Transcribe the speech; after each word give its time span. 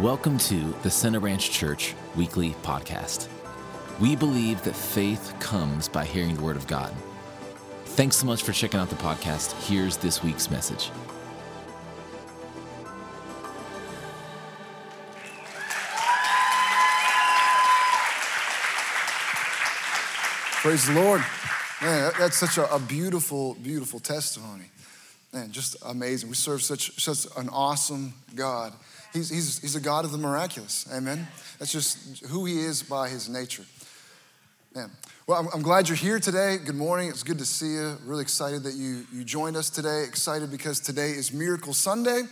Welcome 0.00 0.38
to 0.38 0.74
the 0.82 0.90
Center 0.90 1.20
Ranch 1.20 1.52
Church 1.52 1.94
Weekly 2.16 2.50
Podcast. 2.64 3.28
We 4.00 4.16
believe 4.16 4.60
that 4.64 4.74
faith 4.74 5.32
comes 5.38 5.86
by 5.86 6.04
hearing 6.04 6.34
the 6.34 6.42
Word 6.42 6.56
of 6.56 6.66
God. 6.66 6.92
Thanks 7.84 8.16
so 8.16 8.26
much 8.26 8.42
for 8.42 8.50
checking 8.50 8.80
out 8.80 8.90
the 8.90 8.96
podcast. 8.96 9.52
Here's 9.68 9.96
this 9.96 10.20
week's 10.20 10.50
message. 10.50 10.90
Praise 20.60 20.86
the 20.88 20.94
Lord. 20.94 21.24
Man, 21.80 22.10
that's 22.18 22.36
such 22.36 22.58
a, 22.58 22.74
a, 22.74 22.80
beautiful, 22.80 23.54
beautiful 23.62 24.00
testimony. 24.00 24.64
Man, 25.32 25.52
just 25.52 25.76
amazing. 25.86 26.30
We 26.30 26.34
serve 26.34 26.62
such, 26.62 27.00
such 27.00 27.28
an 27.36 27.48
awesome 27.48 28.14
God. 28.34 28.72
He's, 29.14 29.30
he's, 29.30 29.60
he's 29.60 29.76
a 29.76 29.80
God 29.80 30.04
of 30.04 30.10
the 30.10 30.18
miraculous. 30.18 30.88
Amen. 30.92 31.28
That's 31.60 31.70
just 31.70 32.24
who 32.26 32.44
he 32.46 32.58
is 32.58 32.82
by 32.82 33.08
his 33.08 33.28
nature. 33.28 33.64
Man. 34.74 34.90
Well, 35.28 35.38
I'm, 35.38 35.48
I'm 35.54 35.62
glad 35.62 35.88
you're 35.88 35.96
here 35.96 36.18
today. 36.18 36.56
Good 36.62 36.74
morning. 36.74 37.10
It's 37.10 37.22
good 37.22 37.38
to 37.38 37.46
see 37.46 37.74
you. 37.74 37.96
Really 38.04 38.22
excited 38.22 38.64
that 38.64 38.74
you, 38.74 39.06
you 39.12 39.22
joined 39.22 39.56
us 39.56 39.70
today. 39.70 40.02
Excited 40.02 40.50
because 40.50 40.80
today 40.80 41.10
is 41.10 41.32
Miracle 41.32 41.72
Sunday. 41.72 42.22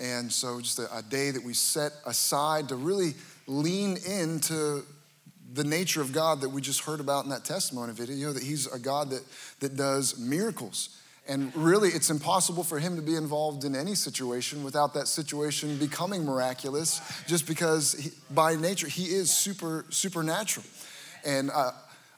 And 0.00 0.32
so, 0.32 0.58
just 0.62 0.78
a, 0.78 0.96
a 0.96 1.02
day 1.02 1.32
that 1.32 1.44
we 1.44 1.52
set 1.52 1.92
aside 2.06 2.70
to 2.70 2.76
really 2.76 3.12
lean 3.46 3.98
into 3.98 4.84
the 5.52 5.64
nature 5.64 6.00
of 6.00 6.14
God 6.14 6.40
that 6.40 6.48
we 6.48 6.62
just 6.62 6.80
heard 6.80 7.00
about 7.00 7.24
in 7.24 7.30
that 7.30 7.44
testimony 7.44 7.92
video, 7.92 8.32
that 8.32 8.42
He's 8.42 8.66
a 8.72 8.78
God 8.78 9.10
that, 9.10 9.22
that 9.60 9.76
does 9.76 10.18
miracles. 10.18 10.96
And 11.28 11.54
really, 11.54 11.90
it's 11.90 12.10
impossible 12.10 12.64
for 12.64 12.80
him 12.80 12.96
to 12.96 13.02
be 13.02 13.14
involved 13.14 13.64
in 13.64 13.76
any 13.76 13.94
situation 13.94 14.64
without 14.64 14.92
that 14.94 15.06
situation 15.06 15.76
becoming 15.78 16.24
miraculous, 16.24 17.00
just 17.26 17.46
because 17.46 17.92
he, 17.92 18.10
by 18.30 18.56
nature 18.56 18.88
he 18.88 19.04
is 19.04 19.30
super 19.30 19.84
supernatural. 19.90 20.66
And 21.24 21.50
uh, 21.52 21.70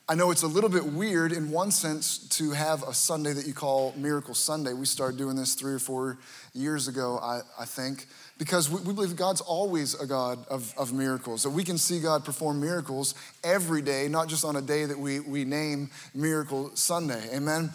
I 0.07 0.15
know 0.15 0.31
it's 0.31 0.43
a 0.43 0.47
little 0.49 0.69
bit 0.69 0.85
weird 0.85 1.33
in 1.33 1.51
one 1.51 1.71
sense 1.71 2.19
to 2.39 2.51
have 2.51 2.83
a 2.83 2.93
Sunday 2.93 3.33
that 3.33 3.47
you 3.47 3.55
call 3.55 3.95
Miracle 3.97 4.35
Sunday. 4.35 4.75
We 4.75 4.85
started 4.85 5.17
doing 5.17 5.35
this 5.35 5.55
three 5.55 5.73
or 5.73 5.79
four 5.79 6.19
years 6.53 6.89
ago, 6.89 7.19
I, 7.23 7.41
I 7.59 7.65
think, 7.65 8.07
because 8.37 8.69
we, 8.69 8.83
we, 8.83 8.93
believe 8.93 9.17
God's 9.17 9.41
always 9.41 9.95
a 9.95 10.07
God 10.07 10.47
of, 10.49 10.75
of 10.77 10.93
miracles. 10.93 11.43
That 11.45 11.51
we 11.51 11.65
can 11.65 11.79
see 11.79 12.01
God 12.01 12.23
perform 12.23 12.61
miracles 12.61 13.15
every 13.43 13.81
day, 13.81 14.09
not 14.09 14.29
just 14.29 14.45
on 14.45 14.57
a 14.57 14.63
day 14.63 14.85
that 14.85 14.99
we, 14.99 15.21
we 15.21 15.47
name 15.47 15.89
Miracle 16.15 16.71
Sunday. 16.75 17.35
Amen. 17.35 17.71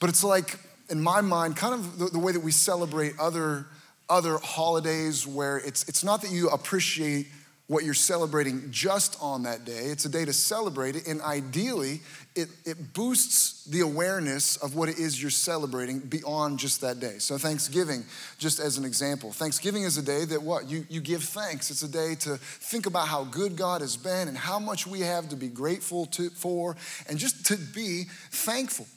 But 0.00 0.08
it's 0.08 0.24
like, 0.24 0.58
in 0.88 1.00
my 1.00 1.20
mind, 1.20 1.56
kind 1.56 1.74
of 1.74 1.98
the, 1.98 2.06
the 2.06 2.18
way 2.18 2.32
that 2.32 2.40
we 2.40 2.50
celebrate 2.50 3.12
other, 3.20 3.66
other 4.08 4.38
holidays 4.38 5.26
where 5.26 5.58
it's, 5.58 5.88
it's 5.88 6.02
not 6.02 6.22
that 6.22 6.32
you 6.32 6.48
appreciate 6.48 7.28
what 7.70 7.84
you're 7.84 7.94
celebrating 7.94 8.68
just 8.72 9.16
on 9.22 9.44
that 9.44 9.64
day. 9.64 9.84
It's 9.84 10.04
a 10.04 10.08
day 10.08 10.24
to 10.24 10.32
celebrate 10.32 10.96
it, 10.96 11.06
and 11.06 11.22
ideally, 11.22 12.00
it, 12.34 12.48
it 12.64 12.92
boosts 12.94 13.64
the 13.64 13.78
awareness 13.82 14.56
of 14.56 14.74
what 14.74 14.88
it 14.88 14.98
is 14.98 15.22
you're 15.22 15.30
celebrating 15.30 16.00
beyond 16.00 16.58
just 16.58 16.80
that 16.80 16.98
day. 16.98 17.18
So, 17.18 17.38
Thanksgiving, 17.38 18.02
just 18.38 18.58
as 18.58 18.76
an 18.76 18.84
example, 18.84 19.30
Thanksgiving 19.30 19.84
is 19.84 19.98
a 19.98 20.02
day 20.02 20.24
that 20.24 20.42
what? 20.42 20.68
You, 20.68 20.84
you 20.90 21.00
give 21.00 21.22
thanks. 21.22 21.70
It's 21.70 21.84
a 21.84 21.88
day 21.88 22.16
to 22.16 22.38
think 22.38 22.86
about 22.86 23.06
how 23.06 23.22
good 23.22 23.54
God 23.54 23.82
has 23.82 23.96
been 23.96 24.26
and 24.26 24.36
how 24.36 24.58
much 24.58 24.84
we 24.88 25.00
have 25.02 25.28
to 25.28 25.36
be 25.36 25.46
grateful 25.46 26.06
to, 26.06 26.28
for, 26.30 26.74
and 27.08 27.20
just 27.20 27.46
to 27.46 27.56
be 27.56 28.06
thankful. 28.32 28.88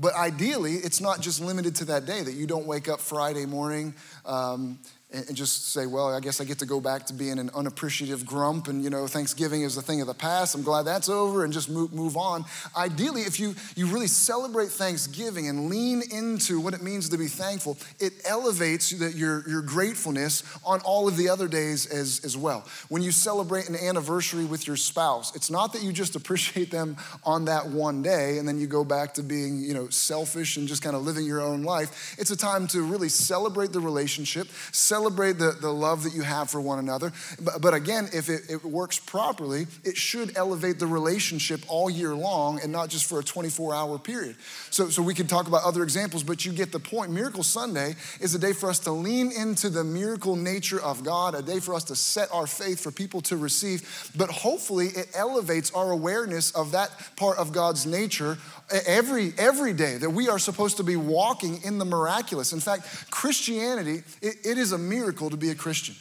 But 0.00 0.14
ideally, 0.14 0.74
it's 0.74 1.00
not 1.00 1.20
just 1.20 1.40
limited 1.40 1.74
to 1.76 1.86
that 1.86 2.06
day, 2.06 2.22
that 2.22 2.34
you 2.34 2.46
don't 2.46 2.66
wake 2.66 2.88
up 2.88 3.00
Friday 3.00 3.46
morning 3.46 3.94
um, 4.24 4.78
and 5.10 5.34
just 5.34 5.72
say, 5.72 5.86
well, 5.86 6.14
I 6.14 6.20
guess 6.20 6.38
I 6.38 6.44
get 6.44 6.58
to 6.58 6.66
go 6.66 6.82
back 6.82 7.06
to 7.06 7.14
being 7.14 7.38
an 7.38 7.48
unappreciative 7.54 8.26
grump 8.26 8.68
and, 8.68 8.84
you 8.84 8.90
know, 8.90 9.06
Thanksgiving 9.06 9.62
is 9.62 9.78
a 9.78 9.82
thing 9.82 10.02
of 10.02 10.06
the 10.06 10.12
past. 10.12 10.54
I'm 10.54 10.62
glad 10.62 10.82
that's 10.82 11.08
over 11.08 11.44
and 11.44 11.52
just 11.52 11.70
move, 11.70 11.94
move 11.94 12.14
on. 12.18 12.44
Ideally, 12.76 13.22
if 13.22 13.40
you, 13.40 13.54
you 13.74 13.86
really 13.86 14.06
celebrate 14.06 14.68
Thanksgiving 14.68 15.48
and 15.48 15.70
lean 15.70 16.02
into 16.12 16.60
what 16.60 16.74
it 16.74 16.82
means 16.82 17.08
to 17.08 17.16
be 17.16 17.26
thankful, 17.26 17.78
it 17.98 18.12
elevates 18.26 18.92
your, 18.92 19.48
your 19.48 19.62
gratefulness 19.62 20.42
on 20.62 20.80
all 20.80 21.08
of 21.08 21.16
the 21.16 21.30
other 21.30 21.48
days 21.48 21.86
as, 21.86 22.20
as 22.22 22.36
well. 22.36 22.66
When 22.90 23.00
you 23.02 23.10
celebrate 23.10 23.66
an 23.70 23.76
anniversary 23.76 24.44
with 24.44 24.66
your 24.66 24.76
spouse, 24.76 25.34
it's 25.34 25.50
not 25.50 25.72
that 25.72 25.82
you 25.82 25.90
just 25.90 26.16
appreciate 26.16 26.70
them 26.70 26.98
on 27.24 27.46
that 27.46 27.66
one 27.66 28.02
day 28.02 28.36
and 28.36 28.46
then 28.46 28.58
you 28.58 28.66
go 28.66 28.84
back 28.84 29.14
to 29.14 29.22
being, 29.22 29.58
you 29.62 29.72
know, 29.72 29.88
selfish 29.88 30.58
and 30.58 30.68
just 30.68 30.82
kind 30.82 30.94
of 30.94 31.02
living 31.06 31.24
your 31.24 31.40
own 31.40 31.62
life. 31.62 32.14
It's 32.18 32.30
a 32.30 32.36
time 32.36 32.66
to 32.68 32.82
really 32.82 33.08
celebrate 33.08 33.72
the 33.72 33.80
relationship, 33.80 34.48
celebrate 34.70 34.97
celebrate 34.98 35.38
the, 35.38 35.56
the 35.60 35.72
love 35.72 36.02
that 36.02 36.12
you 36.12 36.22
have 36.22 36.50
for 36.50 36.60
one 36.60 36.80
another. 36.80 37.12
But, 37.40 37.60
but 37.60 37.72
again, 37.72 38.08
if 38.12 38.28
it, 38.28 38.42
it 38.50 38.64
works 38.64 38.98
properly, 38.98 39.68
it 39.84 39.96
should 39.96 40.36
elevate 40.36 40.80
the 40.80 40.88
relationship 40.88 41.60
all 41.68 41.88
year 41.88 42.16
long 42.16 42.60
and 42.60 42.72
not 42.72 42.88
just 42.88 43.08
for 43.08 43.20
a 43.20 43.22
24 43.22 43.76
hour 43.76 43.96
period. 43.96 44.34
So, 44.70 44.90
so 44.90 45.00
we 45.00 45.14
can 45.14 45.28
talk 45.28 45.46
about 45.46 45.62
other 45.62 45.84
examples, 45.84 46.24
but 46.24 46.44
you 46.44 46.50
get 46.50 46.72
the 46.72 46.80
point. 46.80 47.12
Miracle 47.12 47.44
Sunday 47.44 47.94
is 48.20 48.34
a 48.34 48.40
day 48.40 48.52
for 48.52 48.68
us 48.68 48.80
to 48.80 48.90
lean 48.90 49.30
into 49.30 49.70
the 49.70 49.84
miracle 49.84 50.34
nature 50.34 50.82
of 50.82 51.04
God, 51.04 51.36
a 51.36 51.42
day 51.42 51.60
for 51.60 51.74
us 51.74 51.84
to 51.84 51.94
set 51.94 52.28
our 52.32 52.48
faith 52.48 52.80
for 52.80 52.90
people 52.90 53.20
to 53.22 53.36
receive. 53.36 54.10
But 54.16 54.30
hopefully, 54.30 54.88
it 54.88 55.10
elevates 55.14 55.70
our 55.74 55.92
awareness 55.92 56.50
of 56.56 56.72
that 56.72 56.90
part 57.14 57.38
of 57.38 57.52
God's 57.52 57.86
nature 57.86 58.36
every 58.70 59.32
every 59.38 59.72
day 59.72 59.96
that 59.96 60.10
we 60.10 60.28
are 60.28 60.38
supposed 60.38 60.76
to 60.78 60.84
be 60.84 60.96
walking 60.96 61.62
in 61.62 61.78
the 61.78 61.84
miraculous. 61.84 62.52
In 62.52 62.60
fact 62.60 63.10
christianity 63.10 64.02
it, 64.22 64.36
it 64.44 64.58
is 64.58 64.72
a 64.72 64.78
miracle 64.78 65.30
to 65.30 65.36
be 65.36 65.50
a 65.50 65.54
christian 65.54 65.94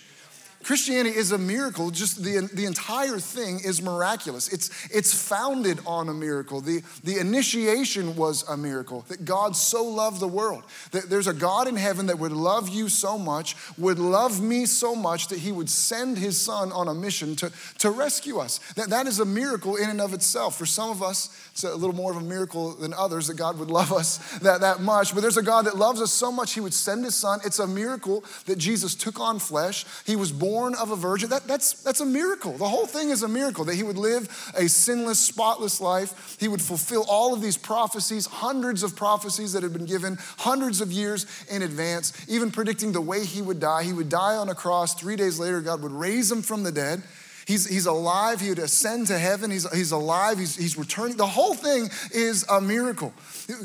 Christianity 0.68 1.16
is 1.16 1.32
a 1.32 1.38
miracle. 1.38 1.92
Just 1.92 2.22
the, 2.22 2.50
the 2.54 2.66
entire 2.66 3.20
thing 3.20 3.62
is 3.64 3.82
miraculous. 3.82 4.52
It's, 4.52 4.70
it's 4.94 5.14
founded 5.14 5.80
on 5.86 6.10
a 6.10 6.14
miracle. 6.14 6.60
The, 6.60 6.84
the 7.06 7.20
initiation 7.20 8.18
was 8.18 8.44
a 8.50 8.58
miracle 8.58 9.06
that 9.08 9.24
God 9.24 9.56
so 9.56 9.86
loved 9.86 10.20
the 10.20 10.28
world. 10.28 10.66
That 10.92 11.10
there's 11.10 11.28
a 11.28 11.34
God 11.34 11.70
in 11.70 11.78
heaven 11.78 12.08
that 12.08 12.20
would 12.20 12.34
love 12.34 12.68
you 12.68 12.90
so 12.90 13.18
much, 13.18 13.56
would 13.78 13.98
love 13.98 14.42
me 14.42 14.66
so 14.66 14.94
much 14.94 15.30
that 15.30 15.40
he 15.40 15.54
would 15.54 15.70
send 15.70 16.18
his 16.18 16.38
son 16.38 16.74
on 16.74 16.90
a 16.90 16.94
mission 16.94 17.38
to, 17.38 17.50
to 17.78 17.90
rescue 17.90 18.40
us. 18.40 18.58
That, 18.74 18.90
that 18.90 19.08
is 19.08 19.22
a 19.22 19.26
miracle 19.26 19.78
in 19.78 19.90
and 19.90 20.02
of 20.02 20.14
itself. 20.14 20.58
For 20.58 20.66
some 20.66 20.90
of 20.90 21.02
us, 21.02 21.30
it's 21.54 21.64
a 21.64 21.76
little 21.76 21.96
more 21.96 22.12
of 22.12 22.18
a 22.18 22.22
miracle 22.22 22.74
than 22.74 22.94
others 22.94 23.28
that 23.28 23.38
God 23.38 23.58
would 23.58 23.72
love 23.72 23.94
us 23.94 24.18
that, 24.40 24.60
that 24.60 24.82
much. 24.82 25.14
But 25.14 25.22
there's 25.22 25.38
a 25.38 25.42
God 25.42 25.64
that 25.64 25.78
loves 25.78 26.02
us 26.02 26.12
so 26.12 26.30
much, 26.30 26.56
he 26.56 26.60
would 26.60 26.74
send 26.74 27.06
his 27.06 27.16
son. 27.16 27.40
It's 27.46 27.60
a 27.60 27.68
miracle 27.68 28.26
that 28.48 28.58
Jesus 28.58 28.96
took 28.96 29.22
on 29.22 29.40
flesh. 29.40 29.86
He 30.06 30.18
was 30.18 30.34
born 30.34 30.57
born 30.58 30.74
of 30.74 30.90
a 30.90 30.96
virgin. 30.96 31.30
That, 31.30 31.48
that's, 31.48 31.74
that's 31.84 32.00
a 32.00 32.06
miracle. 32.06 32.58
The 32.58 32.68
whole 32.68 32.88
thing 32.88 33.12
is 33.12 33.22
a 33.22 33.28
miracle 33.28 33.64
that 33.66 33.76
he 33.76 33.84
would 33.84 33.98
live 33.98 34.28
a 34.58 34.68
sinless, 34.68 35.20
spotless 35.20 35.80
life. 35.80 36.36
He 36.40 36.48
would 36.48 36.64
fulfill 36.64 37.06
all 37.08 37.32
of 37.36 37.44
these 37.44 37.58
prophecies, 37.58 38.26
hundreds 38.26 38.82
of 38.82 38.96
prophecies 38.96 39.54
that 39.54 39.62
had 39.62 39.72
been 39.72 39.86
given 39.86 40.18
hundreds 40.40 40.82
of 40.82 40.92
years 40.92 41.28
in 41.52 41.62
advance, 41.62 42.12
even 42.28 42.50
predicting 42.50 42.92
the 42.92 43.02
way 43.02 43.24
he 43.24 43.40
would 43.40 43.60
die. 43.60 43.84
He 43.84 43.94
would 43.94 44.10
die 44.10 44.36
on 44.36 44.50
a 44.50 44.56
cross. 44.56 44.96
Three 44.96 45.16
days 45.16 45.38
later, 45.38 45.62
God 45.62 45.84
would 45.84 45.92
raise 45.92 46.32
him 46.32 46.42
from 46.42 46.64
the 46.64 46.72
dead. 46.72 47.04
He's, 47.48 47.66
he's 47.66 47.86
alive. 47.86 48.42
He 48.42 48.50
would 48.50 48.60
ascend 48.60 49.08
to 49.08 49.18
heaven. 49.18 49.52
He's, 49.52 49.72
he's 49.74 49.94
alive. 49.94 50.38
He's, 50.38 50.58
he's 50.58 50.78
returning. 50.78 51.16
The 51.16 51.26
whole 51.26 51.54
thing 51.54 51.90
is 52.12 52.46
a 52.50 52.60
miracle. 52.60 53.14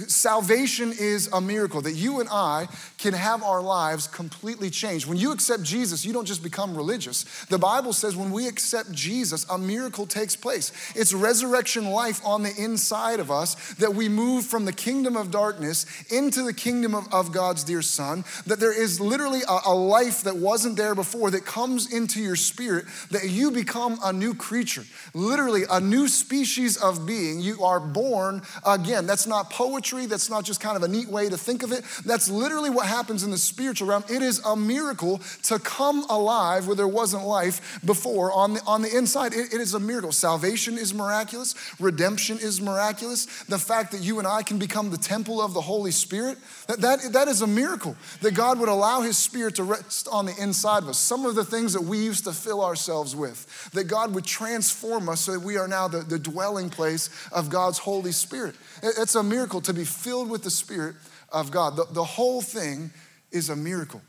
Salvation 0.06 0.92
is 0.96 1.28
a 1.32 1.40
miracle 1.40 1.80
that 1.80 1.94
you 1.94 2.20
and 2.20 2.28
I 2.30 2.68
can 2.98 3.12
have 3.12 3.42
our 3.42 3.60
lives 3.60 4.06
completely 4.06 4.70
changed. 4.70 5.06
When 5.06 5.18
you 5.18 5.32
accept 5.32 5.64
Jesus, 5.64 6.04
you 6.04 6.12
don't 6.12 6.26
just 6.26 6.44
become 6.44 6.76
religious. 6.76 7.24
The 7.46 7.58
Bible 7.58 7.92
says 7.92 8.14
when 8.14 8.30
we 8.30 8.46
accept 8.46 8.92
Jesus, 8.92 9.44
a 9.50 9.58
miracle 9.58 10.06
takes 10.06 10.36
place. 10.36 10.70
It's 10.94 11.12
resurrection 11.12 11.86
life 11.86 12.24
on 12.24 12.44
the 12.44 12.54
inside 12.56 13.18
of 13.18 13.32
us 13.32 13.74
that 13.74 13.96
we 13.96 14.08
move 14.08 14.46
from 14.46 14.64
the 14.64 14.72
kingdom 14.72 15.16
of 15.16 15.32
darkness 15.32 15.86
into 16.12 16.44
the 16.44 16.54
kingdom 16.54 16.94
of, 16.94 17.12
of 17.12 17.32
God's 17.32 17.64
dear 17.64 17.82
Son. 17.82 18.24
That 18.46 18.60
there 18.60 18.80
is 18.80 19.00
literally 19.00 19.40
a, 19.48 19.58
a 19.66 19.74
life 19.74 20.22
that 20.22 20.36
wasn't 20.36 20.76
there 20.76 20.94
before 20.94 21.32
that 21.32 21.44
comes 21.44 21.92
into 21.92 22.20
your 22.20 22.36
spirit, 22.36 22.84
that 23.10 23.28
you 23.28 23.50
become 23.50 23.71
become 23.72 23.98
a 24.04 24.12
new 24.12 24.34
creature, 24.34 24.84
literally 25.14 25.62
a 25.70 25.80
new 25.80 26.06
species 26.06 26.76
of 26.76 27.06
being. 27.06 27.40
You 27.40 27.64
are 27.64 27.80
born 27.80 28.42
again. 28.66 29.06
That's 29.06 29.26
not 29.26 29.48
poetry, 29.48 30.04
that's 30.04 30.28
not 30.28 30.44
just 30.44 30.60
kind 30.60 30.76
of 30.76 30.82
a 30.82 30.88
neat 30.88 31.08
way 31.08 31.30
to 31.30 31.38
think 31.38 31.62
of 31.62 31.72
it. 31.72 31.82
That's 32.04 32.28
literally 32.28 32.68
what 32.68 32.86
happens 32.86 33.22
in 33.22 33.30
the 33.30 33.38
spiritual 33.38 33.88
realm. 33.88 34.04
It 34.10 34.20
is 34.20 34.40
a 34.44 34.54
miracle 34.54 35.22
to 35.44 35.58
come 35.58 36.04
alive 36.10 36.66
where 36.66 36.76
there 36.76 36.86
wasn't 36.86 37.24
life 37.24 37.80
before 37.82 38.30
on 38.30 38.54
the, 38.54 38.62
on 38.66 38.82
the 38.82 38.94
inside. 38.94 39.32
it, 39.32 39.54
it 39.54 39.60
is 39.60 39.72
a 39.72 39.80
miracle. 39.80 40.12
Salvation 40.12 40.76
is 40.76 40.92
miraculous, 40.92 41.54
redemption 41.80 42.38
is 42.38 42.60
miraculous. 42.60 43.24
The 43.44 43.58
fact 43.58 43.92
that 43.92 44.02
you 44.02 44.18
and 44.18 44.28
I 44.28 44.42
can 44.42 44.58
become 44.58 44.90
the 44.90 44.98
temple 44.98 45.40
of 45.40 45.54
the 45.54 45.62
Holy 45.62 45.92
Spirit, 45.92 46.36
that, 46.66 46.82
that, 46.82 47.12
that 47.14 47.28
is 47.28 47.40
a 47.40 47.46
miracle. 47.46 47.96
That 48.20 48.34
God 48.34 48.58
would 48.60 48.68
allow 48.68 49.00
His 49.00 49.16
Spirit 49.16 49.54
to 49.54 49.64
rest 49.64 50.08
on 50.12 50.26
the 50.26 50.34
inside 50.38 50.82
of 50.82 50.90
us. 50.90 50.98
Some 50.98 51.24
of 51.24 51.34
the 51.34 51.44
things 51.44 51.72
that 51.72 51.82
we 51.82 51.96
used 51.98 52.24
to 52.24 52.32
fill 52.32 52.62
ourselves 52.62 53.16
with 53.16 53.46
that 53.72 53.84
God 53.84 54.14
would 54.14 54.24
transform 54.24 55.08
us 55.08 55.22
so 55.22 55.32
that 55.32 55.40
we 55.40 55.56
are 55.56 55.68
now 55.68 55.88
the, 55.88 56.00
the 56.00 56.18
dwelling 56.18 56.70
place 56.70 57.10
of 57.32 57.50
God's 57.50 57.78
Holy 57.78 58.12
Spirit. 58.12 58.54
It's 58.82 59.14
a 59.14 59.22
miracle 59.22 59.60
to 59.62 59.72
be 59.72 59.84
filled 59.84 60.30
with 60.30 60.42
the 60.42 60.50
Spirit 60.50 60.96
of 61.30 61.50
God. 61.50 61.76
The, 61.76 61.86
the 61.90 62.04
whole 62.04 62.42
thing 62.42 62.90
is 63.30 63.48
a 63.48 63.56
miracle. 63.56 64.02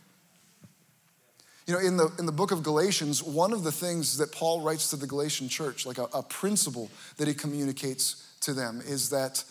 You 1.66 1.74
know, 1.76 1.80
in 1.80 1.96
the, 1.96 2.12
in 2.20 2.26
the 2.26 2.34
book 2.34 2.52
of 2.52 2.62
Galatians, 2.62 3.24
one 3.24 3.54
of 3.54 3.64
the 3.64 3.72
things 3.72 4.18
that 4.18 4.34
Paul 4.34 4.62
writes 4.62 4.90
to 4.90 4.98
the 4.98 5.08
Galatian 5.08 5.48
church, 5.48 5.86
like 5.86 5.98
a, 5.98 6.08
a 6.14 6.22
principle 6.22 6.90
that 7.18 7.28
he 7.28 7.34
communicates 7.34 8.36
to 8.42 8.54
them, 8.54 8.82
is 8.86 9.10
that 9.12 9.44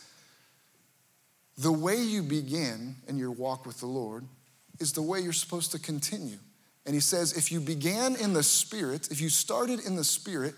the 1.57 1.73
way 1.73 1.97
you 1.97 2.23
begin 2.23 2.97
in 3.09 3.17
your 3.17 3.31
walk 3.31 3.65
with 3.65 3.81
the 3.81 3.87
Lord 3.87 4.25
is 4.79 4.93
the 4.93 5.03
way 5.03 5.21
you're 5.21 5.33
supposed 5.33 5.73
to 5.73 5.79
continue. 5.79 6.39
And 6.85 6.95
he 6.95 7.01
says, 7.01 7.37
if 7.37 7.53
you 7.53 7.61
began 7.61 8.17
in 8.17 8.33
the 8.33 8.43
Spirit, 8.43 9.11
if 9.11 9.21
you 9.21 9.29
started 9.29 9.81
in 9.87 9.97
the 9.97 10.05
Spirit, 10.05 10.55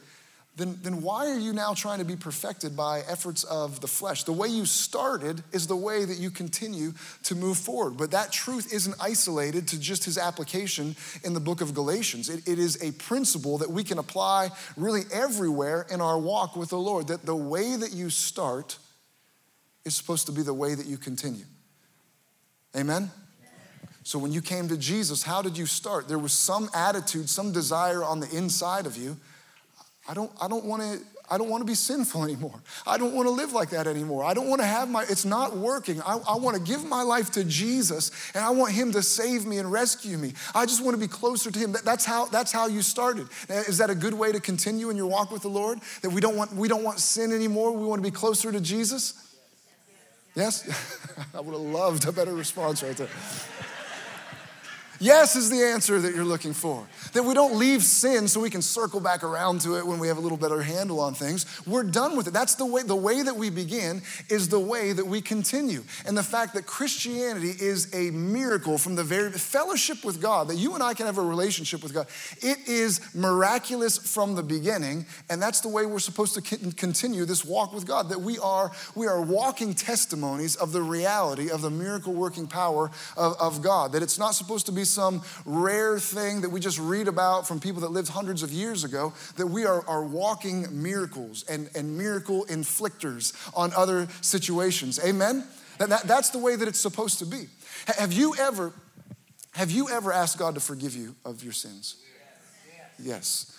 then, 0.57 0.79
then 0.83 1.03
why 1.03 1.27
are 1.27 1.39
you 1.39 1.53
now 1.53 1.75
trying 1.75 1.99
to 1.99 2.05
be 2.05 2.15
perfected 2.15 2.77
by 2.77 3.01
efforts 3.09 3.43
of 3.45 3.81
the 3.81 3.89
flesh? 3.89 4.23
The 4.23 4.33
way 4.33 4.47
you 4.47 4.67
started 4.67 5.43
is 5.53 5.67
the 5.67 5.77
way 5.77 6.05
that 6.05 6.19
you 6.19 6.31
continue 6.31 6.93
to 7.25 7.35
move 7.35 7.59
forward. 7.59 7.97
But 7.97 8.13
that 8.13 8.31
truth 8.31 8.73
isn't 8.73 8.95
isolated 9.01 9.67
to 9.69 9.81
just 9.81 10.05
his 10.05 10.17
application 10.17 10.95
in 11.25 11.35
the 11.35 11.41
book 11.41 11.61
of 11.61 11.75
Galatians. 11.75 12.29
It, 12.29 12.47
it 12.47 12.61
is 12.61 12.81
a 12.83 12.93
principle 12.93 13.59
that 13.59 13.71
we 13.71 13.83
can 13.83 13.99
apply 13.99 14.51
really 14.77 15.03
everywhere 15.13 15.87
in 15.91 16.01
our 16.01 16.19
walk 16.19 16.55
with 16.55 16.71
the 16.71 16.79
Lord. 16.79 17.09
That 17.09 17.27
the 17.27 17.37
way 17.37 17.75
that 17.75 17.93
you 17.93 18.09
start 18.09 18.79
is 19.85 19.97
supposed 19.97 20.27
to 20.27 20.33
be 20.33 20.43
the 20.43 20.55
way 20.55 20.77
that 20.77 20.87
you 20.87 20.99
continue. 20.99 21.45
Amen? 22.77 23.11
So 24.05 24.19
when 24.19 24.33
you 24.33 24.41
came 24.41 24.69
to 24.69 24.77
Jesus, 24.77 25.23
how 25.23 25.43
did 25.43 25.59
you 25.59 25.67
start? 25.67 26.07
There 26.07 26.19
was 26.19 26.33
some 26.33 26.71
attitude, 26.75 27.29
some 27.29 27.53
desire 27.53 28.05
on 28.05 28.21
the 28.21 28.31
inside 28.37 28.87
of 28.87 28.97
you 28.97 29.17
I 30.09 30.15
don't, 30.15 30.31
I 30.41 30.49
don't 30.49 30.65
want 30.65 30.83
to. 30.83 31.01
I 31.31 31.39
don't 31.39 31.49
want 31.49 31.63
to 31.63 31.67
be 31.67 31.75
sinful 31.75 32.23
anymore. 32.25 32.61
I 32.87 32.99
don't 32.99 33.15
want 33.15 33.27
to 33.27 33.31
live 33.31 33.55
like 33.55 33.71
that 33.71 33.87
anymore. 33.87 34.25
I 34.25 34.35
don't 34.35 34.47
want 34.47 34.61
to 34.61 34.67
have 34.67 34.91
my, 34.91 35.05
it's 35.09 35.25
not 35.25 35.57
working. 35.57 36.03
I, 36.03 36.19
I, 36.29 36.37
want 36.37 36.55
to 36.55 36.63
give 36.63 36.85
my 36.85 37.01
life 37.01 37.31
to 37.33 37.45
Jesus 37.45 38.11
and 38.35 38.45
I 38.45 38.51
want 38.51 38.75
Him 38.75 38.93
to 38.93 39.01
save 39.01 39.47
me 39.47 39.57
and 39.57 39.73
rescue 39.73 40.19
me. 40.19 40.35
I 40.55 40.67
just 40.67 40.85
want 40.85 40.95
to 40.95 41.01
be 41.01 41.09
closer 41.09 41.51
to 41.51 41.59
Him. 41.59 41.73
That, 41.73 41.83
that's, 41.83 42.05
how, 42.05 42.27
that's 42.27 42.53
how 42.53 42.67
you 42.67 42.83
started. 42.83 43.27
Is 43.49 43.79
that 43.79 43.89
a 43.89 43.95
good 43.95 44.13
way 44.13 44.33
to 44.33 44.39
continue 44.41 44.91
in 44.91 44.99
your 44.99 45.07
walk 45.07 45.31
with 45.31 45.41
the 45.41 45.49
Lord? 45.49 45.79
That 46.03 46.11
we 46.11 46.21
don't 46.21 46.37
want, 46.37 46.53
we 46.53 46.69
don't 46.69 46.85
want 46.85 47.01
sin 47.01 47.33
anymore. 47.33 47.73
We 47.73 47.87
want 47.87 48.05
to 48.05 48.11
be 48.11 48.15
closer 48.15 48.53
to 48.53 48.61
Jesus? 48.61 49.35
Yes? 50.35 50.69
I 51.35 51.41
would 51.41 51.55
have 51.55 51.63
loved 51.63 52.07
a 52.07 52.13
better 52.13 52.35
response 52.35 52.83
right 52.83 52.99
there. 52.99 53.09
Yes 55.05 55.37
is 55.37 55.51
the 55.51 55.63
answer 55.63 56.01
that 56.01 56.15
you're 56.15 56.25
looking 56.25 56.55
for. 56.55 56.87
That 57.13 57.25
we 57.25 57.35
don't 57.35 57.59
leave 57.59 57.83
sin 57.83 58.27
so 58.27 58.41
we 58.41 58.49
can 58.49 58.63
circle 58.63 59.01
back 59.01 59.23
around 59.23 59.61
to 59.61 59.77
it 59.77 59.87
when 59.87 59.99
we 59.99 60.09
have 60.09 60.17
a 60.17 60.21
little 60.21 60.39
better 60.39 60.63
handle 60.63 60.99
on 60.99 61.13
things. 61.13 61.45
We're 61.67 61.83
done 61.83 62.17
with 62.17 62.27
it. 62.27 62.33
That's 62.33 62.55
the 62.55 62.65
way 62.65 62.85
the 62.85 62.97
way 62.97 63.21
that 63.21 63.37
we 63.37 63.51
begin 63.51 64.01
is 64.31 64.49
the 64.49 64.59
way 64.59 64.93
that 64.93 65.07
we 65.07 65.21
continue. 65.21 65.85
And 66.07 66.17
the 66.17 66.23
fact 66.23 66.55
that 66.55 66.65
Christianity 66.65 67.51
is 67.51 67.95
a 67.95 68.13
miracle 68.13 68.79
from 68.79 68.95
the 68.95 69.05
very 69.05 69.31
fellowship 69.33 70.07
with 70.07 70.23
God, 70.23 70.49
that 70.49 70.57
you 70.57 70.73
and 70.73 70.83
I 70.83 70.95
can 70.95 71.05
have 71.05 71.19
a 71.19 71.23
relationship 71.23 71.83
with 71.83 71.93
God. 71.93 72.07
It 72.39 72.67
is 72.67 73.15
miraculous 73.15 73.99
from 73.99 74.35
the 74.37 74.43
beginning, 74.43 75.05
and 75.29 75.43
that's 75.43 75.61
the 75.61 75.69
way 75.69 75.85
we're 75.85 75.99
supposed 75.99 76.35
to 76.37 76.73
continue 76.77 77.27
this 77.27 77.45
walk 77.45 77.75
with 77.75 77.87
God. 77.87 78.09
That 78.09 78.23
we 78.23 78.39
are 78.39 78.73
we 78.95 79.07
are 79.07 79.21
walking 79.21 79.75
testimonies 79.75 80.57
of 80.57 80.73
the 80.73 80.81
reality 80.81 81.51
of 81.51 81.61
the 81.61 81.71
miracle 81.71 82.15
working 82.15 82.47
power 82.47 82.91
of, 83.19 83.37
of 83.39 83.61
God. 83.61 83.93
That 83.93 84.03
it's 84.03 84.19
not 84.19 84.31
supposed 84.31 84.65
to 84.65 84.73
be 84.73 84.94
some 84.95 85.23
rare 85.45 85.99
thing 85.99 86.43
that 86.43 86.51
we 86.51 86.61
just 86.61 86.79
read 86.79 87.09
about 87.09 87.47
from 87.47 87.61
people 87.61 87.83
that 87.83 87.91
lived 87.91 88.09
hundreds 88.09 88.43
of 88.43 88.53
years 88.53 88.85
ago, 88.85 89.13
that 89.37 89.47
we 89.47 89.67
are, 89.67 89.87
are 89.87 90.05
walking 90.05 90.83
miracles 90.83 91.45
and, 91.49 91.69
and 91.75 91.99
miracle 91.99 92.47
inflictors 92.47 93.33
on 93.55 93.73
other 93.77 94.07
situations. 94.21 95.01
Amen? 95.05 95.45
That, 95.79 95.89
that, 95.89 96.03
that's 96.05 96.31
the 96.31 96.39
way 96.39 96.57
that 96.57 96.69
it's 96.69 96.81
supposed 96.81 97.19
to 97.19 97.27
be. 97.27 97.47
Have 97.99 98.13
you 98.13 98.35
ever, 98.39 98.73
have 99.53 99.71
you 99.71 99.89
ever 99.91 100.13
asked 100.13 100.39
God 100.39 100.55
to 100.55 100.61
forgive 100.61 100.95
you 100.95 101.15
of 101.25 101.43
your 101.43 101.53
sins? 101.53 101.97
Yes. 102.99 103.51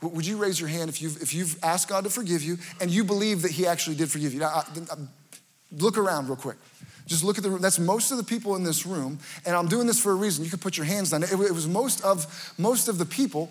Would 0.00 0.26
you 0.26 0.36
raise 0.36 0.60
your 0.60 0.68
hand 0.68 0.88
if 0.88 1.00
you've, 1.00 1.20
if 1.22 1.34
you've 1.34 1.56
asked 1.62 1.88
God 1.88 2.04
to 2.04 2.10
forgive 2.10 2.42
you 2.42 2.58
and 2.80 2.90
you 2.90 3.04
believe 3.04 3.42
that 3.42 3.50
He 3.50 3.66
actually 3.66 3.96
did 3.96 4.10
forgive 4.10 4.34
you? 4.34 4.40
Now, 4.40 4.62
um, 4.92 5.08
look 5.72 5.98
around 5.98 6.28
real 6.28 6.36
quick. 6.36 6.56
Just 7.06 7.22
look 7.24 7.36
at 7.36 7.44
the 7.44 7.50
room. 7.50 7.60
That's 7.60 7.78
most 7.78 8.10
of 8.10 8.16
the 8.16 8.24
people 8.24 8.56
in 8.56 8.64
this 8.64 8.86
room. 8.86 9.18
And 9.44 9.54
I'm 9.54 9.68
doing 9.68 9.86
this 9.86 10.00
for 10.00 10.12
a 10.12 10.14
reason. 10.14 10.44
You 10.44 10.50
could 10.50 10.60
put 10.60 10.76
your 10.76 10.86
hands 10.86 11.10
down. 11.10 11.22
It, 11.22 11.32
it 11.32 11.52
was 11.52 11.68
most 11.68 12.02
of, 12.02 12.54
most 12.58 12.88
of 12.88 12.98
the 12.98 13.04
people 13.04 13.50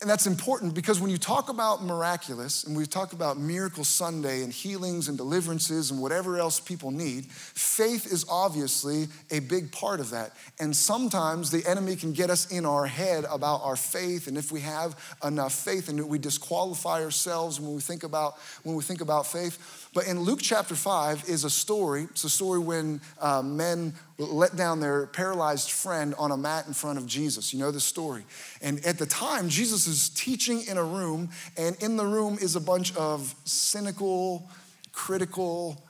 and 0.00 0.08
that's 0.08 0.26
important 0.26 0.74
because 0.74 0.98
when 0.98 1.10
you 1.10 1.18
talk 1.18 1.50
about 1.50 1.84
miraculous 1.84 2.64
and 2.64 2.74
we 2.74 2.86
talk 2.86 3.12
about 3.12 3.36
Miracle 3.36 3.84
Sunday 3.84 4.42
and 4.42 4.50
healings 4.50 5.08
and 5.08 5.18
deliverances 5.18 5.90
and 5.90 6.00
whatever 6.00 6.38
else 6.38 6.58
people 6.58 6.90
need, 6.90 7.26
faith 7.26 8.10
is 8.10 8.24
obviously 8.26 9.08
a 9.30 9.40
big 9.40 9.70
part 9.70 10.00
of 10.00 10.08
that. 10.10 10.32
And 10.58 10.74
sometimes 10.74 11.50
the 11.50 11.68
enemy 11.68 11.96
can 11.96 12.14
get 12.14 12.30
us 12.30 12.50
in 12.50 12.64
our 12.64 12.86
head 12.86 13.26
about 13.30 13.60
our 13.62 13.76
faith 13.76 14.26
and 14.26 14.38
if 14.38 14.50
we 14.50 14.60
have 14.60 14.96
enough 15.22 15.52
faith 15.52 15.90
and 15.90 16.08
we 16.08 16.18
disqualify 16.18 17.04
ourselves 17.04 17.60
when 17.60 17.74
we 17.74 17.82
think 17.82 18.02
about 18.02 18.38
when 18.62 18.76
we 18.76 18.82
think 18.82 19.02
about 19.02 19.26
faith. 19.26 19.79
But 19.92 20.06
in 20.06 20.20
Luke 20.20 20.38
chapter 20.40 20.76
5 20.76 21.28
is 21.28 21.42
a 21.42 21.50
story. 21.50 22.04
It's 22.10 22.22
a 22.22 22.30
story 22.30 22.60
when 22.60 23.00
uh, 23.20 23.42
men 23.42 23.94
let 24.18 24.54
down 24.54 24.78
their 24.78 25.06
paralyzed 25.06 25.72
friend 25.72 26.14
on 26.16 26.30
a 26.30 26.36
mat 26.36 26.68
in 26.68 26.74
front 26.74 26.98
of 26.98 27.06
Jesus. 27.06 27.52
You 27.52 27.58
know 27.58 27.72
the 27.72 27.80
story. 27.80 28.24
And 28.62 28.84
at 28.86 28.98
the 28.98 29.06
time, 29.06 29.48
Jesus 29.48 29.88
is 29.88 30.08
teaching 30.10 30.62
in 30.68 30.76
a 30.76 30.84
room, 30.84 31.30
and 31.56 31.76
in 31.82 31.96
the 31.96 32.06
room 32.06 32.38
is 32.40 32.54
a 32.54 32.60
bunch 32.60 32.94
of 32.94 33.34
cynical, 33.44 34.48
critical, 34.92 35.84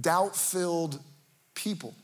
doubt 0.00 0.34
filled 0.34 0.98
people. 1.54 1.94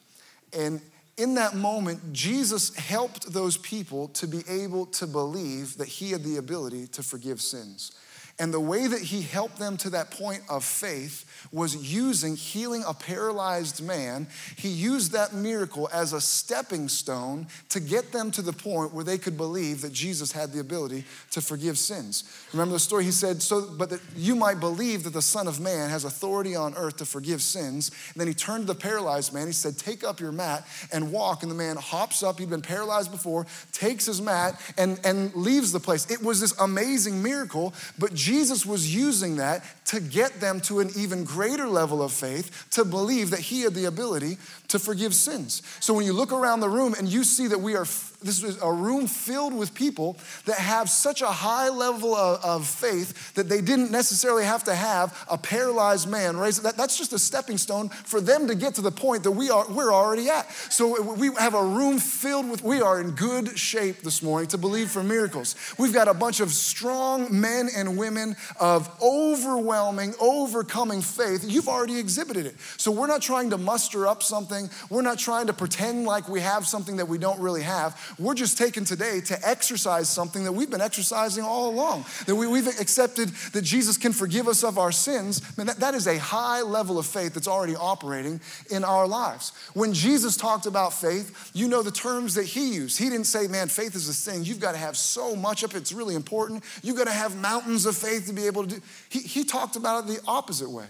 And 0.52 0.82
in 1.16 1.34
that 1.34 1.54
moment, 1.54 2.12
Jesus 2.12 2.74
helped 2.74 3.32
those 3.32 3.56
people 3.56 4.08
to 4.08 4.26
be 4.26 4.42
able 4.48 4.86
to 4.86 5.06
believe 5.06 5.78
that 5.78 5.88
he 5.88 6.10
had 6.10 6.22
the 6.22 6.36
ability 6.36 6.86
to 6.88 7.02
forgive 7.02 7.40
sins. 7.40 7.92
And 8.38 8.52
the 8.52 8.60
way 8.60 8.86
that 8.86 9.00
he 9.00 9.22
helped 9.22 9.58
them 9.58 9.76
to 9.78 9.90
that 9.90 10.10
point 10.10 10.42
of 10.48 10.64
faith 10.64 11.46
was 11.52 11.76
using 11.76 12.34
healing 12.34 12.82
a 12.86 12.94
paralyzed 12.94 13.82
man. 13.82 14.26
He 14.56 14.68
used 14.68 15.12
that 15.12 15.34
miracle 15.34 15.88
as 15.92 16.12
a 16.12 16.20
stepping 16.20 16.88
stone 16.88 17.46
to 17.68 17.80
get 17.80 18.10
them 18.10 18.30
to 18.32 18.42
the 18.42 18.52
point 18.52 18.94
where 18.94 19.04
they 19.04 19.18
could 19.18 19.36
believe 19.36 19.82
that 19.82 19.92
Jesus 19.92 20.32
had 20.32 20.52
the 20.52 20.60
ability 20.60 21.04
to 21.32 21.40
forgive 21.40 21.78
sins. 21.78 22.24
Remember 22.52 22.72
the 22.72 22.80
story? 22.80 23.04
He 23.04 23.10
said, 23.10 23.42
So, 23.42 23.70
but 23.76 23.90
that 23.90 24.00
you 24.16 24.34
might 24.34 24.60
believe 24.60 25.04
that 25.04 25.12
the 25.12 25.22
Son 25.22 25.46
of 25.46 25.60
Man 25.60 25.90
has 25.90 26.04
authority 26.04 26.56
on 26.56 26.74
earth 26.74 26.96
to 26.98 27.04
forgive 27.04 27.42
sins. 27.42 27.90
And 28.12 28.20
then 28.20 28.28
he 28.28 28.34
turned 28.34 28.66
to 28.66 28.72
the 28.72 28.78
paralyzed 28.78 29.32
man. 29.32 29.46
He 29.46 29.52
said, 29.52 29.76
Take 29.76 30.04
up 30.04 30.20
your 30.20 30.32
mat 30.32 30.66
and 30.92 31.12
walk. 31.12 31.42
And 31.42 31.50
the 31.50 31.56
man 31.56 31.76
hops 31.76 32.22
up. 32.22 32.38
He'd 32.38 32.50
been 32.50 32.62
paralyzed 32.62 33.10
before, 33.10 33.46
takes 33.72 34.06
his 34.06 34.22
mat, 34.22 34.60
and, 34.78 34.98
and 35.04 35.34
leaves 35.34 35.72
the 35.72 35.80
place. 35.80 36.10
It 36.10 36.22
was 36.22 36.40
this 36.40 36.58
amazing 36.58 37.22
miracle, 37.22 37.74
but 37.98 38.14
Jesus 38.22 38.64
was 38.64 38.94
using 38.94 39.36
that 39.36 39.64
to 39.86 40.00
get 40.00 40.40
them 40.40 40.60
to 40.60 40.78
an 40.78 40.90
even 40.96 41.24
greater 41.24 41.66
level 41.66 42.02
of 42.02 42.12
faith 42.12 42.68
to 42.70 42.84
believe 42.84 43.30
that 43.30 43.40
He 43.40 43.62
had 43.62 43.74
the 43.74 43.86
ability 43.86 44.38
to 44.68 44.78
forgive 44.78 45.12
sins. 45.12 45.62
So 45.80 45.92
when 45.92 46.06
you 46.06 46.12
look 46.12 46.32
around 46.32 46.60
the 46.60 46.68
room 46.68 46.94
and 46.96 47.08
you 47.08 47.24
see 47.24 47.48
that 47.48 47.60
we 47.60 47.74
are 47.74 47.84
this 48.22 48.42
is 48.42 48.60
a 48.62 48.72
room 48.72 49.06
filled 49.06 49.54
with 49.54 49.74
people 49.74 50.16
that 50.46 50.58
have 50.58 50.88
such 50.88 51.22
a 51.22 51.26
high 51.26 51.68
level 51.68 52.14
of, 52.14 52.44
of 52.44 52.66
faith 52.66 53.34
that 53.34 53.48
they 53.48 53.60
didn't 53.60 53.90
necessarily 53.90 54.44
have 54.44 54.64
to 54.64 54.74
have 54.74 55.24
a 55.30 55.38
paralyzed 55.38 56.08
man 56.08 56.36
raise 56.36 56.60
that, 56.60 56.76
that's 56.76 56.96
just 56.96 57.12
a 57.12 57.18
stepping 57.18 57.58
stone 57.58 57.88
for 57.88 58.20
them 58.20 58.46
to 58.48 58.54
get 58.54 58.74
to 58.74 58.80
the 58.80 58.90
point 58.90 59.22
that 59.22 59.30
we 59.30 59.50
are 59.50 59.66
we're 59.70 59.92
already 59.92 60.28
at. 60.28 60.50
So 60.70 61.14
we 61.14 61.30
have 61.38 61.54
a 61.54 61.64
room 61.64 61.98
filled 61.98 62.50
with 62.50 62.62
we 62.62 62.80
are 62.80 63.00
in 63.00 63.12
good 63.12 63.58
shape 63.58 64.02
this 64.02 64.22
morning 64.22 64.48
to 64.48 64.58
believe 64.58 64.90
for 64.90 65.02
miracles. 65.02 65.56
We've 65.78 65.92
got 65.92 66.08
a 66.08 66.14
bunch 66.14 66.40
of 66.40 66.50
strong 66.50 67.40
men 67.40 67.68
and 67.74 67.96
women 67.96 68.36
of 68.60 68.90
overwhelming 69.02 70.14
overcoming 70.20 71.00
faith. 71.00 71.44
You've 71.46 71.68
already 71.68 71.98
exhibited 71.98 72.46
it. 72.46 72.56
So 72.76 72.90
we're 72.90 73.06
not 73.06 73.22
trying 73.22 73.50
to 73.50 73.58
muster 73.58 74.06
up 74.06 74.22
something. 74.22 74.70
We're 74.90 75.02
not 75.02 75.18
trying 75.18 75.46
to 75.48 75.52
pretend 75.52 76.04
like 76.04 76.28
we 76.28 76.40
have 76.40 76.66
something 76.66 76.96
that 76.96 77.06
we 77.06 77.18
don't 77.18 77.40
really 77.40 77.62
have 77.62 78.11
we're 78.18 78.34
just 78.34 78.58
taking 78.58 78.84
today 78.84 79.20
to 79.22 79.48
exercise 79.48 80.08
something 80.08 80.44
that 80.44 80.52
we've 80.52 80.70
been 80.70 80.80
exercising 80.80 81.44
all 81.44 81.70
along. 81.70 82.04
That 82.26 82.34
we, 82.34 82.46
have 82.62 82.80
accepted 82.80 83.28
that 83.52 83.62
Jesus 83.62 83.96
can 83.96 84.12
forgive 84.12 84.48
us 84.48 84.62
of 84.64 84.78
our 84.78 84.92
sins. 84.92 85.56
Man, 85.56 85.66
that, 85.66 85.76
that 85.76 85.94
is 85.94 86.06
a 86.06 86.18
high 86.18 86.62
level 86.62 86.98
of 86.98 87.06
faith 87.06 87.34
that's 87.34 87.48
already 87.48 87.76
operating 87.76 88.40
in 88.70 88.84
our 88.84 89.06
lives. 89.06 89.52
When 89.74 89.92
Jesus 89.92 90.36
talked 90.36 90.66
about 90.66 90.92
faith, 90.92 91.50
you 91.54 91.68
know 91.68 91.82
the 91.82 91.90
terms 91.90 92.34
that 92.34 92.46
he 92.46 92.74
used. 92.74 92.98
He 92.98 93.08
didn't 93.08 93.26
say, 93.26 93.46
man, 93.46 93.68
faith 93.68 93.94
is 93.94 94.06
this 94.06 94.24
thing. 94.24 94.44
You've 94.44 94.60
got 94.60 94.72
to 94.72 94.78
have 94.78 94.96
so 94.96 95.34
much 95.34 95.62
of 95.62 95.74
it. 95.74 95.78
It's 95.78 95.92
really 95.92 96.14
important. 96.14 96.64
You've 96.82 96.96
got 96.96 97.06
to 97.06 97.12
have 97.12 97.36
mountains 97.36 97.86
of 97.86 97.96
faith 97.96 98.26
to 98.26 98.32
be 98.32 98.46
able 98.46 98.64
to 98.64 98.76
do. 98.76 98.82
He, 99.08 99.20
he 99.20 99.44
talked 99.44 99.76
about 99.76 100.04
it 100.04 100.08
the 100.08 100.20
opposite 100.26 100.70
way. 100.70 100.86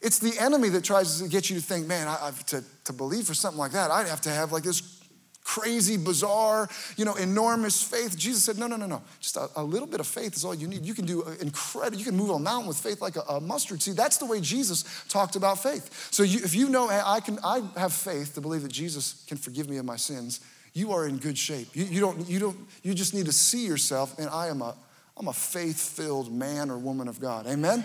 It's 0.00 0.18
the 0.18 0.32
enemy 0.40 0.70
that 0.70 0.82
tries 0.82 1.20
to 1.20 1.28
get 1.28 1.50
you 1.50 1.56
to 1.56 1.62
think, 1.62 1.86
man, 1.86 2.08
I, 2.08 2.32
to, 2.46 2.64
to 2.84 2.92
believe 2.92 3.26
for 3.26 3.34
something 3.34 3.58
like 3.58 3.72
that, 3.72 3.90
I'd 3.90 4.06
have 4.06 4.22
to 4.22 4.30
have 4.30 4.50
like 4.50 4.62
this 4.62 4.99
crazy, 5.42 5.96
bizarre, 5.96 6.68
you 6.96 7.04
know, 7.04 7.14
enormous 7.14 7.82
faith. 7.82 8.16
Jesus 8.16 8.44
said, 8.44 8.58
no, 8.58 8.66
no, 8.66 8.76
no, 8.76 8.86
no. 8.86 9.02
Just 9.20 9.36
a, 9.36 9.48
a 9.56 9.62
little 9.62 9.86
bit 9.86 10.00
of 10.00 10.06
faith 10.06 10.36
is 10.36 10.44
all 10.44 10.54
you 10.54 10.68
need. 10.68 10.84
You 10.84 10.94
can 10.94 11.06
do 11.06 11.22
incredible, 11.40 11.98
you 11.98 12.04
can 12.04 12.16
move 12.16 12.30
a 12.30 12.38
mountain 12.38 12.68
with 12.68 12.78
faith 12.78 13.00
like 13.00 13.16
a, 13.16 13.22
a 13.22 13.40
mustard 13.40 13.82
seed. 13.82 13.96
That's 13.96 14.18
the 14.18 14.26
way 14.26 14.40
Jesus 14.40 14.84
talked 15.08 15.36
about 15.36 15.62
faith. 15.62 16.08
So 16.12 16.22
you, 16.22 16.40
if 16.44 16.54
you 16.54 16.68
know, 16.68 16.88
hey, 16.88 17.00
I 17.04 17.20
can, 17.20 17.38
I 17.42 17.62
have 17.76 17.92
faith 17.92 18.34
to 18.34 18.40
believe 18.40 18.62
that 18.62 18.72
Jesus 18.72 19.24
can 19.26 19.38
forgive 19.38 19.68
me 19.68 19.78
of 19.78 19.84
my 19.84 19.96
sins, 19.96 20.40
you 20.72 20.92
are 20.92 21.06
in 21.06 21.18
good 21.18 21.36
shape. 21.36 21.68
You, 21.74 21.84
you, 21.84 22.00
don't, 22.00 22.28
you, 22.28 22.38
don't, 22.38 22.56
you 22.82 22.94
just 22.94 23.12
need 23.14 23.26
to 23.26 23.32
see 23.32 23.66
yourself, 23.66 24.18
and 24.18 24.28
I 24.28 24.48
am 24.48 24.62
a, 24.62 24.76
I'm 25.16 25.28
a 25.28 25.32
faith 25.32 25.80
filled 25.80 26.32
man 26.32 26.70
or 26.70 26.78
woman 26.78 27.08
of 27.08 27.20
God. 27.20 27.46
Amen? 27.46 27.84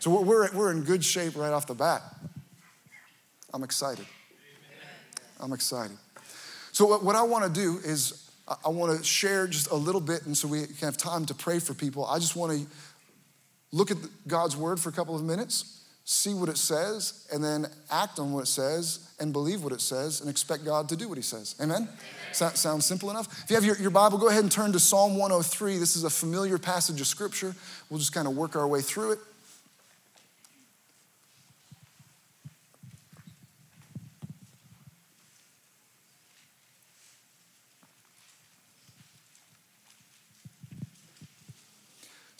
So 0.00 0.10
we're, 0.10 0.22
we're, 0.22 0.56
we're 0.56 0.70
in 0.72 0.82
good 0.82 1.04
shape 1.04 1.36
right 1.36 1.52
off 1.52 1.66
the 1.66 1.74
bat. 1.74 2.02
I'm 3.54 3.62
excited. 3.62 4.06
I'm 5.40 5.52
excited. 5.52 5.96
So, 6.78 6.96
what, 6.96 7.16
I 7.16 7.22
want 7.22 7.42
to 7.42 7.50
do 7.60 7.80
is, 7.84 8.30
I, 8.64 8.68
want 8.68 8.96
to 8.96 9.04
share 9.04 9.48
just 9.48 9.68
a 9.72 9.74
little 9.74 10.00
bit, 10.00 10.26
and 10.26 10.36
so 10.36 10.46
we 10.46 10.64
can 10.64 10.76
have 10.86 10.96
time 10.96 11.26
to 11.26 11.34
pray 11.34 11.58
for 11.58 11.74
people. 11.74 12.06
I 12.06 12.20
just 12.20 12.36
want 12.36 12.52
to 12.52 12.64
look 13.72 13.90
at 13.90 13.96
God's 14.28 14.56
word 14.56 14.78
for 14.78 14.88
a 14.88 14.92
couple 14.92 15.16
of 15.16 15.24
minutes, 15.24 15.82
see 16.04 16.34
what 16.34 16.48
it 16.48 16.56
says, 16.56 17.26
and 17.34 17.42
then 17.42 17.66
act 17.90 18.20
on 18.20 18.32
what 18.32 18.44
it 18.44 18.46
says 18.46 19.10
and 19.18 19.32
believe 19.32 19.64
what 19.64 19.72
it 19.72 19.80
says 19.80 20.20
and 20.20 20.30
expect 20.30 20.64
God 20.64 20.88
to 20.90 20.96
do 20.96 21.08
what 21.08 21.18
He 21.18 21.22
says. 21.22 21.56
Amen? 21.60 21.88
Amen. 21.88 22.54
sounds 22.54 22.86
simple 22.86 23.10
enough? 23.10 23.26
If 23.42 23.50
you 23.50 23.56
have 23.56 23.64
your, 23.64 23.76
your 23.78 23.90
Bible, 23.90 24.16
go 24.16 24.28
ahead 24.28 24.44
and 24.44 24.52
turn 24.52 24.70
to 24.70 24.78
Psalm 24.78 25.16
103. 25.18 25.78
This 25.78 25.96
is 25.96 26.04
a 26.04 26.10
familiar 26.10 26.58
passage 26.58 27.00
of 27.00 27.08
Scripture. 27.08 27.56
We'll 27.90 27.98
just 27.98 28.12
kind 28.12 28.28
of 28.28 28.36
work 28.36 28.54
our 28.54 28.68
way 28.68 28.82
through 28.82 29.14
it. 29.14 29.18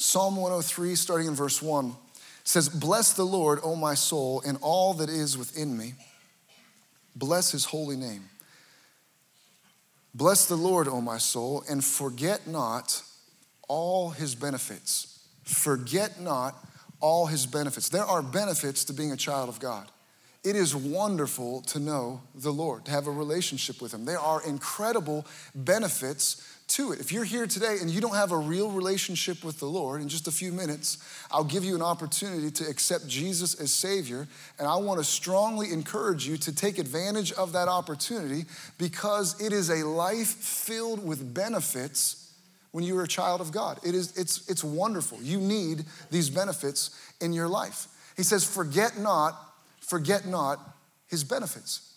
Psalm 0.09 0.37
103, 0.37 0.95
starting 0.95 1.27
in 1.27 1.35
verse 1.35 1.61
1, 1.61 1.95
says, 2.43 2.71
Bless 2.71 3.13
the 3.13 3.27
Lord, 3.27 3.59
O 3.63 3.77
my 3.77 3.93
soul, 3.93 4.43
and 4.47 4.57
all 4.63 4.95
that 4.95 5.11
is 5.11 5.37
within 5.37 5.77
me. 5.77 5.93
Bless 7.15 7.53
his 7.53 7.67
holy 7.67 7.95
name. 7.95 8.25
Bless 10.15 10.47
the 10.47 10.57
Lord, 10.57 10.89
O 10.89 11.03
my 11.03 11.19
soul, 11.19 11.63
and 11.69 11.85
forget 11.85 12.47
not 12.47 13.03
all 13.69 14.09
his 14.09 14.35
benefits. 14.35 15.27
Forget 15.45 16.19
not 16.19 16.57
all 17.01 17.27
his 17.27 17.45
benefits. 17.45 17.91
There 17.91 18.03
are 18.03 18.23
benefits 18.23 18.85
to 18.85 18.95
being 18.95 19.13
a 19.13 19.17
child 19.17 19.51
of 19.51 19.61
God. 19.61 19.91
It 20.43 20.57
is 20.57 20.75
wonderful 20.75 21.61
to 21.63 21.79
know 21.79 22.23
the 22.35 22.53
Lord, 22.53 22.87
to 22.87 22.91
have 22.93 23.09
a 23.09 23.11
relationship 23.11 23.83
with 23.83 23.93
him. 23.93 24.07
There 24.07 24.19
are 24.19 24.43
incredible 24.43 25.27
benefits 25.55 26.58
to 26.69 26.93
it. 26.93 27.01
If 27.01 27.13
you're 27.13 27.25
here 27.25 27.47
today 27.47 27.79
and 27.81 27.91
you 27.91 28.01
don't 28.01 28.15
have 28.15 28.31
a 28.31 28.37
real 28.37 28.71
relationship 28.71 29.43
with 29.43 29.59
the 29.59 29.67
Lord, 29.67 30.01
in 30.01 30.09
just 30.09 30.29
a 30.29 30.31
few 30.31 30.53
minutes, 30.53 30.99
I'll 31.31 31.45
give 31.45 31.65
you 31.65 31.75
an 31.75 31.83
opportunity 31.83 32.51
to 32.51 32.69
accept 32.69 33.09
Jesus 33.09 33.55
as 33.55 33.73
Savior. 33.73 34.29
And 34.59 34.69
I 34.69 34.77
want 34.77 35.01
to 35.01 35.05
strongly 35.05 35.73
encourage 35.73 36.27
you 36.27 36.37
to 36.39 36.55
take 36.55 36.79
advantage 36.79 37.33
of 37.33 37.53
that 37.53 37.69
opportunity 37.69 38.45
because 38.77 39.41
it 39.41 39.53
is 39.53 39.71
a 39.71 39.87
life 39.87 40.29
filled 40.29 41.05
with 41.05 41.35
benefits 41.35 42.33
when 42.73 42.85
you 42.85 42.99
are 42.99 43.05
a 43.05 43.09
child 43.09 43.41
of 43.41 43.51
God. 43.51 43.81
It 43.83 43.95
is, 43.95 44.17
it's, 44.17 44.49
it's 44.49 44.63
wonderful. 44.63 45.19
You 45.23 45.39
need 45.39 45.85
these 46.11 46.29
benefits 46.29 46.91
in 47.21 47.33
your 47.33 47.49
life. 47.49 47.87
He 48.17 48.23
says, 48.23 48.45
forget 48.45 48.99
not, 48.99 49.35
forget 49.81 50.27
not 50.27 50.59
his 51.09 51.25
benefits. 51.25 51.95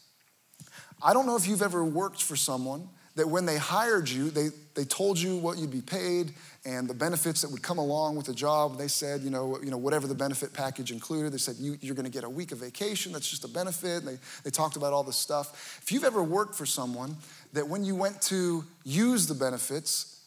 I 1.03 1.13
don't 1.13 1.25
know 1.25 1.35
if 1.35 1.47
you've 1.47 1.61
ever 1.61 1.83
worked 1.83 2.23
for 2.23 2.35
someone 2.35 2.87
that 3.15 3.27
when 3.27 3.45
they 3.45 3.57
hired 3.57 4.09
you, 4.09 4.29
they, 4.29 4.49
they 4.73 4.85
told 4.85 5.19
you 5.19 5.37
what 5.37 5.57
you'd 5.57 5.71
be 5.71 5.81
paid 5.81 6.33
and 6.63 6.87
the 6.87 6.93
benefits 6.93 7.41
that 7.41 7.51
would 7.51 7.61
come 7.61 7.77
along 7.77 8.15
with 8.15 8.25
the 8.25 8.33
job. 8.33 8.77
They 8.77 8.87
said, 8.87 9.21
you 9.21 9.29
know, 9.29 9.59
you 9.61 9.71
know 9.71 9.77
whatever 9.77 10.07
the 10.07 10.15
benefit 10.15 10.53
package 10.53 10.91
included, 10.91 11.33
they 11.33 11.37
said, 11.37 11.55
you, 11.57 11.77
you're 11.81 11.95
going 11.95 12.05
to 12.05 12.11
get 12.11 12.23
a 12.23 12.29
week 12.29 12.51
of 12.51 12.59
vacation. 12.59 13.11
That's 13.11 13.29
just 13.29 13.43
a 13.43 13.47
benefit. 13.47 14.03
And 14.03 14.07
they, 14.07 14.17
they 14.43 14.49
talked 14.49 14.75
about 14.75 14.93
all 14.93 15.03
this 15.03 15.17
stuff. 15.17 15.79
If 15.81 15.91
you've 15.91 16.03
ever 16.03 16.23
worked 16.23 16.55
for 16.55 16.65
someone 16.65 17.17
that 17.53 17.67
when 17.67 17.83
you 17.83 17.95
went 17.95 18.21
to 18.23 18.63
use 18.83 19.27
the 19.27 19.35
benefits, 19.35 20.20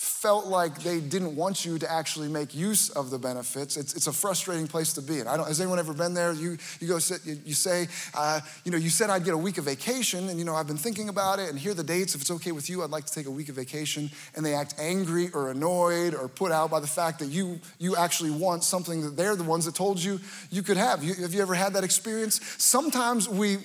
felt 0.00 0.46
like 0.46 0.78
they 0.78 0.98
didn't 0.98 1.36
want 1.36 1.62
you 1.66 1.78
to 1.78 1.92
actually 1.92 2.26
make 2.26 2.54
use 2.54 2.88
of 2.88 3.10
the 3.10 3.18
benefits. 3.18 3.76
It's, 3.76 3.94
it's 3.94 4.06
a 4.06 4.12
frustrating 4.12 4.66
place 4.66 4.94
to 4.94 5.02
be 5.02 5.18
in. 5.18 5.28
I 5.28 5.36
don't, 5.36 5.46
has 5.46 5.60
anyone 5.60 5.78
ever 5.78 5.92
been 5.92 6.14
there? 6.14 6.32
You, 6.32 6.56
you 6.80 6.88
go 6.88 6.98
sit, 6.98 7.20
you, 7.26 7.38
you 7.44 7.52
say, 7.52 7.86
uh, 8.14 8.40
you 8.64 8.72
know, 8.72 8.78
you 8.78 8.88
said 8.88 9.10
I'd 9.10 9.24
get 9.24 9.34
a 9.34 9.38
week 9.38 9.58
of 9.58 9.66
vacation, 9.66 10.30
and 10.30 10.38
you 10.38 10.46
know, 10.46 10.54
I've 10.54 10.66
been 10.66 10.78
thinking 10.78 11.10
about 11.10 11.38
it, 11.38 11.50
and 11.50 11.58
here 11.58 11.72
are 11.72 11.74
the 11.74 11.84
dates. 11.84 12.14
If 12.14 12.22
it's 12.22 12.30
okay 12.30 12.50
with 12.50 12.70
you, 12.70 12.82
I'd 12.82 12.88
like 12.88 13.04
to 13.04 13.12
take 13.12 13.26
a 13.26 13.30
week 13.30 13.50
of 13.50 13.56
vacation. 13.56 14.10
And 14.34 14.44
they 14.44 14.54
act 14.54 14.74
angry 14.78 15.28
or 15.34 15.50
annoyed 15.50 16.14
or 16.14 16.28
put 16.28 16.50
out 16.50 16.70
by 16.70 16.80
the 16.80 16.86
fact 16.86 17.18
that 17.18 17.28
you, 17.28 17.60
you 17.78 17.94
actually 17.94 18.30
want 18.30 18.64
something 18.64 19.02
that 19.02 19.18
they're 19.18 19.36
the 19.36 19.44
ones 19.44 19.66
that 19.66 19.74
told 19.74 20.02
you 20.02 20.18
you 20.50 20.62
could 20.62 20.78
have. 20.78 21.04
You, 21.04 21.12
have 21.16 21.34
you 21.34 21.42
ever 21.42 21.54
had 21.54 21.74
that 21.74 21.84
experience? 21.84 22.40
Sometimes 22.56 23.28
we, 23.28 23.58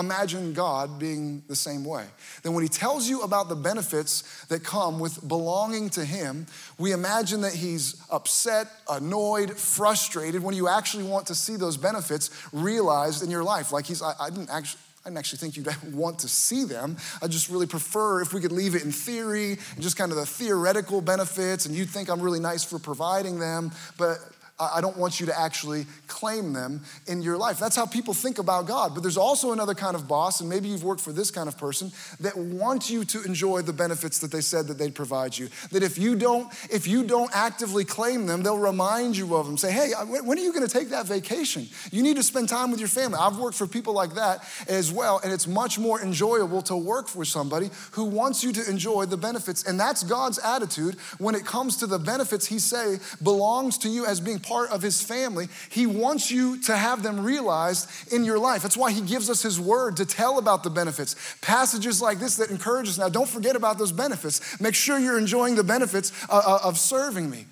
imagine 0.00 0.52
God 0.52 0.98
being 0.98 1.42
the 1.48 1.54
same 1.54 1.84
way. 1.84 2.04
Then, 2.42 2.54
when 2.54 2.62
He 2.62 2.68
tells 2.68 3.08
you 3.08 3.22
about 3.22 3.48
the 3.48 3.54
benefits 3.54 4.44
that 4.46 4.64
come 4.64 4.98
with 4.98 5.26
belonging 5.28 5.90
to 5.90 6.04
Him, 6.04 6.46
we 6.78 6.92
imagine 6.92 7.42
that 7.42 7.52
He's 7.52 8.02
upset, 8.10 8.66
annoyed, 8.88 9.56
frustrated 9.56 10.42
when 10.42 10.54
you 10.54 10.68
actually 10.68 11.04
want 11.04 11.26
to 11.28 11.34
see 11.34 11.56
those 11.56 11.76
benefits 11.76 12.30
realized 12.52 13.22
in 13.22 13.30
your 13.30 13.44
life. 13.44 13.72
Like 13.72 13.86
He's, 13.86 14.02
I, 14.02 14.14
I 14.18 14.30
didn't 14.30 14.50
actually. 14.50 14.80
I 15.02 15.08
didn't 15.08 15.18
actually 15.20 15.38
think 15.38 15.56
you'd 15.56 15.94
want 15.94 16.18
to 16.18 16.28
see 16.28 16.64
them. 16.64 16.98
I 17.22 17.26
just 17.26 17.48
really 17.48 17.66
prefer 17.66 18.20
if 18.20 18.34
we 18.34 18.40
could 18.42 18.52
leave 18.52 18.74
it 18.74 18.84
in 18.84 18.92
theory 18.92 19.52
and 19.52 19.82
just 19.82 19.96
kind 19.96 20.12
of 20.12 20.18
the 20.18 20.26
theoretical 20.26 21.00
benefits, 21.00 21.64
and 21.64 21.74
you'd 21.74 21.88
think 21.88 22.10
I'm 22.10 22.20
really 22.20 22.38
nice 22.38 22.64
for 22.64 22.78
providing 22.78 23.38
them. 23.38 23.72
But 23.96 24.18
I 24.60 24.80
don't 24.80 24.96
want 24.96 25.20
you 25.20 25.26
to 25.26 25.38
actually 25.38 25.86
claim 26.06 26.52
them 26.52 26.82
in 27.06 27.22
your 27.22 27.38
life. 27.38 27.58
That's 27.58 27.76
how 27.76 27.86
people 27.86 28.14
think 28.14 28.38
about 28.38 28.66
God. 28.66 28.94
But 28.94 29.02
there's 29.02 29.16
also 29.16 29.52
another 29.52 29.74
kind 29.74 29.94
of 29.94 30.06
boss, 30.06 30.40
and 30.40 30.50
maybe 30.50 30.68
you've 30.68 30.84
worked 30.84 31.00
for 31.00 31.12
this 31.12 31.30
kind 31.30 31.48
of 31.48 31.56
person 31.56 31.92
that 32.20 32.36
wants 32.36 32.90
you 32.90 33.04
to 33.06 33.22
enjoy 33.24 33.62
the 33.62 33.72
benefits 33.72 34.18
that 34.18 34.30
they 34.30 34.40
said 34.40 34.66
that 34.66 34.78
they'd 34.78 34.94
provide 34.94 35.36
you. 35.36 35.48
That 35.72 35.82
if 35.82 35.96
you 35.98 36.14
don't, 36.14 36.52
if 36.70 36.86
you 36.86 37.04
don't 37.04 37.30
actively 37.34 37.84
claim 37.84 38.26
them, 38.26 38.42
they'll 38.42 38.58
remind 38.58 39.16
you 39.16 39.34
of 39.34 39.46
them. 39.46 39.56
Say, 39.56 39.72
hey, 39.72 39.92
when 40.04 40.38
are 40.38 40.42
you 40.42 40.52
going 40.52 40.66
to 40.66 40.72
take 40.72 40.90
that 40.90 41.06
vacation? 41.06 41.66
You 41.90 42.02
need 42.02 42.16
to 42.16 42.22
spend 42.22 42.48
time 42.48 42.70
with 42.70 42.80
your 42.80 42.88
family. 42.88 43.18
I've 43.20 43.38
worked 43.38 43.56
for 43.56 43.66
people 43.66 43.94
like 43.94 44.14
that 44.14 44.44
as 44.68 44.92
well, 44.92 45.20
and 45.24 45.32
it's 45.32 45.46
much 45.46 45.78
more 45.78 46.00
enjoyable 46.02 46.62
to 46.62 46.76
work 46.76 47.08
for 47.08 47.24
somebody 47.24 47.70
who 47.92 48.04
wants 48.04 48.44
you 48.44 48.52
to 48.52 48.68
enjoy 48.68 49.06
the 49.06 49.16
benefits. 49.16 49.64
And 49.64 49.80
that's 49.80 50.02
God's 50.02 50.38
attitude 50.38 50.96
when 51.18 51.34
it 51.34 51.44
comes 51.44 51.76
to 51.78 51.86
the 51.86 51.98
benefits 51.98 52.46
He 52.46 52.58
say 52.58 52.98
belongs 53.22 53.78
to 53.78 53.88
you 53.88 54.06
as 54.06 54.20
being 54.20 54.38
part 54.50 54.70
of 54.70 54.82
his 54.82 55.00
family, 55.00 55.48
he 55.70 55.86
wants 55.86 56.28
you 56.28 56.60
to 56.62 56.76
have 56.76 57.04
them 57.04 57.20
realized 57.24 57.88
in 58.12 58.24
your 58.24 58.38
life. 58.38 58.62
That's 58.62 58.76
why 58.76 58.90
he 58.90 59.00
gives 59.00 59.30
us 59.30 59.42
his 59.42 59.60
word 59.60 59.96
to 59.98 60.04
tell 60.04 60.38
about 60.38 60.64
the 60.64 60.70
benefits. 60.70 61.14
Passages 61.40 62.02
like 62.02 62.18
this 62.18 62.34
that 62.36 62.50
encourage 62.50 62.88
us. 62.88 62.98
Now, 62.98 63.08
don't 63.08 63.28
forget 63.28 63.54
about 63.54 63.78
those 63.78 63.92
benefits. 63.92 64.60
Make 64.60 64.74
sure 64.74 64.98
you're 64.98 65.18
enjoying 65.18 65.54
the 65.54 65.62
benefits 65.62 66.12
uh, 66.28 66.42
uh, 66.44 66.68
of 66.68 66.78
serving 66.78 67.30
me. 67.30 67.46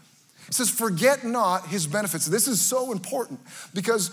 It 0.48 0.54
says, 0.54 0.70
forget 0.70 1.24
not 1.24 1.66
his 1.66 1.86
benefits. 1.86 2.24
This 2.24 2.48
is 2.48 2.58
so 2.58 2.90
important 2.90 3.38
because 3.74 4.10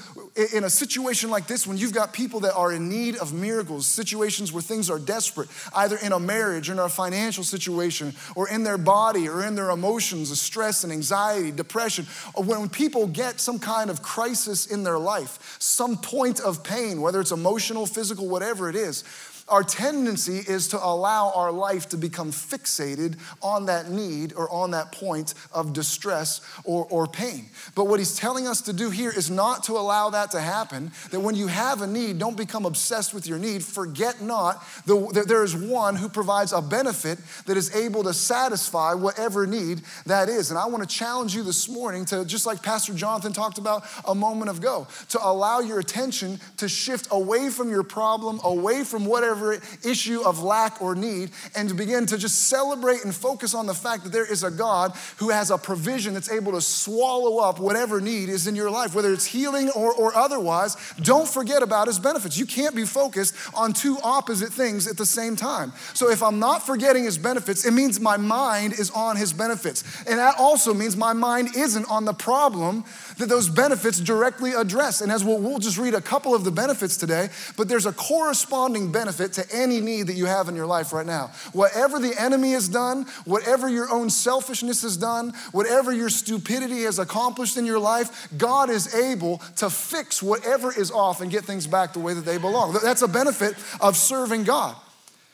in 0.54 0.66
a 0.66 0.70
situation 0.70 1.30
like 1.30 1.48
this, 1.48 1.66
when 1.66 1.78
you've 1.78 1.94
got 1.94 2.12
people 2.12 2.42
that 2.42 2.54
are 2.56 2.74
in 2.74 2.90
need 2.90 3.16
of 3.16 3.32
miracles, 3.32 3.88
situations 3.88 4.52
where 4.52 4.62
things 4.62 4.90
are 4.90 5.00
desperate, 5.00 5.48
either 5.74 5.96
in 5.96 6.12
a 6.12 6.20
marriage, 6.20 6.70
or 6.70 6.74
in 6.74 6.80
a 6.80 6.90
financial 6.90 7.46
situation, 7.46 8.14
or 8.36 8.50
in 8.50 8.64
their 8.64 8.78
body, 8.78 9.30
or 9.30 9.46
in 9.46 9.56
their 9.56 9.70
emotions, 9.70 10.30
of 10.30 10.38
stress 10.38 10.84
and 10.84 10.92
anxiety, 10.92 11.52
depression, 11.52 12.06
when 12.36 12.68
people 12.68 13.08
get 13.08 13.40
some 13.40 13.58
kind 13.58 13.90
of 13.90 14.02
crisis 14.02 14.66
in 14.66 14.84
their 14.84 15.00
life, 15.00 15.56
some 15.60 15.96
point 15.96 16.42
of 16.42 16.66
pain, 16.66 17.00
whether 17.00 17.22
it's 17.22 17.32
emotional, 17.32 17.86
physical, 17.86 18.28
whatever 18.28 18.70
it 18.70 18.76
is, 18.76 19.06
our 19.48 19.64
tendency 19.64 20.40
is 20.40 20.70
to 20.70 20.84
allow 20.84 21.32
our 21.36 21.52
life 21.52 21.90
to 21.90 21.98
become 21.98 22.32
fixated 22.32 23.16
on 23.44 23.68
that 23.68 23.92
need 23.92 24.34
or 24.34 24.50
on 24.50 24.72
that 24.72 24.92
point 24.92 25.36
of 25.54 25.72
distress 25.72 26.42
or, 26.64 26.88
or 26.90 27.06
pain. 27.06 27.46
But 27.76 27.86
what 27.86 28.00
he's 28.00 28.18
telling 28.18 28.48
us 28.48 28.62
to 28.62 28.74
do 28.74 28.90
here 28.90 29.12
is 29.12 29.30
not 29.30 29.64
to 29.66 29.74
allow 29.74 30.10
that 30.10 30.32
to 30.32 30.42
happen, 30.42 30.92
that 31.12 31.20
when 31.20 31.36
you 31.36 31.46
have 31.46 31.84
a 31.84 31.88
need, 31.88 32.18
don't 32.18 32.36
become 32.36 32.66
obsessed 32.66 33.14
with 33.14 33.28
your 33.28 33.38
need. 33.38 33.64
Forget 33.64 34.20
not 34.20 34.64
that 34.88 35.26
there 35.28 35.44
is 35.44 35.56
one 35.56 35.96
who 35.96 36.10
provides 36.10 36.52
a 36.52 36.62
benefit 36.62 37.20
that 37.46 37.56
is 37.56 37.76
able 37.76 38.04
to 38.04 38.16
satisfy 38.16 38.96
whatever 38.96 39.46
need 39.46 39.82
that 40.08 40.28
is. 40.28 40.50
And 40.50 40.58
I 40.58 40.66
want 40.66 40.82
to 40.82 40.90
challenge 40.90 41.36
you 41.36 41.44
this 41.44 41.70
morning 41.70 42.06
to, 42.06 42.26
just 42.26 42.48
like 42.48 42.64
Pastor 42.64 42.96
Jonathan 42.96 43.32
talked 43.32 43.60
about 43.60 43.84
a 44.08 44.16
moment 44.16 44.58
ago, 44.58 44.88
to 45.10 45.24
allow 45.24 45.60
your 45.60 45.80
attention 45.80 46.40
to 46.58 46.68
shift 46.68 47.10
away 47.12 47.52
from 47.52 47.70
your 47.70 47.84
problem, 47.84 48.40
away 48.44 48.84
from 48.84 49.06
whatever 49.06 49.35
whatever 49.36 49.62
issue 49.84 50.22
of 50.22 50.42
lack 50.42 50.82
or 50.82 50.96
need, 50.96 51.32
and 51.56 51.70
to 51.70 51.76
begin 51.76 52.06
to 52.08 52.18
just 52.18 52.48
celebrate 52.48 53.04
and 53.04 53.14
focus 53.14 53.54
on 53.54 53.66
the 53.66 53.74
fact 53.74 54.04
that 54.04 54.12
there 54.12 54.30
is 54.30 54.44
a 54.44 54.52
God 54.52 54.94
who 55.18 55.30
has 55.30 55.52
a 55.52 55.58
provision 55.58 56.14
that's 56.14 56.32
able 56.32 56.54
to 56.54 56.62
swallow 56.62 57.40
up 57.40 57.60
whatever 57.60 58.02
need 58.02 58.30
is 58.30 58.48
in 58.48 58.56
your 58.56 58.70
life, 58.70 58.96
whether 58.96 59.12
it's 59.14 59.26
healing 59.26 59.70
or, 59.72 59.94
or 59.94 60.16
otherwise. 60.16 60.78
Don't 61.02 61.28
forget 61.28 61.62
about 61.62 61.88
his 61.88 62.00
benefits. 62.00 62.38
You 62.38 62.46
can't 62.46 62.76
be 62.76 62.86
focused 62.86 63.36
on 63.54 63.74
two 63.74 63.98
opposite 64.04 64.52
things 64.52 64.88
at 64.88 64.98
the 64.98 65.06
same 65.06 65.36
time. 65.36 65.74
So 65.94 66.10
if 66.10 66.24
I'm 66.24 66.40
not 66.40 66.66
forgetting 66.66 67.04
his 67.04 67.18
benefits, 67.18 67.66
it 67.66 67.72
means 67.72 68.00
my 68.00 68.18
mind 68.18 68.74
is 68.74 68.90
on 68.92 69.18
his 69.18 69.34
benefits. 69.34 69.84
And 70.08 70.20
that 70.20 70.36
also 70.40 70.74
means 70.74 70.96
my 70.96 71.14
mind 71.14 71.50
isn't 71.56 71.90
on 71.90 72.06
the 72.06 72.14
problem 72.14 72.84
that 73.18 73.30
those 73.30 73.50
benefits 73.50 74.00
directly 74.00 74.54
address. 74.54 75.02
And 75.02 75.12
as 75.12 75.24
we'll, 75.24 75.40
we'll 75.40 75.60
just 75.60 75.78
read 75.78 75.94
a 75.94 76.02
couple 76.02 76.34
of 76.34 76.44
the 76.44 76.52
benefits 76.52 76.98
today, 76.98 77.30
but 77.58 77.68
there's 77.68 77.86
a 77.86 77.94
corresponding 77.94 78.92
benefit 78.92 79.25
benefit 79.28 79.50
to 79.50 79.56
any 79.56 79.82
need 79.82 80.08
that 80.08 80.16
you 80.16 80.26
have 80.26 80.50
in 80.50 80.56
your 80.56 80.66
life 80.66 80.94
right 80.94 81.06
now. 81.06 81.32
Whatever 81.54 82.00
the 82.00 82.14
enemy 82.20 82.52
has 82.52 82.68
done, 82.68 83.06
whatever 83.26 83.70
your 83.70 83.92
own 83.92 84.10
selfishness 84.10 84.82
has 84.82 84.98
done, 84.98 85.34
whatever 85.52 85.92
your 85.92 86.10
stupidity 86.10 86.84
has 86.84 87.00
accomplished 87.00 87.58
in 87.58 87.66
your 87.66 87.80
life, 87.80 88.28
God 88.38 88.70
is 88.70 88.94
able 88.94 89.40
to 89.58 89.70
fix 89.70 90.22
whatever 90.22 90.72
is 90.72 90.92
off 90.92 91.22
and 91.22 91.32
get 91.32 91.46
things 91.46 91.68
back 91.68 91.94
the 91.94 92.00
way 92.00 92.14
that 92.14 92.26
they 92.26 92.38
belong. 92.38 92.78
That's 92.84 93.02
a 93.02 93.08
benefit 93.08 93.56
of 93.82 93.96
serving 93.96 94.44
God. 94.44 94.76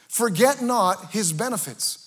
Forget 0.08 0.62
not 0.62 1.12
his 1.12 1.32
benefits. 1.32 1.98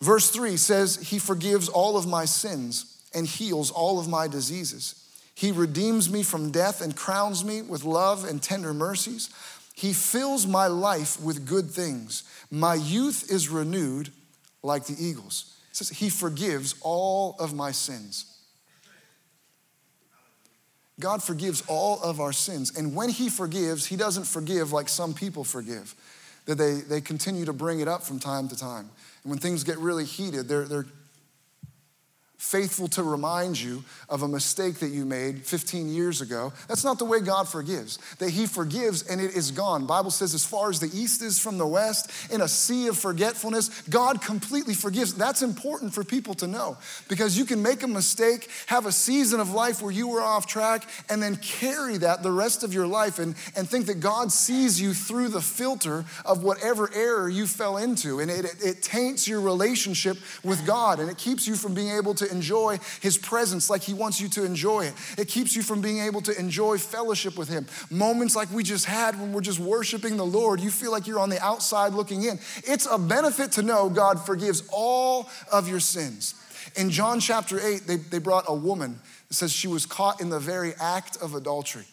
Verse 0.00 0.30
3 0.30 0.56
says, 0.56 0.96
He 0.96 1.18
forgives 1.18 1.68
all 1.68 1.96
of 1.96 2.06
my 2.06 2.24
sins 2.24 3.00
and 3.14 3.26
heals 3.26 3.70
all 3.70 3.98
of 3.98 4.08
my 4.08 4.28
diseases. 4.28 5.02
He 5.34 5.52
redeems 5.52 6.10
me 6.10 6.22
from 6.22 6.50
death 6.50 6.80
and 6.80 6.96
crowns 6.96 7.44
me 7.44 7.60
with 7.60 7.84
love 7.84 8.24
and 8.24 8.42
tender 8.42 8.72
mercies. 8.72 9.28
He 9.76 9.92
fills 9.92 10.46
my 10.46 10.68
life 10.68 11.20
with 11.20 11.46
good 11.46 11.70
things. 11.70 12.24
My 12.50 12.74
youth 12.74 13.30
is 13.30 13.50
renewed 13.50 14.10
like 14.62 14.86
the 14.86 14.96
eagles. 14.98 15.54
It 15.70 15.76
says, 15.76 15.90
He 15.90 16.08
forgives 16.08 16.74
all 16.80 17.36
of 17.38 17.52
my 17.52 17.72
sins. 17.72 18.32
God 20.98 21.22
forgives 21.22 21.62
all 21.68 22.02
of 22.02 22.20
our 22.20 22.32
sins. 22.32 22.78
And 22.78 22.96
when 22.96 23.10
He 23.10 23.28
forgives, 23.28 23.84
He 23.84 23.96
doesn't 23.96 24.24
forgive 24.24 24.72
like 24.72 24.88
some 24.88 25.12
people 25.12 25.44
forgive, 25.44 25.94
that 26.46 26.56
they, 26.56 26.80
they 26.80 27.02
continue 27.02 27.44
to 27.44 27.52
bring 27.52 27.80
it 27.80 27.86
up 27.86 28.02
from 28.02 28.18
time 28.18 28.48
to 28.48 28.56
time. 28.56 28.88
And 29.24 29.30
when 29.30 29.38
things 29.38 29.62
get 29.62 29.76
really 29.76 30.06
heated, 30.06 30.48
they're, 30.48 30.64
they're 30.64 30.86
faithful 32.38 32.86
to 32.86 33.02
remind 33.02 33.58
you 33.58 33.82
of 34.08 34.22
a 34.22 34.28
mistake 34.28 34.76
that 34.76 34.90
you 34.90 35.04
made 35.04 35.44
15 35.44 35.88
years 35.88 36.20
ago. 36.20 36.52
That's 36.68 36.84
not 36.84 36.98
the 36.98 37.04
way 37.04 37.20
God 37.20 37.48
forgives. 37.48 37.98
That 38.18 38.30
he 38.30 38.46
forgives 38.46 39.02
and 39.02 39.20
it 39.20 39.34
is 39.34 39.50
gone. 39.50 39.86
Bible 39.86 40.10
says 40.10 40.34
as 40.34 40.44
far 40.44 40.68
as 40.68 40.78
the 40.78 40.90
east 40.94 41.22
is 41.22 41.38
from 41.38 41.56
the 41.56 41.66
west, 41.66 42.10
in 42.30 42.42
a 42.42 42.48
sea 42.48 42.88
of 42.88 42.98
forgetfulness, 42.98 43.82
God 43.88 44.20
completely 44.20 44.74
forgives. 44.74 45.14
That's 45.14 45.42
important 45.42 45.94
for 45.94 46.04
people 46.04 46.34
to 46.34 46.46
know 46.46 46.76
because 47.08 47.38
you 47.38 47.46
can 47.46 47.62
make 47.62 47.82
a 47.82 47.88
mistake, 47.88 48.50
have 48.66 48.84
a 48.84 48.92
season 48.92 49.40
of 49.40 49.50
life 49.50 49.80
where 49.80 49.92
you 49.92 50.06
were 50.06 50.22
off 50.22 50.46
track 50.46 50.88
and 51.08 51.22
then 51.22 51.36
carry 51.36 51.96
that 51.98 52.22
the 52.22 52.32
rest 52.32 52.62
of 52.62 52.74
your 52.74 52.86
life 52.86 53.18
and, 53.18 53.34
and 53.56 53.68
think 53.68 53.86
that 53.86 54.00
God 54.00 54.30
sees 54.30 54.80
you 54.80 54.92
through 54.92 55.28
the 55.28 55.40
filter 55.40 56.04
of 56.24 56.42
whatever 56.42 56.90
error 56.94 57.28
you 57.28 57.46
fell 57.46 57.78
into. 57.78 58.20
And 58.20 58.30
it, 58.30 58.44
it, 58.44 58.64
it 58.64 58.82
taints 58.82 59.26
your 59.26 59.40
relationship 59.40 60.18
with 60.44 60.66
God 60.66 61.00
and 61.00 61.10
it 61.10 61.16
keeps 61.16 61.46
you 61.48 61.56
from 61.56 61.74
being 61.74 61.90
able 61.90 62.14
to 62.14 62.25
enjoy 62.30 62.78
His 63.00 63.18
presence 63.18 63.70
like 63.70 63.82
He 63.82 63.94
wants 63.94 64.20
you 64.20 64.28
to 64.30 64.44
enjoy 64.44 64.86
it. 64.86 64.94
It 65.18 65.28
keeps 65.28 65.54
you 65.56 65.62
from 65.62 65.80
being 65.80 66.00
able 66.00 66.20
to 66.22 66.38
enjoy 66.38 66.78
fellowship 66.78 67.36
with 67.36 67.48
Him. 67.48 67.66
Moments 67.90 68.36
like 68.36 68.50
we 68.50 68.62
just 68.62 68.84
had 68.84 69.20
when 69.20 69.32
we're 69.32 69.40
just 69.40 69.58
worshiping 69.58 70.16
the 70.16 70.26
Lord, 70.26 70.60
you 70.60 70.70
feel 70.70 70.92
like 70.92 71.06
you're 71.06 71.20
on 71.20 71.30
the 71.30 71.42
outside 71.42 71.92
looking 71.92 72.24
in. 72.24 72.38
It's 72.64 72.86
a 72.90 72.98
benefit 72.98 73.52
to 73.52 73.62
know 73.62 73.88
God 73.88 74.24
forgives 74.24 74.62
all 74.72 75.28
of 75.52 75.68
your 75.68 75.80
sins. 75.80 76.34
In 76.76 76.90
John 76.90 77.20
chapter 77.20 77.60
8, 77.60 77.86
they, 77.86 77.96
they 77.96 78.18
brought 78.18 78.44
a 78.48 78.54
woman 78.54 79.00
that 79.28 79.34
says 79.34 79.52
she 79.52 79.68
was 79.68 79.86
caught 79.86 80.20
in 80.20 80.30
the 80.30 80.40
very 80.40 80.74
act 80.80 81.16
of 81.22 81.34
adultery. 81.34 81.86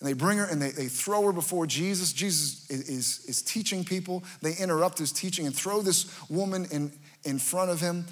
And 0.00 0.08
they 0.08 0.14
bring 0.14 0.38
her 0.38 0.44
and 0.44 0.60
they, 0.60 0.70
they 0.70 0.86
throw 0.86 1.26
her 1.26 1.32
before 1.32 1.66
Jesus. 1.66 2.12
Jesus 2.12 2.68
is, 2.70 2.88
is, 2.88 3.24
is 3.26 3.42
teaching 3.42 3.84
people. 3.84 4.24
They 4.40 4.54
interrupt 4.54 4.98
his 4.98 5.12
teaching 5.12 5.46
and 5.46 5.54
throw 5.54 5.82
this 5.82 6.10
woman 6.30 6.66
in, 6.70 6.92
in 7.24 7.38
front 7.38 7.70
of 7.70 7.80
him. 7.80 8.06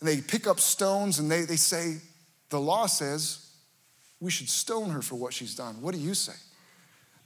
And 0.00 0.08
they 0.08 0.20
pick 0.20 0.46
up 0.46 0.60
stones 0.60 1.18
and 1.18 1.30
they, 1.30 1.42
they 1.42 1.56
say, 1.56 1.98
The 2.48 2.60
law 2.60 2.86
says 2.86 3.46
we 4.20 4.30
should 4.30 4.48
stone 4.48 4.90
her 4.90 5.02
for 5.02 5.16
what 5.16 5.32
she's 5.32 5.54
done. 5.54 5.80
What 5.80 5.94
do 5.94 6.00
you 6.00 6.14
say? 6.14 6.34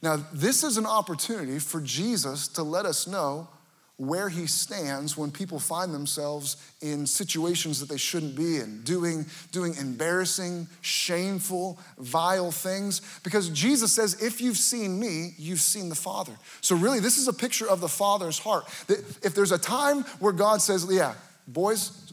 Now, 0.03 0.17
this 0.33 0.63
is 0.63 0.77
an 0.77 0.87
opportunity 0.87 1.59
for 1.59 1.81
Jesus 1.81 2.47
to 2.49 2.63
let 2.63 2.87
us 2.87 3.07
know 3.07 3.49
where 3.97 4.29
he 4.29 4.47
stands 4.47 5.17
when 5.17 5.31
people 5.31 5.59
find 5.59 5.95
themselves 5.95 6.57
in 6.83 7.07
situations 7.07 7.79
that 7.79 7.89
they 7.89 7.97
shouldn't 7.97 8.35
be 8.35 8.57
in, 8.57 8.83
doing, 8.83 9.25
doing 9.53 9.75
embarrassing, 9.77 10.67
shameful, 10.81 11.79
vile 11.99 12.51
things. 12.51 13.01
Because 13.23 13.49
Jesus 13.51 13.93
says, 13.93 14.21
if 14.21 14.41
you've 14.41 14.57
seen 14.57 14.99
me, 14.99 15.35
you've 15.39 15.61
seen 15.61 15.89
the 15.89 15.95
Father. 15.95 16.33
So, 16.61 16.75
really, 16.75 16.99
this 16.99 17.19
is 17.19 17.29
a 17.29 17.33
picture 17.33 17.69
of 17.69 17.81
the 17.81 17.89
Father's 17.89 18.39
heart. 18.39 18.67
That 18.89 18.99
if 19.23 19.35
there's 19.35 19.53
a 19.53 19.59
time 19.59 20.03
where 20.19 20.33
God 20.33 20.61
says, 20.61 20.87
yeah, 20.91 21.15
boys, 21.47 22.04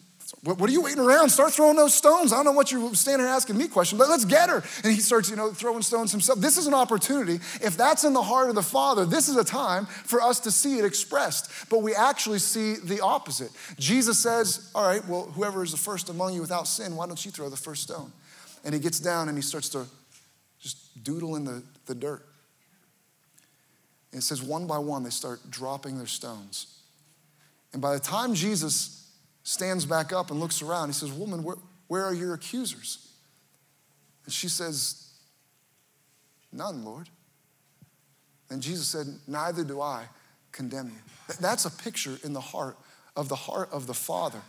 what, 0.44 0.62
are 0.62 0.72
you 0.72 0.82
waiting 0.82 1.00
around? 1.00 1.30
Start 1.30 1.52
throwing 1.54 1.76
those 1.76 1.94
stones. 1.94 2.34
I 2.34 2.38
don't 2.38 2.46
know 2.46 2.52
what 2.54 2.72
you're 2.72 2.96
standing 2.96 3.28
here 3.28 3.34
asking 3.34 3.58
me 3.58 3.68
questions, 3.68 4.00
but 4.00 4.10
let's 4.10 4.26
get 4.26 4.50
her. 4.50 4.64
And 4.84 4.94
he 4.94 5.00
starts, 5.00 5.30
you 5.30 5.36
know, 5.36 5.52
throwing 5.52 5.84
stones 5.84 6.12
himself. 6.12 6.40
This 6.40 6.58
is 6.58 6.68
an 6.68 6.74
opportunity. 6.74 7.36
If 7.62 7.78
that's 7.78 8.04
in 8.06 8.14
the 8.14 8.24
heart 8.24 8.50
of 8.50 8.56
the 8.56 8.64
Father, 8.64 9.06
this 9.06 9.30
is 9.30 9.36
a 9.36 9.44
time 9.44 9.86
for 9.86 10.22
us 10.22 10.40
to 10.42 10.52
see 10.52 10.80
it 10.80 10.86
expressed. 10.86 11.70
But 11.70 11.84
we 11.84 11.94
actually 11.94 12.40
see 12.40 12.76
the 12.76 13.02
opposite. 13.02 13.52
Jesus 13.78 14.18
says, 14.20 14.72
All 14.74 14.88
right, 14.88 15.06
well, 15.08 15.24
whoever 15.24 15.64
is 15.64 15.72
the 15.72 15.78
first 15.78 16.10
among 16.10 16.34
you 16.34 16.42
without 16.42 16.68
sin, 16.68 16.96
why 16.96 17.06
don't 17.06 17.24
you 17.24 17.32
throw 17.32 17.50
the 17.50 17.58
first 17.58 17.84
stone? 17.84 18.12
And 18.64 18.74
he 18.74 18.80
gets 18.80 19.00
down 19.00 19.28
and 19.28 19.38
he 19.38 19.44
starts 19.44 19.70
to 19.70 19.86
just 20.60 21.04
doodle 21.04 21.36
in 21.36 21.44
the, 21.44 21.62
the 21.86 21.96
dirt. 21.96 22.26
And 24.12 24.20
it 24.20 24.24
says, 24.24 24.42
one 24.42 24.66
by 24.66 24.78
one, 24.78 25.04
they 25.04 25.10
start 25.10 25.40
dropping 25.50 25.98
their 25.98 26.08
stones. 26.08 26.80
And 27.74 27.82
by 27.82 27.94
the 27.94 28.00
time 28.00 28.34
Jesus 28.34 29.01
stands 29.44 29.86
back 29.86 30.14
up 30.14 30.32
and 30.32 30.40
looks 30.40 30.62
around. 30.62 30.90
He 30.90 30.94
says, 30.94 31.12
Woman, 31.12 31.44
where, 31.44 31.58
where 31.88 32.06
are 32.06 32.14
your 32.14 32.34
accusers? 32.34 33.10
And 34.26 34.34
she 34.34 34.50
says, 34.50 35.12
None, 36.52 36.84
Lord. 36.84 37.10
And 38.50 38.62
Jesus 38.62 38.88
said, 38.88 39.08
Neither 39.28 39.64
do 39.64 39.82
I 39.82 40.06
condemn 40.52 40.88
you. 40.88 41.36
That's 41.40 41.66
a 41.66 41.72
picture 41.72 42.18
in 42.24 42.34
the 42.34 42.42
heart 42.42 42.78
of 43.16 43.30
the 43.30 43.36
heart 43.36 43.70
of 43.72 43.88
the 43.88 43.94
Father 43.94 44.42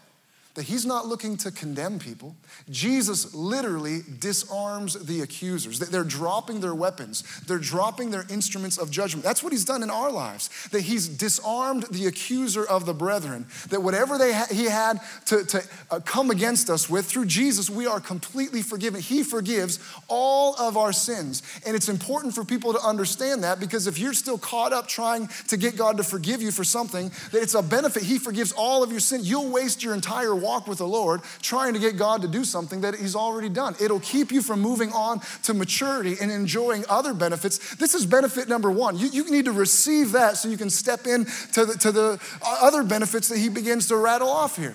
that 0.54 0.64
he's 0.64 0.84
not 0.84 1.06
looking 1.06 1.36
to 1.38 1.50
condemn 1.50 1.98
people. 1.98 2.36
Jesus 2.68 3.34
literally 3.34 4.00
disarms 4.20 4.94
the 4.94 5.22
accusers. 5.22 5.78
They're 5.78 6.04
dropping 6.04 6.60
their 6.60 6.74
weapons, 6.74 7.22
they're 7.46 7.58
dropping 7.58 8.10
their 8.10 8.26
instruments 8.28 8.78
of 8.78 8.90
judgment. 8.90 9.24
That's 9.24 9.42
what 9.42 9.52
he's 9.52 9.64
done 9.64 9.82
in 9.82 9.90
our 9.90 10.10
lives. 10.10 10.50
That 10.68 10.82
he's 10.82 11.08
disarmed 11.08 11.84
the 11.84 12.06
accuser 12.06 12.64
of 12.64 12.84
the 12.84 12.94
brethren. 12.94 13.46
That 13.70 13.82
whatever 13.82 14.18
they 14.18 14.32
ha- 14.32 14.48
he 14.50 14.64
had 14.64 15.00
to, 15.26 15.44
to 15.44 15.62
uh, 15.90 16.00
come 16.00 16.30
against 16.30 16.68
us 16.68 16.88
with, 16.88 17.06
through 17.06 17.26
Jesus, 17.26 17.70
we 17.70 17.86
are 17.86 18.00
completely 18.00 18.62
forgiven. 18.62 19.00
He 19.00 19.22
forgives 19.22 19.78
all 20.08 20.54
of 20.56 20.76
our 20.76 20.92
sins. 20.92 21.42
And 21.66 21.74
it's 21.74 21.88
important 21.88 22.34
for 22.34 22.44
people 22.44 22.72
to 22.74 22.80
understand 22.80 23.42
that 23.44 23.58
because 23.58 23.86
if 23.86 23.98
you're 23.98 24.12
still 24.12 24.38
caught 24.38 24.72
up 24.72 24.86
trying 24.86 25.28
to 25.48 25.56
get 25.56 25.76
God 25.76 25.96
to 25.96 26.04
forgive 26.04 26.42
you 26.42 26.50
for 26.50 26.64
something, 26.64 27.10
that 27.30 27.42
it's 27.42 27.54
a 27.54 27.62
benefit. 27.62 28.02
He 28.02 28.18
forgives 28.18 28.52
all 28.52 28.82
of 28.82 28.90
your 28.90 29.00
sin. 29.00 29.20
You'll 29.24 29.50
waste 29.50 29.82
your 29.82 29.94
entire 29.94 30.41
walk 30.42 30.66
with 30.66 30.78
the 30.78 30.86
Lord 30.86 31.22
trying 31.40 31.74
to 31.74 31.80
get 31.80 31.96
God 31.96 32.22
to 32.22 32.28
do 32.28 32.44
something 32.44 32.82
that 32.82 32.94
He's 32.96 33.16
already 33.16 33.48
done. 33.48 33.74
It'll 33.80 34.00
keep 34.00 34.32
you 34.32 34.42
from 34.42 34.60
moving 34.60 34.92
on 34.92 35.20
to 35.44 35.54
maturity 35.54 36.16
and 36.20 36.30
enjoying 36.30 36.84
other 36.88 37.14
benefits. 37.14 37.76
This 37.76 37.94
is 37.94 38.04
benefit 38.04 38.48
number 38.48 38.70
one. 38.70 38.98
You, 38.98 39.08
you 39.08 39.30
need 39.30 39.46
to 39.46 39.52
receive 39.52 40.12
that 40.12 40.36
so 40.36 40.48
you 40.48 40.56
can 40.56 40.70
step 40.70 41.06
in 41.06 41.24
to 41.52 41.64
the, 41.64 41.74
to 41.78 41.92
the 41.92 42.20
uh, 42.44 42.58
other 42.60 42.82
benefits 42.82 43.28
that 43.28 43.38
He 43.38 43.48
begins 43.48 43.88
to 43.88 43.96
rattle 43.96 44.28
off 44.28 44.56
here. 44.56 44.74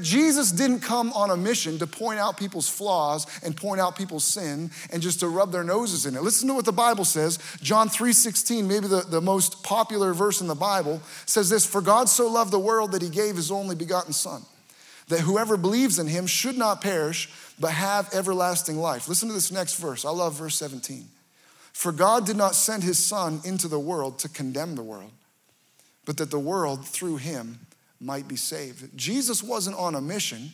Jesus 0.00 0.50
didn't 0.50 0.80
come 0.80 1.12
on 1.12 1.30
a 1.30 1.36
mission 1.36 1.78
to 1.78 1.86
point 1.86 2.18
out 2.18 2.36
people's 2.36 2.68
flaws 2.68 3.26
and 3.44 3.56
point 3.56 3.80
out 3.80 3.96
people's 3.96 4.24
sin 4.24 4.70
and 4.90 5.00
just 5.00 5.20
to 5.20 5.28
rub 5.28 5.52
their 5.52 5.64
noses 5.64 6.06
in 6.06 6.16
it. 6.16 6.22
Listen 6.22 6.48
to 6.48 6.54
what 6.54 6.64
the 6.64 6.72
Bible 6.72 7.04
says. 7.04 7.38
John 7.62 7.88
3:16, 7.88 8.66
maybe 8.66 8.88
the, 8.88 9.02
the 9.02 9.20
most 9.20 9.62
popular 9.62 10.12
verse 10.12 10.40
in 10.40 10.48
the 10.48 10.54
Bible, 10.54 11.00
says 11.26 11.48
this: 11.48 11.64
For 11.64 11.80
God 11.80 12.08
so 12.08 12.28
loved 12.28 12.50
the 12.50 12.58
world 12.58 12.92
that 12.92 13.02
he 13.02 13.08
gave 13.08 13.36
his 13.36 13.50
only 13.50 13.76
begotten 13.76 14.12
son 14.12 14.42
that 15.08 15.20
whoever 15.20 15.56
believes 15.56 15.98
in 15.98 16.06
him 16.06 16.26
should 16.26 16.56
not 16.56 16.80
perish, 16.80 17.28
but 17.58 17.72
have 17.72 18.12
everlasting 18.14 18.76
life. 18.76 19.08
Listen 19.08 19.28
to 19.28 19.34
this 19.34 19.50
next 19.50 19.76
verse. 19.76 20.04
I 20.04 20.10
love 20.10 20.34
verse 20.34 20.56
17. 20.56 21.06
For 21.72 21.92
God 21.92 22.26
did 22.26 22.36
not 22.36 22.54
send 22.54 22.82
his 22.82 22.98
Son 22.98 23.40
into 23.44 23.68
the 23.68 23.78
world 23.78 24.18
to 24.20 24.28
condemn 24.28 24.74
the 24.74 24.82
world, 24.82 25.12
but 26.04 26.16
that 26.16 26.30
the 26.30 26.38
world 26.38 26.86
through 26.86 27.16
him 27.16 27.60
might 28.00 28.28
be 28.28 28.36
saved. 28.36 28.96
Jesus 28.96 29.42
wasn't 29.42 29.76
on 29.76 29.94
a 29.94 30.00
mission 30.00 30.52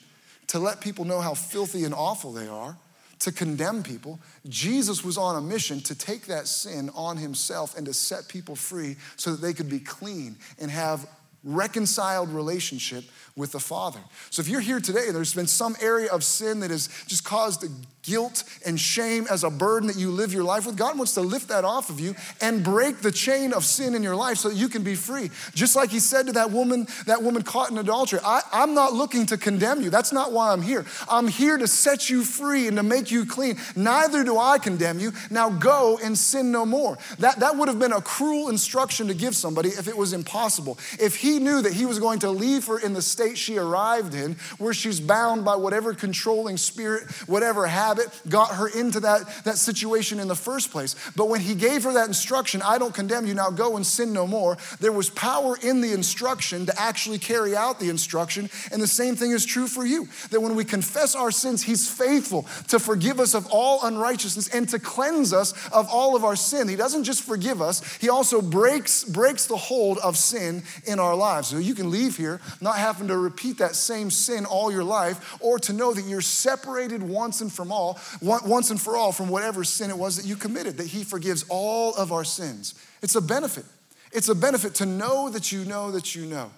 to 0.49 0.59
let 0.59 0.81
people 0.81 1.05
know 1.05 1.21
how 1.21 1.35
filthy 1.35 1.85
and 1.85 1.95
awful 1.95 2.33
they 2.33 2.47
are, 2.47 2.77
to 3.21 3.33
condemn 3.33 3.83
people. 3.83 4.21
Jesus 4.49 5.03
was 5.03 5.17
on 5.17 5.37
a 5.37 5.41
mission 5.41 5.81
to 5.81 5.95
take 5.95 6.27
that 6.27 6.47
sin 6.47 6.91
on 6.95 7.17
himself 7.17 7.77
and 7.77 7.87
to 7.87 7.95
set 7.95 8.29
people 8.29 8.55
free 8.55 8.97
so 9.17 9.31
that 9.31 9.41
they 9.41 9.55
could 9.55 9.71
be 9.71 9.81
clean 9.81 10.37
and 10.59 10.71
have 10.71 11.07
reconciled 11.45 12.31
relationship 12.31 13.05
with 13.37 13.53
the 13.53 13.61
Father. 13.61 14.01
So 14.31 14.41
if 14.41 14.49
you're 14.49 14.61
here 14.61 14.81
today, 14.81 15.11
there's 15.11 15.35
been 15.35 15.47
some 15.47 15.77
area 15.81 16.11
of 16.11 16.25
sin 16.25 16.61
that 16.61 16.71
has 16.71 16.89
just 17.07 17.25
caused 17.25 17.65
guilt 18.05 18.45
and 18.65 18.79
shame 18.79 19.27
as 19.31 19.43
a 19.43 19.51
burden 19.51 19.89
that 19.89 19.97
you 19.97 20.11
live 20.11 20.33
your 20.33 20.45
life 20.45 20.67
with. 20.67 20.77
God 20.77 20.97
wants 20.97 21.15
to 21.15 21.21
lift 21.21 21.49
that 21.49 21.65
off 21.65 21.91
of 21.91 21.99
you 21.99 22.15
and 22.41 22.63
break 22.63 23.01
the 23.01 23.11
chain 23.11 23.53
of 23.53 23.65
sin 23.65 23.95
in 23.95 24.03
your 24.03 24.15
life 24.15 24.39
so 24.39 24.49
that 24.49 24.57
you 24.57 24.69
can 24.69 24.83
be 24.83 24.95
free. 24.95 25.31
Just 25.55 25.75
like 25.75 25.91
he 25.91 25.99
said 25.99 26.27
to 26.27 26.33
that 26.33 26.51
woman, 26.51 26.87
that 27.07 27.23
woman 27.23 27.43
caught 27.43 27.71
in 27.71 27.79
adultery, 27.79 28.21
I, 28.25 28.43
I'm 28.53 28.75
not 28.75 28.93
looking 28.93 29.27
to 29.27 29.37
condemn 29.37 29.83
you. 29.83 29.91
That's 29.91 30.13
not 30.13 30.33
why 30.33 30.53
I'm 30.53 30.63
here. 30.63 30.85
I'm 31.09 31.29
here 31.29 31.57
to 31.59 31.67
set 31.67 32.09
you 32.11 32.23
free 32.23 32.69
and 32.69 32.77
to 32.77 32.83
make 32.83 33.11
you 33.11 33.27
clean. 33.27 33.59
Neither 33.75 34.25
do 34.25 34.39
I 34.39 34.59
condemn 34.59 34.99
you. 34.99 35.13
Now 35.31 35.51
go 35.51 35.99
and 36.03 36.17
sin 36.17 36.53
no 36.53 36.67
more. 36.67 36.99
That, 37.19 37.41
that 37.41 37.57
would 37.57 37.69
have 37.69 37.79
been 37.79 37.93
a 37.93 38.01
cruel 38.01 38.49
instruction 38.51 39.09
to 39.09 39.15
give 39.15 39.35
somebody 39.35 39.71
if 39.71 39.89
it 39.89 39.97
was 39.97 40.13
impossible. 40.13 40.79
If 41.01 41.17
he 41.17 41.39
knew 41.39 41.63
that 41.63 41.73
he 41.73 41.87
was 41.87 41.99
going 41.99 42.21
to 42.21 42.31
leave 42.31 42.67
her 42.67 42.79
in 42.79 42.93
the 42.93 43.03
state 43.03 43.39
she 43.39 43.59
arrived 43.59 44.15
in, 44.15 44.37
where 44.59 44.75
she's 44.75 45.01
bound 45.01 45.45
by 45.45 45.57
whatever 45.57 45.95
controlling 45.95 46.57
spirit, 46.57 47.11
whatever 47.27 47.67
habit, 47.67 47.94
habit 47.95 48.11
got 48.29 48.55
her 48.55 48.69
into 48.69 49.01
that, 49.01 49.23
that 49.45 49.59
situation 49.59 50.21
in 50.21 50.29
the 50.29 50.35
first 50.35 50.71
place. 50.71 50.97
But 51.17 51.29
when 51.29 51.41
he 51.41 51.55
gave 51.55 51.85
her 51.85 51.93
that 51.95 52.09
instruction, 52.09 52.63
I 52.63 52.79
don't 52.79 52.95
condemn 52.95 53.27
you, 53.27 53.35
now 53.35 53.51
go 53.51 53.77
and 53.77 53.87
sin 53.87 54.13
no 54.13 54.27
more, 54.27 54.57
there 54.81 54.93
was 54.93 55.11
power 55.11 55.57
in 55.63 55.81
the 55.81 55.93
instruction 55.93 56.67
to 56.67 56.81
actually 56.81 57.19
carry 57.19 57.57
out 57.57 57.81
the 57.81 57.89
instruction. 57.89 58.51
And 58.73 58.83
the 58.83 58.87
same 58.87 59.17
thing 59.17 59.31
is 59.31 59.45
true 59.45 59.67
for 59.67 59.85
you 59.85 60.09
that 60.31 60.41
when 60.41 60.55
we 60.55 60.65
confess 60.65 61.15
our 61.15 61.31
sins, 61.31 61.63
he's 61.63 61.89
faithful 61.89 62.47
to 62.69 62.79
forgive 62.79 63.21
us 63.21 63.35
of 63.35 63.47
all 63.51 63.85
unrighteousness 63.85 64.49
and 64.49 64.69
to 64.71 64.79
cleanse 64.79 65.33
us 65.33 65.53
of 65.71 65.89
all 65.91 66.17
of 66.17 66.25
our 66.25 66.37
sin. 66.37 66.69
He 66.69 66.77
doesn't 66.77 67.05
just 67.05 67.23
forgive 67.23 67.61
us, 67.63 67.97
he 67.99 68.09
also 68.09 68.41
breaks, 68.41 69.05
breaks 69.05 69.47
the 69.47 69.57
hold 69.57 69.99
of 69.99 70.17
sin 70.17 70.63
in 70.87 70.99
our 70.99 71.15
lives. 71.15 71.49
So 71.49 71.59
you 71.59 71.75
can 71.75 71.91
leave 71.91 72.17
here 72.17 72.41
not 72.61 72.77
having 72.77 73.09
to 73.09 73.17
repeat 73.17 73.59
that 73.59 73.75
same 73.75 74.11
sin 74.11 74.45
all 74.45 74.73
your 74.73 74.85
life 74.85 75.37
or 75.41 75.59
to 75.61 75.73
know 75.73 75.93
that 75.93 76.05
you're 76.05 76.21
separated 76.21 77.03
once 77.03 77.41
and 77.41 77.53
from 77.53 77.71
all 77.71 77.84
all, 77.85 78.01
once 78.23 78.71
and 78.71 78.81
for 78.81 78.97
all, 78.97 79.13
from 79.13 79.29
whatever 79.29 79.65
sin 79.65 79.91
it 79.91 79.99
was 79.99 80.17
that 80.17 80.27
you 80.27 80.37
committed, 80.37 80.79
that 80.79 80.87
He 80.87 81.05
forgives 81.05 81.45
all 81.49 81.95
of 81.95 82.13
our 82.13 82.25
sins. 82.25 82.75
It's 83.03 83.15
a 83.15 83.21
benefit. 83.21 83.65
It's 84.13 84.29
a 84.29 84.35
benefit 84.35 84.75
to 84.77 84.87
know 84.87 85.29
that 85.31 85.53
you 85.53 85.65
know 85.65 85.91
that 85.91 86.15
you 86.15 86.27
know. 86.27 86.51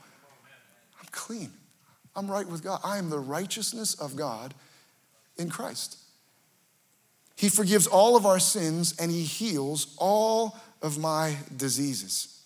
I'm 1.01 1.09
clean. 1.11 1.51
I'm 2.15 2.31
right 2.31 2.49
with 2.49 2.63
God. 2.63 2.81
I 2.85 2.99
am 2.99 3.11
the 3.11 3.19
righteousness 3.19 3.95
of 3.95 4.17
God 4.17 4.55
in 5.39 5.51
Christ. 5.51 5.99
He 7.37 7.51
forgives 7.51 7.87
all 7.87 8.17
of 8.17 8.25
our 8.25 8.39
sins 8.39 8.95
and 8.99 9.11
He 9.11 9.23
heals 9.23 9.95
all 9.99 10.57
of 10.83 10.99
my 10.99 11.37
diseases. 11.55 12.43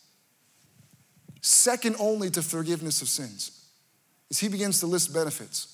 Second 1.41 1.97
only 1.99 2.31
to 2.31 2.43
forgiveness 2.43 3.01
of 3.01 3.09
sins 3.09 3.65
is 4.31 4.39
He 4.39 4.49
begins 4.49 4.81
to 4.81 4.87
list 4.87 5.15
benefits. 5.15 5.70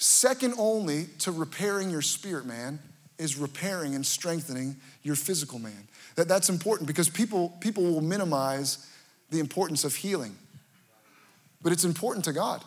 Second 0.00 0.54
only 0.56 1.08
to 1.18 1.30
repairing 1.30 1.90
your 1.90 2.00
spirit 2.00 2.46
man 2.46 2.78
is 3.18 3.36
repairing 3.36 3.94
and 3.94 4.04
strengthening 4.04 4.76
your 5.02 5.14
physical 5.14 5.58
man. 5.58 5.86
That, 6.16 6.26
that's 6.26 6.48
important 6.48 6.86
because 6.86 7.10
people, 7.10 7.50
people 7.60 7.84
will 7.84 8.00
minimize 8.00 8.90
the 9.28 9.40
importance 9.40 9.84
of 9.84 9.94
healing. 9.94 10.34
But 11.60 11.72
it's 11.72 11.84
important 11.84 12.24
to 12.24 12.32
God. 12.32 12.64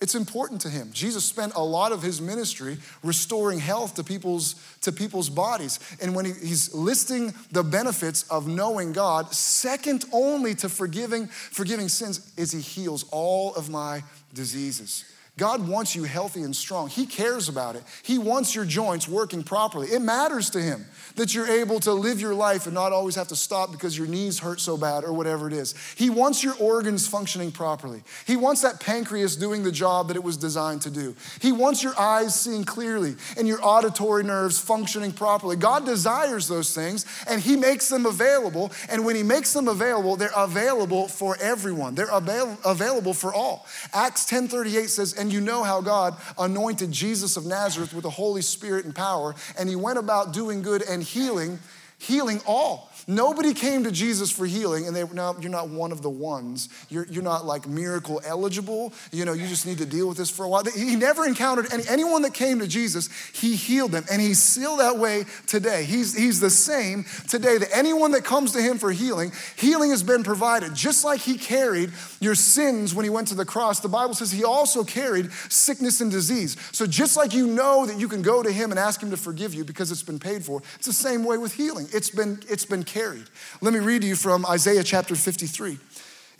It's 0.00 0.14
important 0.14 0.62
to 0.62 0.70
him. 0.70 0.88
Jesus 0.94 1.22
spent 1.22 1.52
a 1.54 1.62
lot 1.62 1.92
of 1.92 2.02
his 2.02 2.22
ministry 2.22 2.78
restoring 3.02 3.58
health 3.58 3.96
to 3.96 4.02
people's, 4.02 4.54
to 4.80 4.90
people's 4.90 5.28
bodies. 5.28 5.80
And 6.00 6.14
when 6.14 6.24
he, 6.24 6.32
he's 6.32 6.72
listing 6.72 7.34
the 7.52 7.62
benefits 7.62 8.22
of 8.30 8.48
knowing 8.48 8.94
God, 8.94 9.34
second 9.34 10.06
only 10.14 10.54
to 10.54 10.70
forgiving, 10.70 11.26
forgiving 11.26 11.90
sins, 11.90 12.32
is 12.38 12.52
he 12.52 12.60
heals 12.60 13.04
all 13.10 13.54
of 13.54 13.68
my 13.68 14.02
diseases. 14.32 15.04
God 15.38 15.66
wants 15.66 15.96
you 15.96 16.04
healthy 16.04 16.42
and 16.42 16.54
strong. 16.54 16.88
He 16.88 17.06
cares 17.06 17.48
about 17.48 17.76
it. 17.76 17.82
He 18.02 18.18
wants 18.18 18.54
your 18.54 18.64
joints 18.64 19.08
working 19.08 19.42
properly. 19.42 19.88
It 19.88 20.02
matters 20.02 20.50
to 20.50 20.60
Him 20.60 20.84
that 21.16 21.34
you're 21.34 21.46
able 21.46 21.80
to 21.80 21.92
live 21.92 22.20
your 22.20 22.34
life 22.34 22.66
and 22.66 22.74
not 22.74 22.92
always 22.92 23.14
have 23.14 23.28
to 23.28 23.36
stop 23.36 23.72
because 23.72 23.96
your 23.96 24.06
knees 24.06 24.38
hurt 24.38 24.60
so 24.60 24.76
bad 24.76 25.04
or 25.04 25.12
whatever 25.12 25.46
it 25.46 25.52
is. 25.52 25.74
He 25.96 26.10
wants 26.10 26.44
your 26.44 26.54
organs 26.60 27.08
functioning 27.08 27.52
properly. 27.52 28.02
He 28.26 28.36
wants 28.36 28.62
that 28.62 28.80
pancreas 28.80 29.36
doing 29.36 29.62
the 29.62 29.72
job 29.72 30.08
that 30.08 30.16
it 30.16 30.22
was 30.22 30.36
designed 30.36 30.82
to 30.82 30.90
do. 30.90 31.14
He 31.40 31.52
wants 31.52 31.82
your 31.82 31.98
eyes 31.98 32.38
seeing 32.38 32.64
clearly 32.64 33.16
and 33.38 33.48
your 33.48 33.60
auditory 33.62 34.24
nerves 34.24 34.58
functioning 34.58 35.12
properly. 35.12 35.56
God 35.56 35.86
desires 35.86 36.48
those 36.48 36.74
things 36.74 37.06
and 37.28 37.40
He 37.40 37.56
makes 37.56 37.88
them 37.88 38.04
available. 38.06 38.72
And 38.90 39.04
when 39.04 39.16
He 39.16 39.22
makes 39.22 39.52
them 39.52 39.68
available, 39.68 40.16
they're 40.16 40.30
available 40.36 41.08
for 41.08 41.36
everyone. 41.40 41.94
They're 41.94 42.10
avail- 42.10 42.58
available 42.64 43.14
for 43.14 43.32
all. 43.32 43.66
Acts 43.92 44.24
10:38 44.26 44.90
says, 44.90 45.14
"And 45.14 45.29
you 45.32 45.40
know 45.40 45.62
how 45.62 45.80
God 45.80 46.16
anointed 46.38 46.92
Jesus 46.92 47.36
of 47.36 47.46
Nazareth 47.46 47.94
with 47.94 48.02
the 48.02 48.10
Holy 48.10 48.42
Spirit 48.42 48.84
and 48.84 48.94
power, 48.94 49.34
and 49.58 49.68
He 49.68 49.76
went 49.76 49.98
about 49.98 50.32
doing 50.32 50.62
good 50.62 50.82
and 50.82 51.02
healing, 51.02 51.58
healing 51.98 52.40
all 52.46 52.89
Nobody 53.06 53.54
came 53.54 53.84
to 53.84 53.90
Jesus 53.90 54.30
for 54.30 54.46
healing, 54.46 54.86
and 54.86 54.94
they 54.94 55.04
no, 55.04 55.36
you're 55.40 55.50
not 55.50 55.68
one 55.68 55.92
of 55.92 56.02
the 56.02 56.10
ones. 56.10 56.68
You're, 56.88 57.06
you're 57.06 57.22
not 57.22 57.44
like 57.44 57.66
miracle 57.66 58.20
eligible. 58.24 58.92
You 59.12 59.24
know, 59.24 59.32
you 59.32 59.46
just 59.46 59.66
need 59.66 59.78
to 59.78 59.86
deal 59.86 60.08
with 60.08 60.16
this 60.16 60.30
for 60.30 60.44
a 60.44 60.48
while. 60.48 60.64
He 60.64 60.96
never 60.96 61.26
encountered 61.26 61.72
any, 61.72 61.84
anyone 61.88 62.22
that 62.22 62.34
came 62.34 62.58
to 62.60 62.68
Jesus, 62.68 63.08
he 63.32 63.56
healed 63.56 63.92
them, 63.92 64.04
and 64.10 64.20
he's 64.20 64.42
still 64.42 64.76
that 64.76 64.98
way 64.98 65.24
today. 65.46 65.84
He's, 65.84 66.16
he's 66.16 66.40
the 66.40 66.50
same 66.50 67.04
today 67.28 67.58
that 67.58 67.68
anyone 67.72 68.12
that 68.12 68.24
comes 68.24 68.52
to 68.52 68.62
him 68.62 68.78
for 68.78 68.90
healing, 68.92 69.32
healing 69.56 69.90
has 69.90 70.02
been 70.02 70.22
provided. 70.22 70.74
Just 70.74 71.04
like 71.04 71.20
he 71.20 71.36
carried 71.36 71.92
your 72.20 72.34
sins 72.34 72.94
when 72.94 73.04
he 73.04 73.10
went 73.10 73.28
to 73.28 73.34
the 73.34 73.44
cross, 73.44 73.80
the 73.80 73.88
Bible 73.88 74.14
says 74.14 74.30
he 74.30 74.44
also 74.44 74.84
carried 74.84 75.32
sickness 75.48 76.00
and 76.00 76.10
disease. 76.10 76.56
So 76.72 76.86
just 76.86 77.16
like 77.16 77.34
you 77.34 77.46
know 77.46 77.86
that 77.86 77.98
you 77.98 78.08
can 78.08 78.22
go 78.22 78.42
to 78.42 78.50
him 78.50 78.70
and 78.70 78.78
ask 78.78 79.02
him 79.02 79.10
to 79.10 79.16
forgive 79.16 79.54
you 79.54 79.64
because 79.64 79.90
it's 79.90 80.02
been 80.02 80.18
paid 80.18 80.44
for, 80.44 80.62
it's 80.76 80.86
the 80.86 80.92
same 80.92 81.24
way 81.24 81.38
with 81.38 81.54
healing. 81.54 81.86
It's 81.92 82.10
been, 82.10 82.40
it's 82.48 82.64
been 82.64 82.84
carried. 82.90 83.26
Let 83.60 83.72
me 83.72 83.78
read 83.80 84.02
to 84.02 84.08
you 84.08 84.16
from 84.16 84.44
Isaiah 84.44 84.82
chapter 84.82 85.14
53 85.14 85.78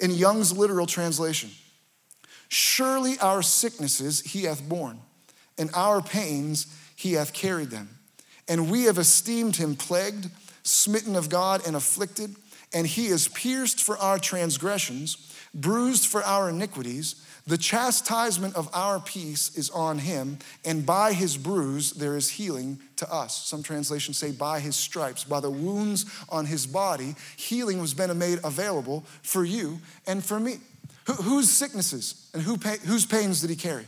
in 0.00 0.10
Young's 0.10 0.56
literal 0.56 0.86
translation. 0.86 1.50
Surely 2.48 3.18
our 3.20 3.42
sicknesses 3.42 4.20
he 4.20 4.42
hath 4.42 4.68
borne, 4.68 5.00
and 5.56 5.70
our 5.74 6.02
pains 6.02 6.66
he 6.96 7.12
hath 7.12 7.32
carried 7.32 7.70
them. 7.70 7.88
And 8.48 8.70
we 8.70 8.84
have 8.84 8.98
esteemed 8.98 9.56
him 9.56 9.76
plagued, 9.76 10.28
smitten 10.64 11.14
of 11.14 11.28
God, 11.28 11.64
and 11.64 11.76
afflicted. 11.76 12.34
And 12.74 12.86
he 12.86 13.06
is 13.06 13.28
pierced 13.28 13.80
for 13.80 13.96
our 13.98 14.18
transgressions, 14.18 15.32
bruised 15.54 16.06
for 16.06 16.22
our 16.24 16.50
iniquities. 16.50 17.24
The 17.50 17.58
chastisement 17.58 18.54
of 18.54 18.68
our 18.72 19.00
peace 19.00 19.56
is 19.56 19.70
on 19.70 19.98
him, 19.98 20.38
and 20.64 20.86
by 20.86 21.12
his 21.12 21.36
bruise 21.36 21.90
there 21.90 22.16
is 22.16 22.28
healing 22.28 22.78
to 22.94 23.12
us. 23.12 23.44
Some 23.44 23.60
translations 23.60 24.18
say, 24.18 24.30
by 24.30 24.60
his 24.60 24.76
stripes, 24.76 25.24
by 25.24 25.40
the 25.40 25.50
wounds 25.50 26.06
on 26.28 26.46
his 26.46 26.64
body, 26.64 27.16
healing 27.36 27.80
was 27.80 27.92
been 27.92 28.16
made 28.16 28.38
available 28.44 29.04
for 29.22 29.44
you 29.44 29.80
and 30.06 30.24
for 30.24 30.38
me. 30.38 30.58
whose 31.06 31.50
sicknesses 31.50 32.30
and 32.34 32.40
who 32.44 32.54
whose 32.86 33.04
pains 33.04 33.40
did 33.40 33.50
he 33.50 33.56
carry? 33.56 33.86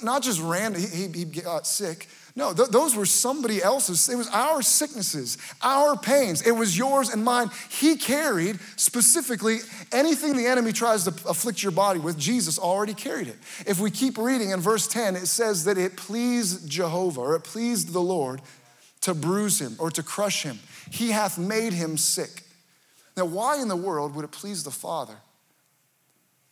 Not 0.00 0.22
just 0.22 0.40
random, 0.40 0.80
he, 0.80 1.08
he 1.08 1.24
got 1.24 1.62
uh, 1.62 1.62
sick, 1.64 2.06
no, 2.34 2.54
th- 2.54 2.70
those 2.70 2.96
were 2.96 3.04
somebody 3.04 3.62
else's. 3.62 4.08
It 4.08 4.16
was 4.16 4.28
our 4.28 4.62
sicknesses, 4.62 5.36
our 5.60 5.96
pains. 5.96 6.40
It 6.42 6.52
was 6.52 6.76
yours 6.78 7.10
and 7.10 7.22
mine. 7.22 7.50
He 7.68 7.96
carried 7.96 8.58
specifically 8.76 9.58
anything 9.92 10.36
the 10.36 10.46
enemy 10.46 10.72
tries 10.72 11.04
to 11.04 11.10
afflict 11.28 11.62
your 11.62 11.72
body 11.72 12.00
with, 12.00 12.18
Jesus 12.18 12.58
already 12.58 12.94
carried 12.94 13.28
it. 13.28 13.36
If 13.66 13.80
we 13.80 13.90
keep 13.90 14.16
reading 14.16 14.50
in 14.50 14.60
verse 14.60 14.88
10, 14.88 15.14
it 15.14 15.26
says 15.26 15.64
that 15.64 15.76
it 15.76 15.96
pleased 15.96 16.68
Jehovah 16.68 17.20
or 17.20 17.36
it 17.36 17.44
pleased 17.44 17.92
the 17.92 18.00
Lord 18.00 18.40
to 19.02 19.12
bruise 19.12 19.60
him 19.60 19.76
or 19.78 19.90
to 19.90 20.02
crush 20.02 20.42
him. 20.42 20.58
He 20.90 21.10
hath 21.10 21.38
made 21.38 21.74
him 21.74 21.98
sick. 21.98 22.44
Now, 23.14 23.26
why 23.26 23.60
in 23.60 23.68
the 23.68 23.76
world 23.76 24.14
would 24.14 24.24
it 24.24 24.30
please 24.30 24.64
the 24.64 24.70
Father? 24.70 25.16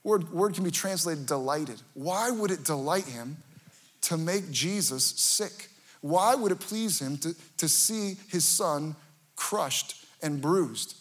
Word, 0.04 0.30
word 0.30 0.54
can 0.54 0.64
be 0.64 0.70
translated 0.70 1.24
delighted. 1.24 1.80
Why 1.94 2.30
would 2.30 2.50
it 2.50 2.64
delight 2.64 3.04
him 3.04 3.38
to 4.02 4.18
make 4.18 4.50
Jesus 4.50 5.04
sick? 5.04 5.69
Why 6.00 6.34
would 6.34 6.52
it 6.52 6.60
please 6.60 7.00
him 7.00 7.18
to, 7.18 7.34
to 7.58 7.68
see 7.68 8.16
his 8.28 8.44
son 8.44 8.96
crushed 9.36 10.04
and 10.22 10.40
bruised? 10.40 10.96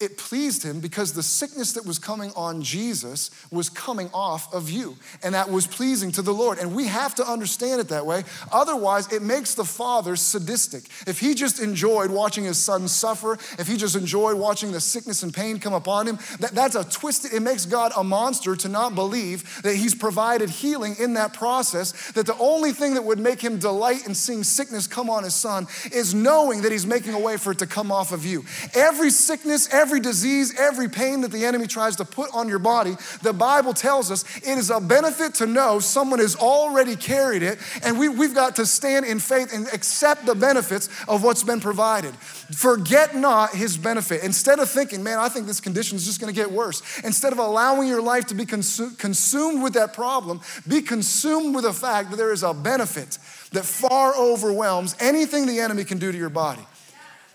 It 0.00 0.16
pleased 0.16 0.62
him 0.62 0.78
because 0.78 1.12
the 1.12 1.24
sickness 1.24 1.72
that 1.72 1.84
was 1.84 1.98
coming 1.98 2.30
on 2.36 2.62
Jesus 2.62 3.32
was 3.50 3.68
coming 3.68 4.08
off 4.14 4.54
of 4.54 4.70
you. 4.70 4.96
And 5.24 5.34
that 5.34 5.50
was 5.50 5.66
pleasing 5.66 6.12
to 6.12 6.22
the 6.22 6.32
Lord. 6.32 6.58
And 6.58 6.72
we 6.76 6.86
have 6.86 7.16
to 7.16 7.28
understand 7.28 7.80
it 7.80 7.88
that 7.88 8.06
way. 8.06 8.22
Otherwise, 8.52 9.12
it 9.12 9.22
makes 9.22 9.56
the 9.56 9.64
Father 9.64 10.14
sadistic. 10.14 10.84
If 11.08 11.18
he 11.18 11.34
just 11.34 11.60
enjoyed 11.60 12.12
watching 12.12 12.44
his 12.44 12.58
son 12.58 12.86
suffer, 12.86 13.32
if 13.58 13.66
he 13.66 13.76
just 13.76 13.96
enjoyed 13.96 14.38
watching 14.38 14.70
the 14.70 14.80
sickness 14.80 15.24
and 15.24 15.34
pain 15.34 15.58
come 15.58 15.74
upon 15.74 16.06
him, 16.06 16.18
that, 16.38 16.52
that's 16.52 16.76
a 16.76 16.84
twisted, 16.88 17.32
it 17.32 17.40
makes 17.40 17.66
God 17.66 17.90
a 17.96 18.04
monster 18.04 18.54
to 18.54 18.68
not 18.68 18.94
believe 18.94 19.62
that 19.62 19.74
he's 19.74 19.96
provided 19.96 20.48
healing 20.48 20.94
in 21.00 21.14
that 21.14 21.32
process. 21.32 22.12
That 22.12 22.26
the 22.26 22.38
only 22.38 22.70
thing 22.70 22.94
that 22.94 23.02
would 23.02 23.18
make 23.18 23.40
him 23.42 23.58
delight 23.58 24.06
in 24.06 24.14
seeing 24.14 24.44
sickness 24.44 24.86
come 24.86 25.10
on 25.10 25.24
his 25.24 25.34
son 25.34 25.66
is 25.90 26.14
knowing 26.14 26.62
that 26.62 26.70
he's 26.70 26.86
making 26.86 27.14
a 27.14 27.20
way 27.20 27.36
for 27.36 27.50
it 27.50 27.58
to 27.58 27.66
come 27.66 27.90
off 27.90 28.12
of 28.12 28.24
you. 28.24 28.44
Every 28.76 29.10
sickness, 29.10 29.68
every 29.72 29.87
every 29.88 30.00
disease, 30.00 30.54
every 30.58 30.86
pain 30.86 31.22
that 31.22 31.32
the 31.32 31.46
enemy 31.46 31.66
tries 31.66 31.96
to 31.96 32.04
put 32.04 32.28
on 32.34 32.46
your 32.46 32.58
body, 32.58 32.94
the 33.22 33.32
Bible 33.32 33.72
tells 33.72 34.10
us 34.10 34.22
it 34.36 34.58
is 34.58 34.68
a 34.68 34.78
benefit 34.78 35.32
to 35.36 35.46
know 35.46 35.78
someone 35.78 36.18
has 36.18 36.36
already 36.36 36.94
carried 36.94 37.42
it, 37.42 37.58
and 37.82 37.98
we, 37.98 38.06
we've 38.10 38.34
got 38.34 38.56
to 38.56 38.66
stand 38.66 39.06
in 39.06 39.18
faith 39.18 39.50
and 39.50 39.66
accept 39.68 40.26
the 40.26 40.34
benefits 40.34 40.90
of 41.08 41.24
what's 41.24 41.42
been 41.42 41.58
provided. 41.58 42.14
Forget 42.14 43.16
not 43.16 43.54
his 43.54 43.78
benefit. 43.78 44.22
Instead 44.22 44.58
of 44.58 44.68
thinking, 44.68 45.02
man, 45.02 45.18
I 45.18 45.30
think 45.30 45.46
this 45.46 45.58
condition 45.58 45.96
is 45.96 46.04
just 46.04 46.20
gonna 46.20 46.34
get 46.34 46.52
worse, 46.52 46.82
instead 46.98 47.32
of 47.32 47.38
allowing 47.38 47.88
your 47.88 48.02
life 48.02 48.26
to 48.26 48.34
be 48.34 48.44
consu- 48.44 48.98
consumed 48.98 49.62
with 49.62 49.72
that 49.72 49.94
problem, 49.94 50.42
be 50.68 50.82
consumed 50.82 51.54
with 51.54 51.64
the 51.64 51.72
fact 51.72 52.10
that 52.10 52.16
there 52.16 52.32
is 52.32 52.42
a 52.42 52.52
benefit 52.52 53.16
that 53.52 53.64
far 53.64 54.14
overwhelms 54.14 54.94
anything 55.00 55.46
the 55.46 55.60
enemy 55.60 55.82
can 55.82 55.96
do 55.96 56.12
to 56.12 56.18
your 56.18 56.28
body. 56.28 56.66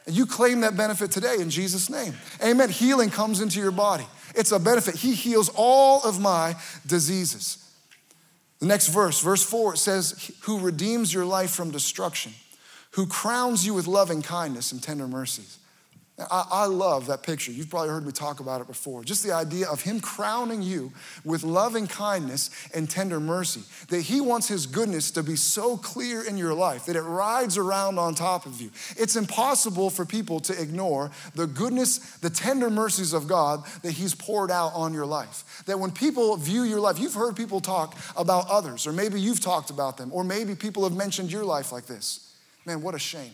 And 0.06 0.16
you 0.16 0.26
claim 0.26 0.62
that 0.62 0.76
benefit 0.76 1.12
today 1.12 1.38
in 1.40 1.50
Jesus' 1.50 1.90
name. 1.90 2.14
Amen. 2.44 2.70
Healing 2.70 3.10
comes 3.10 3.40
into 3.40 3.60
your 3.60 3.72
body. 3.72 4.06
It's 4.36 4.52
a 4.52 4.60
benefit. 4.60 4.96
He 4.96 5.14
heals 5.14 5.50
all 5.56 6.02
of 6.04 6.20
my 6.20 6.56
diseases. 6.86 7.60
The 8.60 8.66
next 8.66 8.88
verse, 8.88 9.20
verse 9.22 9.44
4, 9.44 9.74
it 9.74 9.78
says, 9.78 10.32
Who 10.44 10.60
redeems 10.60 11.14
your 11.14 11.26
life 11.26 11.52
from 11.52 11.72
destruction, 11.72 12.34
who 12.92 13.08
crowns 13.08 13.66
you 13.66 13.74
with 13.74 13.88
loving 13.88 14.22
kindness 14.22 14.72
and 14.72 14.82
tender 14.82 15.08
mercies. 15.08 15.60
I, 16.20 16.46
I, 16.52 16.66
love 16.68 17.08
that 17.08 17.24
picture. 17.24 17.52
You've 17.52 17.72
probably 17.72 17.90
heard 17.90 18.06
me 18.06 18.12
talk 18.12 18.40
about 18.40 18.62
it 18.62 18.68
before. 18.68 19.04
Just 19.04 19.24
the 19.24 19.32
idea 19.32 19.68
of 19.68 19.82
Him 19.82 20.00
crowning 20.00 20.62
you 20.62 20.92
with 21.26 21.44
loving 21.44 21.88
kindness 21.88 22.52
and 22.76 22.88
tender 22.88 23.20
mercy. 23.20 23.64
That 23.88 24.02
He 24.02 24.22
wants 24.22 24.48
His 24.48 24.68
goodness 24.68 25.10
to 25.12 25.24
be 25.24 25.36
so 25.36 25.76
clear 25.76 26.22
in 26.24 26.38
your 26.38 26.54
life 26.54 26.86
that 26.86 26.96
it 26.96 27.02
rides 27.02 27.58
around 27.58 27.98
on 27.98 28.14
top 28.14 28.46
of 28.46 28.62
you. 28.62 28.70
It's 28.96 29.16
impossible 29.16 29.90
for 29.90 30.06
people 30.06 30.40
to 30.42 30.62
ignore 30.62 31.10
the 31.34 31.48
goodness, 31.48 31.98
the 32.18 32.30
tender 32.30 32.70
mercies 32.70 33.14
of 33.14 33.28
God 33.28 33.64
that 33.82 33.94
He's 33.94 34.14
poured 34.14 34.52
out 34.52 34.74
on 34.76 34.94
your 34.94 35.08
life. 35.08 35.64
That 35.66 35.80
when 35.80 35.90
people 35.90 36.38
view 36.38 36.62
your 36.62 36.80
life, 36.80 37.00
you've 37.00 37.16
heard 37.16 37.36
people 37.36 37.60
talk 37.60 37.98
about 38.16 38.48
others, 38.52 38.86
or 38.86 38.94
maybe 38.94 39.20
you've 39.20 39.42
talked 39.42 39.72
about 39.72 39.98
them, 39.98 40.12
or 40.14 40.24
maybe 40.24 40.54
people 40.54 40.84
have 40.84 40.96
mentioned 40.96 41.32
your 41.32 41.44
life 41.44 41.72
like 41.72 41.88
this. 41.88 42.36
Man, 42.68 42.84
what 42.84 42.94
a 42.94 43.00
shame. 43.00 43.32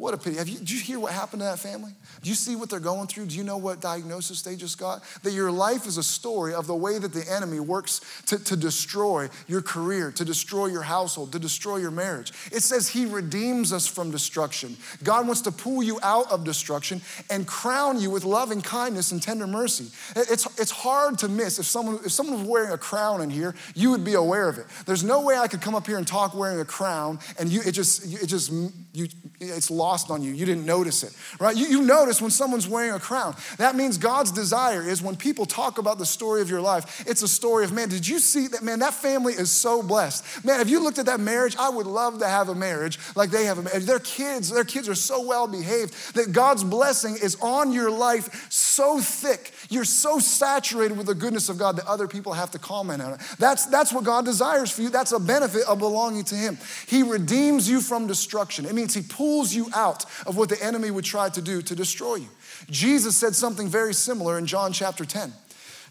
What 0.00 0.14
a 0.14 0.16
pity. 0.16 0.36
Have 0.36 0.48
you, 0.48 0.56
did 0.56 0.70
you 0.70 0.80
hear 0.80 0.98
what 0.98 1.12
happened 1.12 1.40
to 1.40 1.44
that 1.44 1.58
family? 1.58 1.92
Do 2.22 2.30
you 2.30 2.34
see 2.34 2.56
what 2.56 2.70
they're 2.70 2.80
going 2.80 3.06
through? 3.06 3.26
Do 3.26 3.36
you 3.36 3.44
know 3.44 3.58
what 3.58 3.82
diagnosis 3.82 4.40
they 4.40 4.56
just 4.56 4.78
got? 4.78 5.02
That 5.24 5.32
your 5.32 5.52
life 5.52 5.86
is 5.86 5.98
a 5.98 6.02
story 6.02 6.54
of 6.54 6.66
the 6.66 6.74
way 6.74 6.98
that 6.98 7.12
the 7.12 7.30
enemy 7.30 7.60
works 7.60 8.00
to, 8.28 8.42
to 8.44 8.56
destroy 8.56 9.28
your 9.46 9.60
career, 9.60 10.10
to 10.12 10.24
destroy 10.24 10.68
your 10.68 10.80
household, 10.80 11.32
to 11.32 11.38
destroy 11.38 11.76
your 11.76 11.90
marriage. 11.90 12.32
It 12.50 12.62
says 12.62 12.88
he 12.88 13.04
redeems 13.04 13.74
us 13.74 13.86
from 13.86 14.10
destruction. 14.10 14.78
God 15.02 15.26
wants 15.26 15.42
to 15.42 15.52
pull 15.52 15.82
you 15.82 16.00
out 16.02 16.32
of 16.32 16.44
destruction 16.44 17.02
and 17.28 17.46
crown 17.46 18.00
you 18.00 18.08
with 18.08 18.24
loving 18.24 18.62
kindness 18.62 19.12
and 19.12 19.22
tender 19.22 19.46
mercy. 19.46 19.88
It's, 20.16 20.46
it's 20.58 20.70
hard 20.70 21.18
to 21.18 21.28
miss. 21.28 21.58
If 21.58 21.66
someone, 21.66 21.96
if 22.06 22.12
someone 22.12 22.38
was 22.38 22.48
wearing 22.48 22.72
a 22.72 22.78
crown 22.78 23.20
in 23.20 23.28
here, 23.28 23.54
you 23.74 23.90
would 23.90 24.04
be 24.04 24.14
aware 24.14 24.48
of 24.48 24.56
it. 24.56 24.64
There's 24.86 25.04
no 25.04 25.20
way 25.20 25.36
I 25.36 25.46
could 25.46 25.60
come 25.60 25.74
up 25.74 25.86
here 25.86 25.98
and 25.98 26.06
talk 26.06 26.32
wearing 26.32 26.58
a 26.58 26.64
crown 26.64 27.18
and 27.38 27.50
you, 27.50 27.60
it 27.66 27.72
just, 27.72 28.22
it 28.22 28.26
just, 28.28 28.50
you, 28.92 29.08
it's 29.40 29.70
lost 29.70 30.10
on 30.10 30.22
you. 30.22 30.32
You 30.32 30.44
didn't 30.44 30.66
notice 30.66 31.02
it, 31.02 31.16
right? 31.38 31.56
You, 31.56 31.66
you 31.66 31.82
notice 31.82 32.20
when 32.20 32.30
someone's 32.30 32.68
wearing 32.68 32.92
a 32.92 32.98
crown. 32.98 33.36
That 33.58 33.76
means 33.76 33.98
God's 33.98 34.32
desire 34.32 34.82
is 34.82 35.00
when 35.00 35.16
people 35.16 35.46
talk 35.46 35.78
about 35.78 35.98
the 35.98 36.06
story 36.06 36.42
of 36.42 36.50
your 36.50 36.60
life, 36.60 37.04
it's 37.06 37.22
a 37.22 37.28
story 37.28 37.64
of, 37.64 37.72
man, 37.72 37.88
did 37.88 38.06
you 38.06 38.18
see 38.18 38.48
that? 38.48 38.62
Man, 38.62 38.80
that 38.80 38.94
family 38.94 39.34
is 39.34 39.50
so 39.50 39.82
blessed. 39.82 40.44
Man, 40.44 40.58
have 40.58 40.68
you 40.68 40.82
looked 40.82 40.98
at 40.98 41.06
that 41.06 41.20
marriage? 41.20 41.56
I 41.56 41.68
would 41.68 41.86
love 41.86 42.18
to 42.18 42.28
have 42.28 42.48
a 42.48 42.54
marriage 42.54 42.98
like 43.14 43.30
they 43.30 43.44
have 43.44 43.58
a 43.58 43.62
marriage. 43.62 43.84
Their 43.84 44.00
kids, 44.00 44.50
their 44.50 44.64
kids 44.64 44.88
are 44.88 44.94
so 44.94 45.26
well 45.26 45.46
behaved 45.46 46.14
that 46.14 46.32
God's 46.32 46.64
blessing 46.64 47.16
is 47.22 47.36
on 47.40 47.72
your 47.72 47.90
life 47.90 48.50
so 48.50 49.00
thick. 49.00 49.52
You're 49.68 49.84
so 49.84 50.18
saturated 50.18 50.96
with 50.96 51.06
the 51.06 51.14
goodness 51.14 51.48
of 51.48 51.58
God 51.58 51.76
that 51.76 51.86
other 51.86 52.08
people 52.08 52.32
have 52.32 52.50
to 52.52 52.58
comment 52.58 53.02
on 53.02 53.14
it. 53.14 53.20
That's, 53.38 53.66
that's 53.66 53.92
what 53.92 54.04
God 54.04 54.24
desires 54.24 54.70
for 54.70 54.82
you. 54.82 54.90
That's 54.90 55.12
a 55.12 55.20
benefit 55.20 55.62
of 55.68 55.78
belonging 55.78 56.24
to 56.24 56.34
Him. 56.34 56.58
He 56.86 57.02
redeems 57.02 57.68
you 57.68 57.80
from 57.80 58.06
destruction. 58.06 58.66
It 58.66 58.74
means 58.80 58.94
He 58.94 59.02
pulls 59.02 59.54
you 59.54 59.68
out 59.74 60.04
of 60.26 60.36
what 60.36 60.48
the 60.48 60.62
enemy 60.62 60.90
would 60.90 61.04
try 61.04 61.28
to 61.28 61.42
do 61.42 61.62
to 61.62 61.74
destroy 61.74 62.16
you. 62.16 62.28
Jesus 62.70 63.16
said 63.16 63.34
something 63.34 63.68
very 63.68 63.94
similar 63.94 64.38
in 64.38 64.46
John 64.46 64.72
chapter 64.72 65.04
10. 65.04 65.32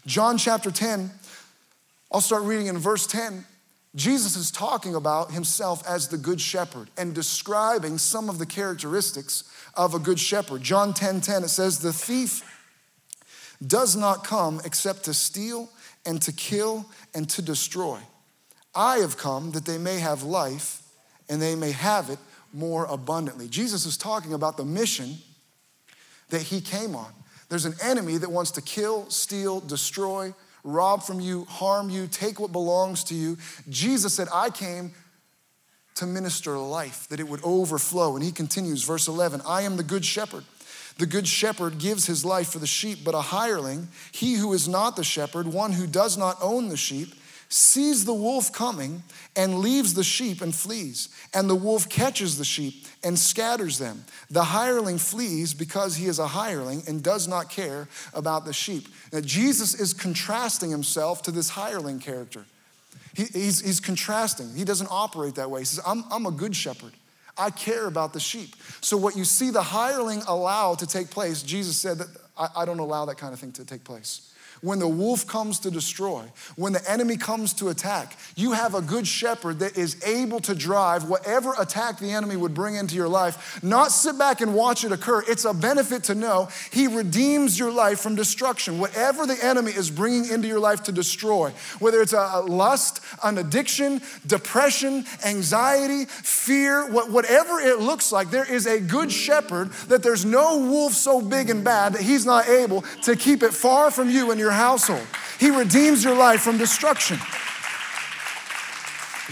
John 0.06 0.38
chapter 0.38 0.70
10, 0.70 1.10
I'll 2.12 2.20
start 2.20 2.42
reading 2.42 2.66
in 2.66 2.78
verse 2.78 3.06
10. 3.06 3.44
Jesus 3.94 4.36
is 4.36 4.50
talking 4.50 4.94
about 4.94 5.32
himself 5.32 5.86
as 5.86 6.08
the 6.08 6.16
good 6.16 6.40
shepherd 6.40 6.88
and 6.96 7.14
describing 7.14 7.98
some 7.98 8.28
of 8.28 8.38
the 8.38 8.46
characteristics 8.46 9.44
of 9.74 9.94
a 9.94 9.98
good 9.98 10.18
shepherd. 10.18 10.62
John 10.62 10.94
10 10.94 11.20
10, 11.20 11.44
it 11.44 11.48
says, 11.48 11.78
The 11.78 11.92
thief 11.92 12.42
does 13.64 13.96
not 13.96 14.24
come 14.24 14.60
except 14.64 15.04
to 15.04 15.14
steal 15.14 15.68
and 16.06 16.22
to 16.22 16.32
kill 16.32 16.86
and 17.14 17.28
to 17.30 17.42
destroy. 17.42 17.98
I 18.74 18.98
have 18.98 19.16
come 19.16 19.50
that 19.52 19.66
they 19.66 19.78
may 19.78 19.98
have 19.98 20.22
life 20.22 20.82
and 21.28 21.42
they 21.42 21.56
may 21.56 21.72
have 21.72 22.10
it 22.10 22.18
more 22.52 22.86
abundantly. 22.86 23.48
Jesus 23.48 23.86
is 23.86 23.96
talking 23.96 24.32
about 24.32 24.56
the 24.56 24.64
mission 24.64 25.16
that 26.30 26.42
he 26.42 26.60
came 26.60 26.94
on. 26.94 27.12
There's 27.48 27.64
an 27.64 27.74
enemy 27.82 28.16
that 28.18 28.30
wants 28.30 28.52
to 28.52 28.62
kill, 28.62 29.10
steal, 29.10 29.60
destroy, 29.60 30.34
rob 30.62 31.02
from 31.02 31.20
you, 31.20 31.44
harm 31.46 31.90
you, 31.90 32.06
take 32.06 32.38
what 32.38 32.52
belongs 32.52 33.04
to 33.04 33.14
you. 33.14 33.36
Jesus 33.68 34.14
said, 34.14 34.28
I 34.32 34.50
came 34.50 34.92
to 35.96 36.06
minister 36.06 36.56
life, 36.56 37.08
that 37.08 37.20
it 37.20 37.28
would 37.28 37.40
overflow. 37.42 38.14
And 38.14 38.24
he 38.24 38.32
continues, 38.32 38.84
verse 38.84 39.08
11 39.08 39.42
I 39.46 39.62
am 39.62 39.76
the 39.76 39.82
good 39.82 40.04
shepherd. 40.04 40.44
The 40.98 41.06
good 41.06 41.26
shepherd 41.26 41.78
gives 41.78 42.06
his 42.06 42.24
life 42.24 42.50
for 42.50 42.58
the 42.58 42.66
sheep, 42.66 43.00
but 43.04 43.14
a 43.14 43.20
hireling, 43.20 43.88
he 44.12 44.34
who 44.34 44.52
is 44.52 44.68
not 44.68 44.96
the 44.96 45.04
shepherd, 45.04 45.46
one 45.46 45.72
who 45.72 45.86
does 45.86 46.18
not 46.18 46.36
own 46.42 46.68
the 46.68 46.76
sheep, 46.76 47.14
sees 47.50 48.04
the 48.04 48.14
wolf 48.14 48.52
coming 48.52 49.02
and 49.34 49.58
leaves 49.58 49.94
the 49.94 50.04
sheep 50.04 50.40
and 50.40 50.54
flees. 50.54 51.08
And 51.34 51.50
the 51.50 51.56
wolf 51.56 51.88
catches 51.88 52.38
the 52.38 52.44
sheep 52.44 52.86
and 53.02 53.18
scatters 53.18 53.78
them. 53.78 54.04
The 54.30 54.44
hireling 54.44 54.98
flees 54.98 55.52
because 55.52 55.96
he 55.96 56.06
is 56.06 56.20
a 56.20 56.28
hireling 56.28 56.84
and 56.86 57.02
does 57.02 57.26
not 57.26 57.50
care 57.50 57.88
about 58.14 58.44
the 58.44 58.52
sheep. 58.52 58.88
Now, 59.12 59.20
Jesus 59.20 59.74
is 59.74 59.92
contrasting 59.92 60.70
himself 60.70 61.22
to 61.22 61.32
this 61.32 61.50
hireling 61.50 61.98
character. 61.98 62.44
He, 63.14 63.24
he's, 63.24 63.60
he's 63.60 63.80
contrasting. 63.80 64.54
He 64.54 64.64
doesn't 64.64 64.88
operate 64.88 65.34
that 65.34 65.50
way. 65.50 65.62
He 65.62 65.66
says, 65.66 65.82
I'm, 65.84 66.04
I'm 66.12 66.26
a 66.26 66.30
good 66.30 66.54
shepherd. 66.54 66.92
I 67.36 67.50
care 67.50 67.86
about 67.86 68.12
the 68.12 68.20
sheep. 68.20 68.54
So, 68.80 68.96
what 68.96 69.16
you 69.16 69.24
see 69.24 69.50
the 69.50 69.62
hireling 69.62 70.22
allow 70.28 70.74
to 70.74 70.86
take 70.86 71.10
place, 71.10 71.42
Jesus 71.42 71.78
said 71.78 71.98
that 71.98 72.08
I, 72.36 72.48
I 72.58 72.64
don't 72.64 72.80
allow 72.80 73.06
that 73.06 73.16
kind 73.16 73.32
of 73.32 73.40
thing 73.40 73.52
to 73.52 73.64
take 73.64 73.82
place 73.82 74.30
when 74.62 74.78
the 74.78 74.88
wolf 74.88 75.26
comes 75.26 75.58
to 75.60 75.70
destroy, 75.70 76.24
when 76.56 76.72
the 76.72 76.90
enemy 76.90 77.16
comes 77.16 77.52
to 77.54 77.68
attack, 77.68 78.16
you 78.36 78.52
have 78.52 78.74
a 78.74 78.82
good 78.82 79.06
shepherd 79.06 79.58
that 79.60 79.78
is 79.78 80.02
able 80.04 80.40
to 80.40 80.54
drive 80.54 81.08
whatever 81.08 81.54
attack 81.58 81.98
the 81.98 82.10
enemy 82.10 82.36
would 82.36 82.54
bring 82.54 82.74
into 82.74 82.94
your 82.94 83.08
life, 83.08 83.62
not 83.62 83.90
sit 83.90 84.18
back 84.18 84.40
and 84.40 84.54
watch 84.54 84.84
it 84.84 84.92
occur. 84.92 85.22
It's 85.26 85.44
a 85.44 85.54
benefit 85.54 86.04
to 86.04 86.14
know 86.14 86.48
he 86.70 86.86
redeems 86.86 87.58
your 87.58 87.72
life 87.72 88.00
from 88.00 88.14
destruction. 88.14 88.78
Whatever 88.78 89.26
the 89.26 89.42
enemy 89.42 89.72
is 89.72 89.90
bringing 89.90 90.28
into 90.30 90.48
your 90.48 90.60
life 90.60 90.82
to 90.84 90.92
destroy, 90.92 91.52
whether 91.78 92.00
it's 92.00 92.12
a 92.12 92.40
lust, 92.40 93.00
an 93.24 93.38
addiction, 93.38 94.02
depression, 94.26 95.04
anxiety, 95.24 96.04
fear, 96.04 96.90
whatever 96.90 97.60
it 97.60 97.78
looks 97.78 98.12
like, 98.12 98.30
there 98.30 98.50
is 98.50 98.66
a 98.66 98.80
good 98.80 99.10
shepherd 99.10 99.72
that 99.88 100.02
there's 100.02 100.24
no 100.24 100.58
wolf 100.58 100.92
so 100.92 101.20
big 101.20 101.50
and 101.50 101.64
bad 101.64 101.94
that 101.94 102.02
he's 102.02 102.26
not 102.26 102.48
able 102.48 102.82
to 103.02 103.16
keep 103.16 103.42
it 103.42 103.54
far 103.54 103.90
from 103.90 104.10
you 104.10 104.30
and 104.30 104.40
your 104.40 104.49
your 104.50 104.56
household. 104.56 105.06
He 105.38 105.50
redeems 105.50 106.02
your 106.02 106.16
life 106.16 106.40
from 106.40 106.58
destruction. 106.58 107.18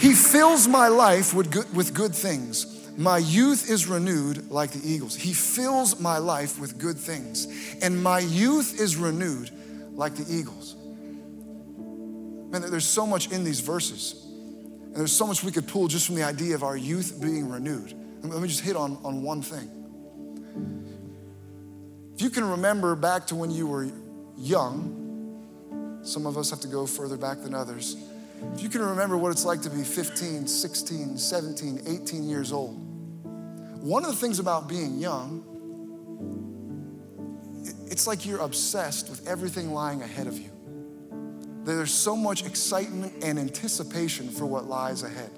He 0.00 0.14
fills 0.14 0.68
my 0.68 0.88
life 0.88 1.34
with 1.34 1.50
good, 1.50 1.74
with 1.74 1.92
good 1.92 2.14
things. 2.14 2.74
My 2.96 3.18
youth 3.18 3.68
is 3.68 3.86
renewed 3.88 4.50
like 4.50 4.70
the 4.70 4.88
eagles. 4.88 5.16
He 5.16 5.32
fills 5.32 6.00
my 6.00 6.18
life 6.18 6.60
with 6.60 6.78
good 6.78 6.96
things. 6.96 7.48
And 7.82 8.00
my 8.00 8.20
youth 8.20 8.80
is 8.80 8.96
renewed 8.96 9.50
like 9.92 10.14
the 10.14 10.32
eagles. 10.32 10.76
Man, 12.50 12.62
there's 12.70 12.86
so 12.86 13.06
much 13.06 13.30
in 13.32 13.44
these 13.44 13.60
verses. 13.60 14.24
And 14.24 14.96
there's 14.96 15.12
so 15.12 15.26
much 15.26 15.42
we 15.42 15.52
could 15.52 15.66
pull 15.66 15.88
just 15.88 16.06
from 16.06 16.14
the 16.14 16.22
idea 16.22 16.54
of 16.54 16.62
our 16.62 16.76
youth 16.76 17.20
being 17.20 17.48
renewed. 17.48 17.92
Let 18.22 18.40
me 18.40 18.48
just 18.48 18.62
hit 18.62 18.76
on, 18.76 18.98
on 19.04 19.22
one 19.22 19.42
thing. 19.42 19.68
If 22.14 22.22
you 22.22 22.30
can 22.30 22.44
remember 22.44 22.94
back 22.94 23.26
to 23.28 23.34
when 23.34 23.50
you 23.50 23.66
were 23.66 23.88
young, 24.36 25.07
some 26.02 26.26
of 26.26 26.36
us 26.38 26.50
have 26.50 26.60
to 26.60 26.68
go 26.68 26.86
further 26.86 27.16
back 27.16 27.42
than 27.42 27.54
others. 27.54 27.96
If 28.54 28.62
you 28.62 28.68
can 28.68 28.82
remember 28.82 29.16
what 29.16 29.32
it's 29.32 29.44
like 29.44 29.62
to 29.62 29.70
be 29.70 29.82
15, 29.82 30.46
16, 30.46 31.18
17, 31.18 31.82
18 31.86 32.28
years 32.28 32.52
old, 32.52 32.76
one 33.82 34.04
of 34.04 34.10
the 34.10 34.16
things 34.16 34.38
about 34.38 34.68
being 34.68 34.98
young, 34.98 35.44
it's 37.90 38.06
like 38.06 38.26
you're 38.26 38.40
obsessed 38.40 39.08
with 39.08 39.26
everything 39.26 39.72
lying 39.72 40.02
ahead 40.02 40.26
of 40.26 40.38
you. 40.38 40.50
There's 41.64 41.92
so 41.92 42.16
much 42.16 42.46
excitement 42.46 43.22
and 43.22 43.38
anticipation 43.38 44.28
for 44.28 44.46
what 44.46 44.66
lies 44.66 45.02
ahead. 45.02 45.30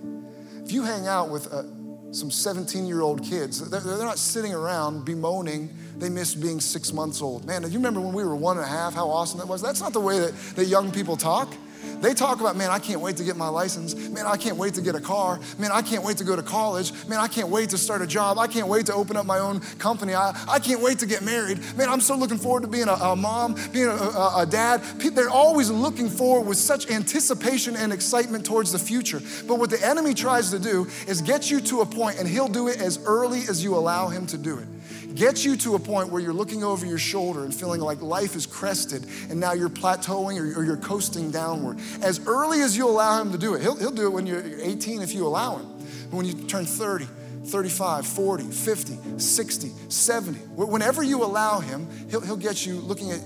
If 0.65 0.73
you 0.73 0.83
hang 0.83 1.07
out 1.07 1.31
with 1.31 1.47
a, 1.47 1.69
some 2.13 2.31
17 2.31 2.87
year 2.87 3.01
old 3.01 3.23
kids. 3.23 3.69
They're, 3.71 3.81
they're 3.81 3.99
not 3.99 4.19
sitting 4.19 4.55
around 4.55 5.05
bemoaning 5.05 5.71
they 6.01 6.09
miss 6.09 6.35
being 6.35 6.61
six 6.61 6.93
months 6.93 7.23
old. 7.23 7.45
Man, 7.45 7.63
you 7.63 7.79
remember 7.79 8.01
when 8.01 8.15
we 8.15 8.25
were 8.25 8.35
one 8.35 8.57
and 8.57 8.65
a 8.65 8.69
half, 8.69 8.95
how 8.95 9.09
awesome 9.09 9.39
that 9.39 9.47
was? 9.47 9.61
That's 9.63 9.81
not 9.81 9.93
the 9.93 10.01
way 10.01 10.19
that, 10.19 10.35
that 10.57 10.65
young 10.65 10.91
people 10.91 11.17
talk. 11.17 11.53
They 12.01 12.15
talk 12.15 12.41
about, 12.41 12.57
man, 12.57 12.71
I 12.71 12.79
can't 12.79 13.01
wait 13.01 13.17
to 13.19 13.25
get 13.25 13.37
my 13.37 13.49
license. 13.49 13.95
Man, 13.95 14.27
I 14.27 14.37
can't 14.37 14.57
wait 14.57 14.75
to 14.75 14.81
get 14.81 14.95
a 14.95 15.01
car. 15.01 15.39
Man, 15.59 15.71
I 15.71 15.83
can't 15.83 16.03
wait 16.03 16.17
to 16.19 16.25
go 16.25 16.35
to 16.35 16.43
college. 16.43 16.93
Man, 17.07 17.19
I 17.19 17.29
can't 17.29 17.49
wait 17.49 17.71
to 17.71 17.79
start 17.79 18.01
a 18.03 18.07
job. 18.07 18.39
I 18.39 18.47
can't 18.47 18.69
wait 18.69 18.87
to 18.87 18.95
open 18.95 19.17
up 19.17 19.27
my 19.27 19.39
own 19.39 19.61
company. 19.79 20.15
I, 20.15 20.31
I 20.49 20.59
can't 20.59 20.81
wait 20.81 20.99
to 21.01 21.07
get 21.07 21.23
married. 21.23 21.59
Man, 21.77 21.89
I'm 21.89 22.01
so 22.01 22.17
looking 22.17 22.39
forward 22.39 22.63
to 22.63 22.69
being 22.69 22.89
a, 22.89 22.95
a 22.95 23.17
mom, 23.17 23.57
being 23.73 23.89
a, 23.89 23.91
a, 23.91 24.43
a 24.43 24.47
dad. 24.47 24.83
They're 25.01 25.29
always 25.29 25.71
looking 25.71 26.09
forward 26.09 26.47
with 26.49 26.59
such 26.59 26.91
anticipation 26.91 27.77
and 27.77 27.93
excitement 27.93 28.47
towards 28.47 28.73
the 28.73 28.79
future. 28.79 29.21
But 29.47 29.59
what 29.59 29.71
the 29.71 29.85
enemy 29.87 30.15
tries 30.15 30.51
to 30.51 30.59
do 30.59 30.87
is 31.07 31.21
get 31.21 31.51
you 31.51 31.61
to 31.61 31.81
a 31.81 31.87
point, 31.87 32.19
and 32.19 32.29
he'll 32.29 32.49
do 32.49 32.69
it 32.69 32.81
as 32.81 32.99
early 33.05 33.41
as 33.41 33.63
you 33.63 33.75
allow 33.75 34.09
him 34.09 34.27
to 34.27 34.39
do 34.39 34.59
it 34.59 34.67
gets 35.15 35.45
you 35.45 35.57
to 35.59 35.75
a 35.75 35.79
point 35.79 36.11
where 36.11 36.21
you're 36.21 36.33
looking 36.33 36.65
over 36.65 36.87
your 36.87 36.99
shoulder 36.99 37.45
and 37.45 37.55
feeling 37.55 37.81
like 37.81 38.01
life 38.01 38.37
is 38.37 38.47
crested 38.47 39.07
and 39.29 39.39
now 39.39 39.53
you're 39.53 39.69
plateauing 39.69 40.39
or, 40.39 40.63
you're 40.63 40.77
coasting 40.77 41.31
downward. 41.31 41.79
As 42.03 42.27
early 42.27 42.61
as 42.63 42.77
you 42.77 42.89
allow 42.89 43.21
him 43.21 43.33
to 43.33 43.39
do 43.39 43.55
it, 43.55 43.63
he'll, 43.63 43.77
he'll 43.77 43.91
do 43.91 44.07
it 44.07 44.11
when 44.11 44.27
you're 44.27 44.43
18 44.61 45.03
if 45.03 45.13
you 45.13 45.27
allow 45.27 45.57
him. 45.57 45.67
But 46.11 46.17
when 46.17 46.27
you 46.27 46.35
turn 46.47 46.65
30, 46.65 47.07
35, 47.45 48.07
40, 48.07 48.45
50, 48.45 49.19
60, 49.19 49.71
70, 49.89 50.39
whenever 50.57 51.03
you 51.03 51.25
allow 51.25 51.61
him, 51.61 51.89
he'll, 52.11 52.21
he'll 52.21 52.37
get 52.37 52.67
you 52.67 52.75
looking 52.77 53.11
at 53.13 53.21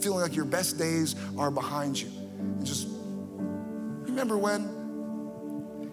feeling 0.00 0.20
like 0.20 0.36
your 0.36 0.44
best 0.44 0.78
days 0.78 1.16
are 1.38 1.50
behind 1.50 2.00
you. 2.00 2.08
And 2.38 2.66
just 2.66 2.88
remember 4.06 4.36
when 4.36 4.83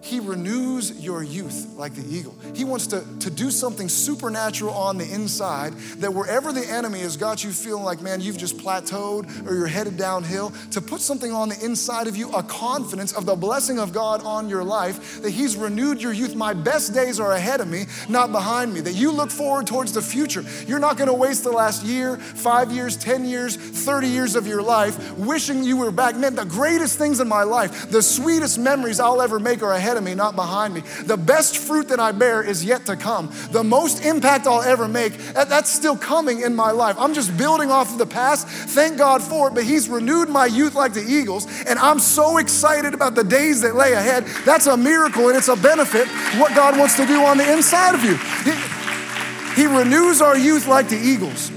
he 0.01 0.19
renews 0.19 0.99
your 0.99 1.21
youth 1.23 1.73
like 1.77 1.93
the 1.93 2.05
eagle. 2.13 2.35
He 2.55 2.63
wants 2.63 2.87
to, 2.87 3.05
to 3.19 3.29
do 3.29 3.51
something 3.51 3.87
supernatural 3.87 4.73
on 4.73 4.97
the 4.97 5.09
inside 5.11 5.73
that 5.97 6.13
wherever 6.13 6.51
the 6.51 6.67
enemy 6.67 6.99
has 6.99 7.17
got 7.17 7.43
you 7.43 7.51
feeling 7.51 7.83
like, 7.83 8.01
man, 8.01 8.19
you've 8.19 8.37
just 8.37 8.57
plateaued 8.57 9.47
or 9.47 9.55
you're 9.55 9.67
headed 9.67 9.97
downhill, 9.97 10.51
to 10.71 10.81
put 10.81 11.01
something 11.01 11.31
on 11.31 11.49
the 11.49 11.63
inside 11.63 12.07
of 12.07 12.17
you, 12.17 12.31
a 12.31 12.41
confidence 12.43 13.13
of 13.13 13.25
the 13.25 13.35
blessing 13.35 13.79
of 13.79 13.93
God 13.93 14.23
on 14.23 14.49
your 14.49 14.63
life, 14.63 15.21
that 15.21 15.29
He's 15.29 15.55
renewed 15.55 16.01
your 16.01 16.13
youth. 16.13 16.35
My 16.35 16.53
best 16.53 16.93
days 16.93 17.19
are 17.19 17.33
ahead 17.33 17.61
of 17.61 17.67
me, 17.67 17.85
not 18.09 18.31
behind 18.31 18.73
me. 18.73 18.81
That 18.81 18.93
you 18.93 19.11
look 19.11 19.29
forward 19.29 19.67
towards 19.67 19.93
the 19.93 20.01
future. 20.01 20.43
You're 20.67 20.79
not 20.79 20.97
gonna 20.97 21.13
waste 21.13 21.43
the 21.43 21.51
last 21.51 21.83
year, 21.83 22.17
five 22.17 22.71
years, 22.71 22.97
10 22.97 23.25
years, 23.25 23.55
30 23.55 24.07
years 24.07 24.35
of 24.35 24.47
your 24.47 24.61
life 24.61 25.15
wishing 25.17 25.63
you 25.63 25.77
were 25.77 25.91
back. 25.91 26.15
Man, 26.15 26.35
the 26.35 26.45
greatest 26.45 26.97
things 26.97 27.19
in 27.19 27.27
my 27.27 27.43
life, 27.43 27.89
the 27.91 28.01
sweetest 28.01 28.57
memories 28.57 28.99
I'll 28.99 29.21
ever 29.21 29.39
make 29.39 29.61
are 29.61 29.73
ahead 29.73 29.90
ahead 29.91 29.97
of 29.97 30.04
me, 30.06 30.15
not 30.15 30.38
behind 30.38 30.73
me. 30.73 30.82
The 31.04 31.17
best 31.17 31.58
fruit 31.58 31.89
that 31.89 31.99
I 31.99 32.13
bear 32.13 32.41
is 32.41 32.63
yet 32.63 32.86
to 32.86 32.95
come. 32.95 33.30
The 33.51 33.63
most 33.63 34.06
impact 34.06 34.47
I'll 34.47 34.62
ever 34.62 34.88
make, 34.88 35.17
that's 35.17 35.69
still 35.69 35.97
coming 35.97 36.41
in 36.41 36.56
my 36.56 36.71
life. 36.71 36.95
I'm 36.97 37.13
just 37.13 37.36
building 37.38 37.71
off 37.71 37.91
of 37.91 37.97
the 37.97 38.06
past. 38.06 38.47
Thank 38.47 38.97
God 38.97 39.21
for 39.21 39.49
it, 39.49 39.54
but 39.54 39.65
He's 39.65 39.89
renewed 39.89 40.30
my 40.30 40.45
youth 40.45 40.75
like 40.75 40.93
the 40.93 41.04
eagles, 41.04 41.45
and 41.67 41.77
I'm 41.77 41.99
so 41.99 42.38
excited 42.38 42.93
about 42.93 43.15
the 43.15 43.23
days 43.23 43.60
that 43.62 43.75
lay 43.75 43.91
ahead. 43.91 44.25
That's 44.45 44.67
a 44.67 44.77
miracle 44.77 45.27
and 45.27 45.38
it's 45.38 45.49
a 45.49 45.58
benefit 45.58 46.08
what 46.39 46.56
God 46.56 46.77
wants 46.77 46.95
to 46.95 47.06
do 47.06 47.23
on 47.25 47.38
the 47.38 47.51
inside 47.51 47.93
of 47.93 48.04
you. 48.04 48.15
He, 48.45 49.62
he 49.62 49.67
renews 49.67 50.21
our 50.21 50.38
youth 50.38 50.67
like 50.67 50.88
the 50.88 50.97
eagles. 50.97 51.51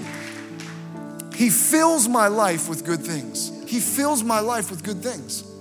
He 1.37 1.51
fills 1.51 2.09
my 2.09 2.27
life 2.27 2.68
with 2.68 2.85
good 2.85 3.01
things. 3.01 3.53
He 3.68 3.79
fills 3.79 4.25
my 4.25 4.40
life 4.40 4.70
with 4.70 4.83
good 4.83 5.03
things. 5.03 5.54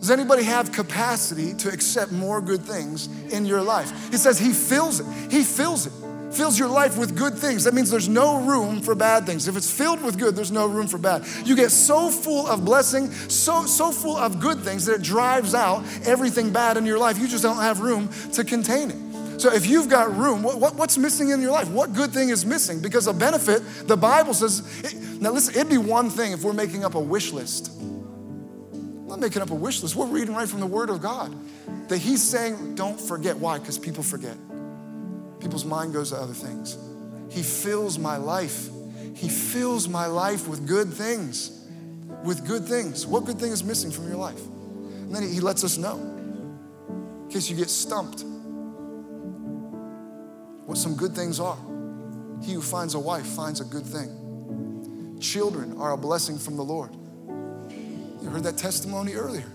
Does 0.00 0.10
anybody 0.10 0.44
have 0.44 0.72
capacity 0.72 1.52
to 1.54 1.68
accept 1.68 2.10
more 2.10 2.40
good 2.40 2.62
things 2.62 3.08
in 3.30 3.44
your 3.44 3.60
life? 3.60 4.10
He 4.10 4.16
says 4.16 4.38
he 4.38 4.50
fills 4.50 5.00
it. 5.00 5.06
He 5.30 5.42
fills 5.42 5.86
it. 5.86 5.92
Fills 6.32 6.58
your 6.58 6.68
life 6.68 6.96
with 6.96 7.16
good 7.16 7.34
things. 7.34 7.64
That 7.64 7.74
means 7.74 7.90
there's 7.90 8.08
no 8.08 8.40
room 8.40 8.80
for 8.80 8.94
bad 8.94 9.26
things. 9.26 9.46
If 9.46 9.58
it's 9.58 9.70
filled 9.70 10.02
with 10.02 10.18
good, 10.18 10.34
there's 10.36 10.52
no 10.52 10.66
room 10.66 10.86
for 10.86 10.96
bad. 10.96 11.26
You 11.44 11.54
get 11.54 11.70
so 11.70 12.08
full 12.08 12.46
of 12.46 12.64
blessing, 12.64 13.10
so 13.10 13.66
so 13.66 13.90
full 13.90 14.16
of 14.16 14.40
good 14.40 14.60
things 14.60 14.86
that 14.86 14.94
it 14.94 15.02
drives 15.02 15.54
out 15.54 15.84
everything 16.06 16.50
bad 16.50 16.78
in 16.78 16.86
your 16.86 16.98
life. 16.98 17.18
You 17.18 17.28
just 17.28 17.42
don't 17.42 17.56
have 17.56 17.80
room 17.80 18.08
to 18.32 18.44
contain 18.44 18.90
it. 18.90 19.40
So 19.40 19.52
if 19.52 19.66
you've 19.66 19.88
got 19.88 20.16
room, 20.16 20.42
what, 20.42 20.58
what, 20.58 20.76
what's 20.76 20.96
missing 20.96 21.30
in 21.30 21.42
your 21.42 21.50
life? 21.50 21.68
What 21.68 21.92
good 21.92 22.12
thing 22.12 22.28
is 22.28 22.46
missing? 22.46 22.80
Because 22.80 23.06
a 23.06 23.12
benefit, 23.12 23.62
the 23.86 23.96
Bible 23.96 24.32
says, 24.32 24.62
it, 24.84 25.20
now 25.20 25.32
listen, 25.32 25.54
it'd 25.54 25.68
be 25.68 25.78
one 25.78 26.10
thing 26.10 26.32
if 26.32 26.42
we're 26.44 26.52
making 26.52 26.84
up 26.84 26.94
a 26.94 27.00
wish 27.00 27.32
list 27.32 27.72
I'm 29.10 29.18
not 29.18 29.26
making 29.26 29.42
up 29.42 29.50
a 29.50 29.56
wish 29.56 29.82
list. 29.82 29.96
We're 29.96 30.06
reading 30.06 30.36
right 30.36 30.48
from 30.48 30.60
the 30.60 30.68
Word 30.68 30.88
of 30.88 31.02
God. 31.02 31.34
That 31.88 31.98
He's 31.98 32.22
saying, 32.22 32.76
don't 32.76 33.00
forget. 33.00 33.36
Why? 33.36 33.58
Because 33.58 33.76
people 33.76 34.04
forget. 34.04 34.36
People's 35.40 35.64
mind 35.64 35.92
goes 35.92 36.10
to 36.10 36.16
other 36.16 36.32
things. 36.32 36.78
He 37.28 37.42
fills 37.42 37.98
my 37.98 38.18
life. 38.18 38.68
He 39.16 39.28
fills 39.28 39.88
my 39.88 40.06
life 40.06 40.46
with 40.46 40.64
good 40.64 40.92
things. 40.92 41.66
With 42.22 42.46
good 42.46 42.64
things. 42.66 43.04
What 43.04 43.24
good 43.24 43.40
thing 43.40 43.50
is 43.50 43.64
missing 43.64 43.90
from 43.90 44.06
your 44.06 44.16
life? 44.16 44.40
And 44.46 45.12
then 45.12 45.24
He 45.24 45.40
lets 45.40 45.64
us 45.64 45.76
know 45.76 45.96
in 45.98 47.28
case 47.30 47.50
you 47.50 47.56
get 47.56 47.68
stumped 47.68 48.24
what 50.66 50.78
some 50.78 50.94
good 50.94 51.16
things 51.16 51.40
are. 51.40 51.58
He 52.44 52.52
who 52.52 52.62
finds 52.62 52.94
a 52.94 53.00
wife 53.00 53.26
finds 53.26 53.60
a 53.60 53.64
good 53.64 53.84
thing. 53.84 55.18
Children 55.20 55.78
are 55.78 55.90
a 55.94 55.96
blessing 55.96 56.38
from 56.38 56.56
the 56.56 56.62
Lord. 56.62 56.94
You 58.22 58.28
heard 58.28 58.44
that 58.44 58.58
testimony 58.58 59.14
earlier. 59.14 59.50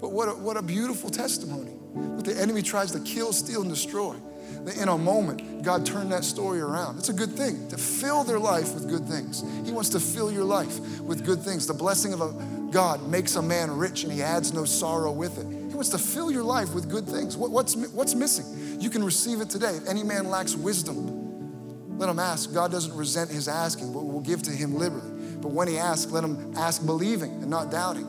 But 0.00 0.12
what 0.12 0.28
a, 0.28 0.32
what 0.32 0.56
a 0.56 0.62
beautiful 0.62 1.10
testimony. 1.10 1.72
But 1.94 2.24
the 2.24 2.38
enemy 2.38 2.62
tries 2.62 2.92
to 2.92 3.00
kill, 3.00 3.32
steal, 3.32 3.62
and 3.62 3.70
destroy. 3.70 4.16
That 4.64 4.76
In 4.76 4.88
a 4.88 4.98
moment, 4.98 5.62
God 5.62 5.86
turned 5.86 6.12
that 6.12 6.24
story 6.24 6.60
around. 6.60 6.98
It's 6.98 7.08
a 7.08 7.14
good 7.14 7.32
thing 7.32 7.68
to 7.68 7.78
fill 7.78 8.24
their 8.24 8.38
life 8.38 8.74
with 8.74 8.88
good 8.88 9.06
things. 9.06 9.42
He 9.64 9.72
wants 9.72 9.88
to 9.90 10.00
fill 10.00 10.30
your 10.30 10.44
life 10.44 10.78
with 11.00 11.24
good 11.24 11.40
things. 11.42 11.66
The 11.66 11.74
blessing 11.74 12.12
of 12.12 12.20
a 12.20 12.32
God 12.70 13.08
makes 13.08 13.36
a 13.36 13.42
man 13.42 13.70
rich 13.76 14.04
and 14.04 14.12
he 14.12 14.22
adds 14.22 14.52
no 14.52 14.64
sorrow 14.64 15.12
with 15.12 15.38
it. 15.38 15.46
He 15.46 15.74
wants 15.74 15.88
to 15.90 15.98
fill 15.98 16.30
your 16.30 16.42
life 16.42 16.74
with 16.74 16.90
good 16.90 17.06
things. 17.06 17.36
What, 17.36 17.50
what's, 17.50 17.74
what's 17.74 18.14
missing? 18.14 18.80
You 18.80 18.90
can 18.90 19.02
receive 19.02 19.40
it 19.40 19.48
today. 19.48 19.76
If 19.76 19.88
any 19.88 20.02
man 20.02 20.28
lacks 20.28 20.54
wisdom, 20.54 21.98
let 21.98 22.10
him 22.10 22.18
ask. 22.18 22.52
God 22.52 22.70
doesn't 22.70 22.94
resent 22.94 23.30
his 23.30 23.48
asking, 23.48 23.92
but 23.92 24.00
will 24.00 24.20
give 24.20 24.42
to 24.42 24.50
him 24.50 24.74
liberally. 24.74 25.15
But 25.46 25.52
when 25.52 25.68
he 25.68 25.78
asks, 25.78 26.10
let 26.10 26.24
him 26.24 26.54
ask 26.56 26.84
believing 26.84 27.30
and 27.34 27.48
not 27.48 27.70
doubting. 27.70 28.04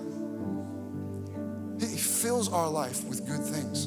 He 1.79 1.95
fills 1.95 2.51
our 2.51 2.67
life 2.67 3.03
with 3.03 3.27
good 3.27 3.43
things. 3.45 3.83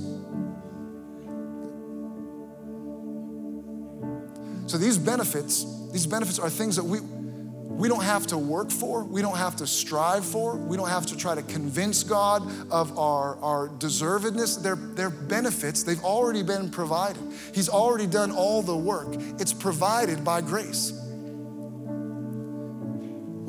So 4.71 4.79
these 4.79 4.99
benefits, 4.99 5.65
these 5.91 6.07
benefits 6.07 6.39
are 6.39 6.49
things 6.49 6.77
that 6.77 6.85
we 6.85 7.01
we 7.01 7.89
don't 7.89 8.05
have 8.05 8.29
to 8.29 8.39
work 8.39 8.71
for, 8.71 9.03
we 9.03 9.21
don't 9.21 9.39
have 9.39 9.57
to 9.57 9.67
strive 9.67 10.25
for, 10.25 10.57
we 10.57 10.77
don't 10.77 10.91
have 10.91 11.07
to 11.07 11.17
try 11.17 11.35
to 11.35 11.43
convince 11.43 12.05
God 12.05 12.43
of 12.71 12.97
our, 12.99 13.37
our 13.43 13.69
deservedness. 13.69 14.63
They're, 14.63 14.77
they're 14.77 15.09
benefits, 15.09 15.83
they've 15.83 16.05
already 16.05 16.43
been 16.43 16.71
provided. 16.71 17.23
He's 17.55 17.71
already 17.71 18.07
done 18.07 18.31
all 18.33 18.61
the 18.61 18.77
work. 18.77 19.09
It's 19.41 19.55
provided 19.55 20.23
by 20.25 20.43
grace. 20.43 21.00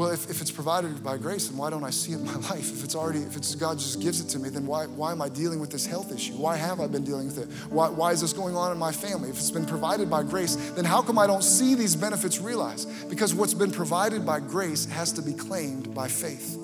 Well, 0.02 0.10
if, 0.10 0.32
if 0.32 0.42
it's 0.42 0.50
provided 0.50 1.04
by 1.04 1.18
grace, 1.18 1.48
then 1.48 1.60
why 1.60 1.70
don't 1.70 1.84
I 1.84 1.92
see 1.92 2.14
it 2.14 2.16
in 2.16 2.26
my 2.26 2.34
life? 2.50 2.74
If 2.74 2.84
it's 2.84 2.96
already, 2.96 3.20
if 3.20 3.38
it's 3.38 3.54
God 3.54 3.78
just 3.78 4.02
gives 4.02 4.20
it 4.20 4.30
to 4.30 4.40
me, 4.40 4.50
then 4.50 4.66
why, 4.66 4.88
why 4.88 5.12
am 5.12 5.22
I 5.22 5.30
dealing 5.30 5.60
with 5.60 5.70
this 5.70 5.86
health 5.86 6.12
issue? 6.12 6.34
Why 6.34 6.56
have 6.58 6.80
I 6.80 6.88
been 6.88 7.04
dealing 7.04 7.28
with 7.28 7.38
it? 7.38 7.48
Why, 7.72 7.88
why 7.88 8.12
is 8.12 8.22
this 8.22 8.34
going 8.34 8.56
on 8.56 8.72
in 8.72 8.80
my 8.80 8.92
family? 8.92 9.30
If 9.30 9.38
it's 9.38 9.52
been 9.52 9.68
provided 9.68 10.10
by 10.10 10.24
grace, 10.24 10.56
then 10.72 10.86
how 10.86 11.04
come 11.04 11.20
I 11.20 11.28
don't 11.28 11.44
see 11.44 11.76
these 11.76 11.96
benefits 11.96 12.42
realized? 12.42 12.90
Because 13.12 13.36
what's 13.36 13.54
been 13.54 13.70
provided 13.70 14.26
by 14.26 14.40
grace 14.40 14.86
has 14.86 15.12
to 15.12 15.22
be 15.22 15.34
claimed 15.34 15.94
by 15.94 16.08
faith 16.08 16.58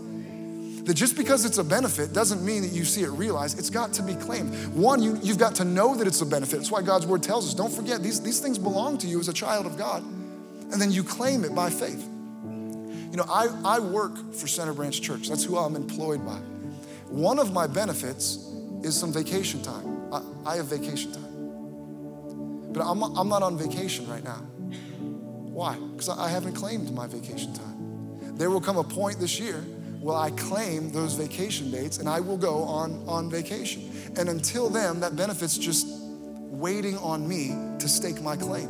that 0.86 0.96
just 0.96 1.16
because 1.16 1.46
it's 1.46 1.60
a 1.60 1.64
benefit 1.64 2.14
doesn't 2.14 2.44
mean 2.44 2.64
that 2.64 2.72
you 2.72 2.86
see 2.86 3.04
it 3.04 3.10
realized. 3.10 3.60
It's 3.60 3.70
got 3.70 3.94
to 3.94 4.02
be 4.02 4.16
claimed. 4.16 4.74
One, 4.74 5.04
you, 5.04 5.20
you've 5.22 5.38
got 5.38 5.54
to 5.56 5.64
know 5.64 5.94
that 5.94 6.08
it's 6.08 6.22
a 6.22 6.26
benefit. 6.26 6.56
That's 6.56 6.72
why 6.72 6.82
God's 6.82 7.06
word 7.06 7.22
tells 7.22 7.46
us 7.48 7.54
don't 7.54 7.72
forget, 7.72 8.02
these, 8.02 8.20
these 8.20 8.40
things 8.40 8.58
belong 8.58 8.98
to 9.00 9.08
you 9.08 9.20
as 9.20 9.28
a 9.28 9.34
child 9.34 9.68
of 9.68 9.78
God. 9.78 10.02
And 10.02 10.82
then 10.82 10.92
you 10.92 11.04
claim 11.04 11.44
it 11.44 11.54
by 11.54 11.70
faith. 11.70 12.10
You 13.12 13.18
know, 13.18 13.26
I, 13.30 13.48
I 13.64 13.80
work 13.80 14.34
for 14.34 14.48
Center 14.48 14.74
Branch 14.74 15.02
Church. 15.02 15.30
That's 15.30 15.44
who 15.44 15.58
I'm 15.58 15.76
employed 15.76 16.26
by. 16.26 16.40
One 17.10 17.40
of 17.40 17.54
my 17.54 17.68
benefits 17.68 18.38
is 18.84 18.98
some 18.98 19.14
vacation 19.14 19.62
time. 19.62 20.14
I, 20.14 20.52
I 20.52 20.56
have 20.58 20.66
vacation 20.66 21.12
time. 21.12 22.74
But 22.74 22.84
I'm, 22.84 23.02
I'm 23.02 23.30
not 23.30 23.44
on 23.44 23.58
vacation 23.58 24.08
right 24.08 24.24
now. 24.24 24.42
Why? 25.58 25.76
Because 25.76 26.10
I 26.10 26.30
haven't 26.30 26.54
claimed 26.54 26.94
my 26.94 27.08
vacation 27.08 27.54
time. 27.54 28.38
There 28.38 28.52
will 28.52 28.62
come 28.62 28.78
a 28.78 28.84
point 28.84 29.20
this 29.20 29.40
year 29.40 29.62
where 30.00 30.16
I 30.16 30.30
claim 30.32 30.92
those 30.92 31.14
vacation 31.14 31.72
dates 31.72 31.98
and 31.98 32.08
I 32.08 32.20
will 32.20 32.38
go 32.38 32.64
on, 32.64 33.04
on 33.08 33.30
vacation. 33.30 33.90
And 34.18 34.30
until 34.30 34.70
then, 34.70 35.00
that 35.00 35.16
benefit's 35.16 35.58
just 35.58 35.88
waiting 35.90 36.98
on 36.98 37.28
me 37.28 37.56
to 37.80 37.88
stake 37.88 38.22
my 38.22 38.36
claim. 38.36 38.70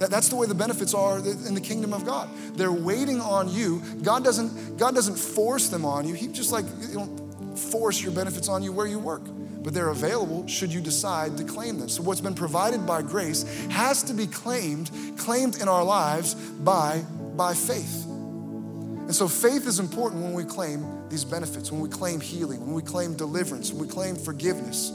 That, 0.00 0.10
that's 0.10 0.28
the 0.28 0.36
way 0.36 0.46
the 0.46 0.54
benefits 0.54 0.94
are 0.94 1.18
in 1.18 1.54
the 1.54 1.60
kingdom 1.60 1.92
of 1.92 2.04
God. 2.04 2.28
They're 2.54 2.72
waiting 2.72 3.20
on 3.20 3.48
you. 3.48 3.82
God 4.02 4.24
doesn't, 4.24 4.78
God 4.78 4.94
doesn't 4.94 5.16
force 5.16 5.68
them 5.68 5.84
on 5.84 6.08
you. 6.08 6.14
He 6.14 6.26
just 6.28 6.50
like, 6.52 6.64
you 6.88 6.96
know, 6.96 7.54
force 7.54 8.02
your 8.02 8.12
benefits 8.12 8.48
on 8.48 8.62
you 8.62 8.72
where 8.72 8.86
you 8.86 8.98
work. 8.98 9.22
but 9.62 9.74
they're 9.74 9.90
available 9.90 10.46
should 10.46 10.72
you 10.72 10.80
decide 10.80 11.36
to 11.36 11.44
claim 11.44 11.78
them. 11.78 11.88
So 11.88 12.02
what's 12.02 12.20
been 12.20 12.34
provided 12.34 12.86
by 12.86 13.02
grace 13.02 13.42
has 13.68 14.02
to 14.04 14.14
be 14.14 14.26
claimed, 14.26 14.90
claimed 15.18 15.60
in 15.60 15.68
our 15.68 15.84
lives 15.84 16.34
by, 16.34 17.04
by 17.36 17.54
faith. 17.54 18.06
And 18.06 19.14
so 19.14 19.28
faith 19.28 19.66
is 19.66 19.80
important 19.80 20.22
when 20.22 20.34
we 20.34 20.44
claim 20.44 20.86
these 21.08 21.24
benefits, 21.24 21.72
when 21.72 21.80
we 21.80 21.88
claim 21.88 22.20
healing, 22.20 22.60
when 22.60 22.74
we 22.74 22.82
claim 22.82 23.14
deliverance, 23.16 23.72
when 23.72 23.86
we 23.86 23.92
claim 23.92 24.14
forgiveness, 24.14 24.92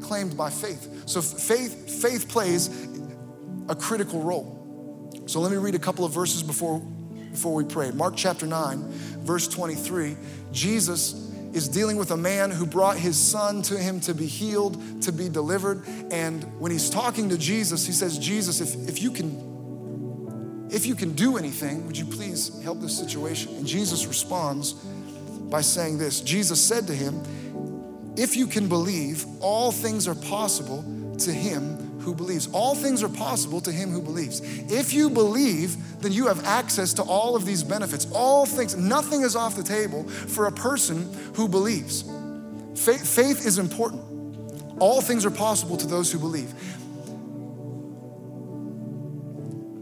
claimed 0.00 0.36
by 0.36 0.48
faith. 0.48 1.02
So 1.06 1.20
faith, 1.20 2.02
faith 2.02 2.28
plays 2.28 2.68
a 3.68 3.74
critical 3.74 4.20
role. 4.20 4.58
So 5.26 5.40
let 5.40 5.50
me 5.50 5.58
read 5.58 5.74
a 5.74 5.78
couple 5.78 6.04
of 6.04 6.12
verses 6.12 6.42
before, 6.42 6.80
before 7.30 7.54
we 7.54 7.64
pray. 7.64 7.90
Mark 7.90 8.14
chapter 8.16 8.46
9, 8.46 8.88
verse 9.20 9.46
23. 9.48 10.16
Jesus 10.52 11.30
is 11.52 11.68
dealing 11.68 11.96
with 11.96 12.10
a 12.10 12.16
man 12.16 12.50
who 12.50 12.66
brought 12.66 12.96
his 12.96 13.16
son 13.16 13.62
to 13.62 13.76
him 13.76 14.00
to 14.00 14.14
be 14.14 14.26
healed, 14.26 15.02
to 15.02 15.12
be 15.12 15.28
delivered. 15.28 15.86
And 16.10 16.42
when 16.58 16.72
he's 16.72 16.88
talking 16.88 17.28
to 17.28 17.38
Jesus, 17.38 17.86
he 17.86 17.92
says, 17.92 18.18
Jesus, 18.18 18.60
if, 18.60 18.88
if 18.88 19.02
you 19.02 19.10
can 19.10 19.52
if 20.72 20.86
you 20.86 20.94
can 20.94 21.12
do 21.12 21.36
anything, 21.36 21.86
would 21.86 21.98
you 21.98 22.06
please 22.06 22.62
help 22.62 22.80
this 22.80 22.96
situation? 22.96 23.54
And 23.56 23.66
Jesus 23.66 24.06
responds 24.06 24.72
by 24.72 25.60
saying 25.60 25.98
this 25.98 26.22
Jesus 26.22 26.66
said 26.66 26.86
to 26.86 26.94
him, 26.94 27.22
If 28.16 28.36
you 28.36 28.46
can 28.46 28.68
believe, 28.68 29.26
all 29.40 29.70
things 29.70 30.08
are 30.08 30.14
possible 30.14 30.82
to 31.18 31.30
him 31.30 31.81
who 32.02 32.14
believes. 32.14 32.48
All 32.52 32.74
things 32.74 33.02
are 33.02 33.08
possible 33.08 33.60
to 33.62 33.72
him 33.72 33.90
who 33.90 34.02
believes. 34.02 34.40
If 34.70 34.92
you 34.92 35.08
believe, 35.08 36.00
then 36.00 36.12
you 36.12 36.26
have 36.26 36.44
access 36.44 36.92
to 36.94 37.02
all 37.02 37.36
of 37.36 37.46
these 37.46 37.62
benefits. 37.62 38.06
All 38.12 38.44
things, 38.44 38.76
nothing 38.76 39.22
is 39.22 39.36
off 39.36 39.56
the 39.56 39.62
table 39.62 40.04
for 40.04 40.46
a 40.46 40.52
person 40.52 41.12
who 41.34 41.48
believes. 41.48 42.02
Faith, 42.74 43.06
faith 43.06 43.46
is 43.46 43.58
important. 43.58 44.02
All 44.80 45.00
things 45.00 45.24
are 45.24 45.30
possible 45.30 45.76
to 45.76 45.86
those 45.86 46.10
who 46.10 46.18
believe. 46.18 46.52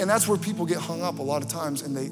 And 0.00 0.08
that's 0.08 0.26
where 0.26 0.38
people 0.38 0.64
get 0.66 0.78
hung 0.78 1.02
up 1.02 1.18
a 1.18 1.22
lot 1.22 1.42
of 1.42 1.48
times 1.48 1.82
and 1.82 1.96
they 1.96 2.10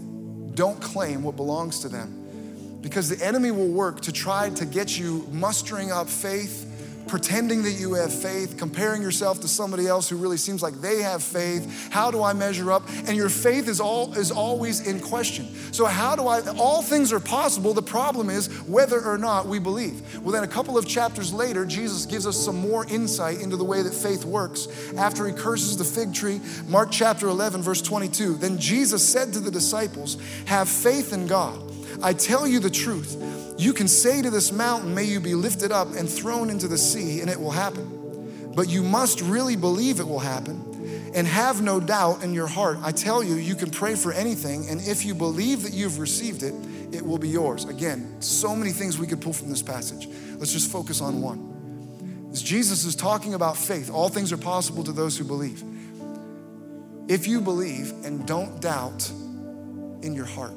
don't 0.55 0.81
claim 0.81 1.23
what 1.23 1.37
belongs 1.37 1.81
to 1.81 1.89
them. 1.89 2.79
Because 2.81 3.09
the 3.09 3.25
enemy 3.25 3.51
will 3.51 3.69
work 3.69 4.03
to 4.03 4.13
try 4.13 4.51
to 4.51 4.67
get 4.67 4.99
you 4.99 5.27
mustering 5.33 5.91
up 5.91 6.09
faith 6.09 6.68
pretending 7.09 7.63
that 7.63 7.73
you 7.73 7.95
have 7.95 8.13
faith, 8.13 8.57
comparing 8.57 9.03
yourself 9.03 9.41
to 9.41 9.49
somebody 9.49 9.87
else 9.87 10.09
who 10.09 10.17
really 10.17 10.37
seems 10.37 10.63
like 10.63 10.81
they 10.81 11.03
have 11.03 11.23
faith. 11.23 11.91
How 11.91 12.11
do 12.11 12.23
I 12.23 12.33
measure 12.33 12.71
up? 12.71 12.89
And 13.07 13.17
your 13.17 13.29
faith 13.29 13.69
is 13.69 13.81
all 13.81 14.13
is 14.15 14.31
always 14.31 14.87
in 14.87 15.01
question. 15.01 15.49
So 15.73 15.87
how 15.87 16.17
do 16.17 16.27
I 16.27 16.41
all 16.59 16.83
things 16.83 17.13
are 17.13 17.21
possible. 17.21 17.75
The 17.75 17.83
problem 17.83 18.31
is 18.31 18.49
whether 18.63 19.01
or 19.01 19.19
not 19.19 19.47
we 19.47 19.59
believe. 19.59 20.23
Well, 20.23 20.33
then 20.33 20.45
a 20.45 20.49
couple 20.49 20.77
of 20.77 20.87
chapters 20.87 21.33
later, 21.33 21.65
Jesus 21.65 22.07
gives 22.07 22.27
us 22.27 22.37
some 22.37 22.57
more 22.57 22.87
insight 22.87 23.41
into 23.41 23.57
the 23.57 23.65
way 23.65 23.83
that 23.83 23.95
faith 23.95 24.25
works. 24.25 24.69
After 24.97 25.27
he 25.27 25.33
curses 25.33 25.77
the 25.77 25.85
fig 25.85 26.15
tree, 26.15 26.41
Mark 26.67 26.91
chapter 26.91 27.29
11 27.29 27.63
verse 27.63 27.83
22. 27.83 28.35
Then 28.35 28.59
Jesus 28.59 29.07
said 29.07 29.33
to 29.33 29.41
the 29.41 29.51
disciples, 29.51 30.17
"Have 30.47 30.69
faith 30.69 31.13
in 31.13 31.27
God. 31.27 31.68
I 32.03 32.13
tell 32.13 32.47
you 32.47 32.61
the 32.61 32.71
truth. 32.71 33.55
You 33.59 33.73
can 33.73 33.89
say 33.89 34.23
to 34.23 34.31
this 34.31 34.53
mountain, 34.53 34.95
May 34.95 35.05
you 35.05 35.21
be 35.21 35.35
lifted 35.35 35.73
up 35.73 35.95
and 35.95 36.09
thrown 36.09 36.51
into 36.51 36.69
the 36.69 36.79
sea, 36.79 37.21
and 37.21 37.29
it 37.29 37.41
will 37.41 37.51
happen. 37.51 38.53
But 38.55 38.69
you 38.69 38.83
must 38.83 39.21
really 39.21 39.57
believe 39.57 40.01
it 40.01 40.07
will 40.07 40.19
happen 40.21 41.11
and 41.15 41.27
have 41.27 41.63
no 41.63 41.81
doubt 41.81 42.23
in 42.23 42.35
your 42.35 42.47
heart. 42.47 42.79
I 42.83 42.93
tell 42.93 43.23
you, 43.23 43.35
you 43.35 43.55
can 43.55 43.71
pray 43.71 43.95
for 43.95 44.13
anything, 44.13 44.69
and 44.69 44.81
if 44.81 45.05
you 45.05 45.15
believe 45.15 45.63
that 45.63 45.73
you've 45.73 45.99
received 45.99 46.43
it, 46.43 46.55
it 46.93 47.05
will 47.05 47.19
be 47.19 47.29
yours. 47.29 47.65
Again, 47.65 48.21
so 48.21 48.55
many 48.55 48.71
things 48.71 48.99
we 48.99 49.07
could 49.07 49.21
pull 49.21 49.33
from 49.33 49.51
this 49.51 49.63
passage. 49.63 50.09
Let's 50.37 50.53
just 50.53 50.71
focus 50.71 51.01
on 51.01 51.21
one. 51.21 52.29
As 52.31 52.43
Jesus 52.43 52.85
is 52.85 52.95
talking 52.95 53.35
about 53.35 53.57
faith, 53.57 53.91
all 53.91 54.09
things 54.09 54.33
are 54.33 54.39
possible 54.39 54.85
to 54.85 54.93
those 54.93 55.17
who 55.17 55.25
believe. 55.25 55.63
If 57.09 57.27
you 57.27 57.41
believe 57.41 57.93
and 58.05 58.27
don't 58.27 58.61
doubt 58.61 59.09
in 60.03 60.15
your 60.15 60.27
heart, 60.27 60.53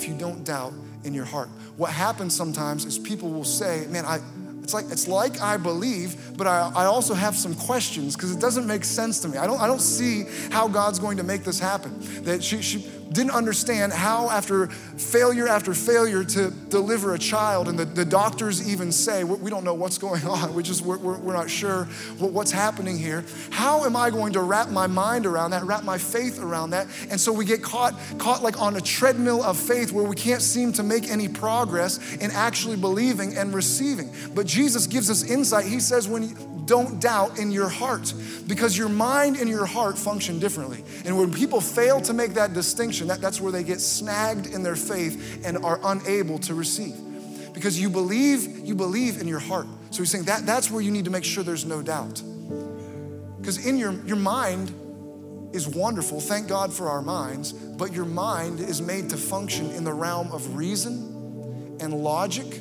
if 0.00 0.08
you 0.08 0.14
don't 0.14 0.44
doubt 0.44 0.72
in 1.04 1.12
your 1.12 1.24
heart. 1.24 1.48
What 1.76 1.90
happens 1.90 2.34
sometimes 2.34 2.84
is 2.84 2.98
people 2.98 3.30
will 3.30 3.44
say, 3.44 3.86
Man, 3.90 4.04
I, 4.04 4.20
it's 4.62 4.72
like, 4.72 4.86
it's 4.90 5.08
like 5.08 5.40
I 5.40 5.56
believe, 5.56 6.36
but 6.36 6.46
I, 6.46 6.70
I 6.74 6.84
also 6.84 7.12
have 7.12 7.36
some 7.36 7.54
questions 7.54 8.14
because 8.14 8.34
it 8.34 8.40
doesn't 8.40 8.66
make 8.66 8.84
sense 8.84 9.20
to 9.20 9.28
me. 9.28 9.36
I 9.36 9.46
don't, 9.46 9.60
I 9.60 9.66
don't 9.66 9.80
see 9.80 10.24
how 10.50 10.68
God's 10.68 10.98
going 10.98 11.16
to 11.16 11.22
make 11.22 11.44
this 11.44 11.58
happen. 11.58 11.92
That 12.24 12.42
she, 12.42 12.62
she, 12.62 12.88
didn't 13.12 13.32
understand 13.32 13.92
how, 13.92 14.30
after 14.30 14.68
failure 14.68 15.48
after 15.48 15.74
failure, 15.74 16.24
to 16.24 16.50
deliver 16.50 17.14
a 17.14 17.18
child. 17.18 17.68
And 17.68 17.78
the, 17.78 17.84
the 17.84 18.04
doctors 18.04 18.68
even 18.68 18.92
say, 18.92 19.24
We 19.24 19.50
don't 19.50 19.64
know 19.64 19.74
what's 19.74 19.98
going 19.98 20.24
on. 20.26 20.54
We 20.54 20.62
just, 20.62 20.82
we're, 20.82 20.98
we're, 20.98 21.18
we're 21.18 21.32
not 21.32 21.50
sure 21.50 21.84
what, 22.18 22.32
what's 22.32 22.52
happening 22.52 22.98
here. 22.98 23.24
How 23.50 23.84
am 23.84 23.96
I 23.96 24.10
going 24.10 24.32
to 24.34 24.42
wrap 24.42 24.68
my 24.70 24.86
mind 24.86 25.26
around 25.26 25.50
that, 25.50 25.64
wrap 25.64 25.84
my 25.84 25.98
faith 25.98 26.40
around 26.40 26.70
that? 26.70 26.86
And 27.10 27.20
so 27.20 27.32
we 27.32 27.44
get 27.44 27.62
caught, 27.62 27.94
caught 28.18 28.42
like 28.42 28.60
on 28.60 28.76
a 28.76 28.80
treadmill 28.80 29.42
of 29.42 29.58
faith 29.58 29.92
where 29.92 30.04
we 30.04 30.16
can't 30.16 30.42
seem 30.42 30.72
to 30.74 30.82
make 30.82 31.08
any 31.08 31.28
progress 31.28 32.14
in 32.16 32.30
actually 32.30 32.76
believing 32.76 33.36
and 33.36 33.54
receiving. 33.54 34.12
But 34.34 34.46
Jesus 34.46 34.86
gives 34.86 35.10
us 35.10 35.22
insight. 35.22 35.66
He 35.66 35.80
says, 35.80 36.06
When 36.08 36.34
don't 36.70 37.00
doubt 37.00 37.36
in 37.40 37.50
your 37.50 37.68
heart 37.68 38.14
because 38.46 38.78
your 38.78 38.88
mind 38.88 39.36
and 39.36 39.48
your 39.48 39.66
heart 39.66 39.98
function 39.98 40.38
differently. 40.38 40.84
And 41.04 41.18
when 41.18 41.34
people 41.34 41.60
fail 41.60 42.00
to 42.02 42.12
make 42.12 42.34
that 42.34 42.52
distinction, 42.52 43.08
that, 43.08 43.20
that's 43.20 43.40
where 43.40 43.50
they 43.50 43.64
get 43.64 43.80
snagged 43.80 44.46
in 44.46 44.62
their 44.62 44.76
faith 44.76 45.44
and 45.44 45.58
are 45.64 45.80
unable 45.82 46.38
to 46.38 46.54
receive. 46.54 46.94
Because 47.52 47.80
you 47.80 47.90
believe, 47.90 48.60
you 48.60 48.76
believe 48.76 49.20
in 49.20 49.26
your 49.26 49.40
heart. 49.40 49.66
So 49.90 49.98
he's 50.04 50.12
saying 50.12 50.26
that 50.26 50.46
that's 50.46 50.70
where 50.70 50.80
you 50.80 50.92
need 50.92 51.06
to 51.06 51.10
make 51.10 51.24
sure 51.24 51.42
there's 51.42 51.66
no 51.66 51.82
doubt. 51.82 52.22
Because 53.40 53.66
in 53.66 53.76
your, 53.76 53.92
your 54.06 54.16
mind 54.16 54.72
is 55.52 55.66
wonderful, 55.66 56.20
thank 56.20 56.46
God 56.46 56.72
for 56.72 56.88
our 56.88 57.02
minds, 57.02 57.52
but 57.52 57.92
your 57.92 58.04
mind 58.04 58.60
is 58.60 58.80
made 58.80 59.10
to 59.10 59.16
function 59.16 59.72
in 59.72 59.82
the 59.82 59.92
realm 59.92 60.30
of 60.30 60.54
reason 60.54 61.76
and 61.80 61.92
logic 61.92 62.60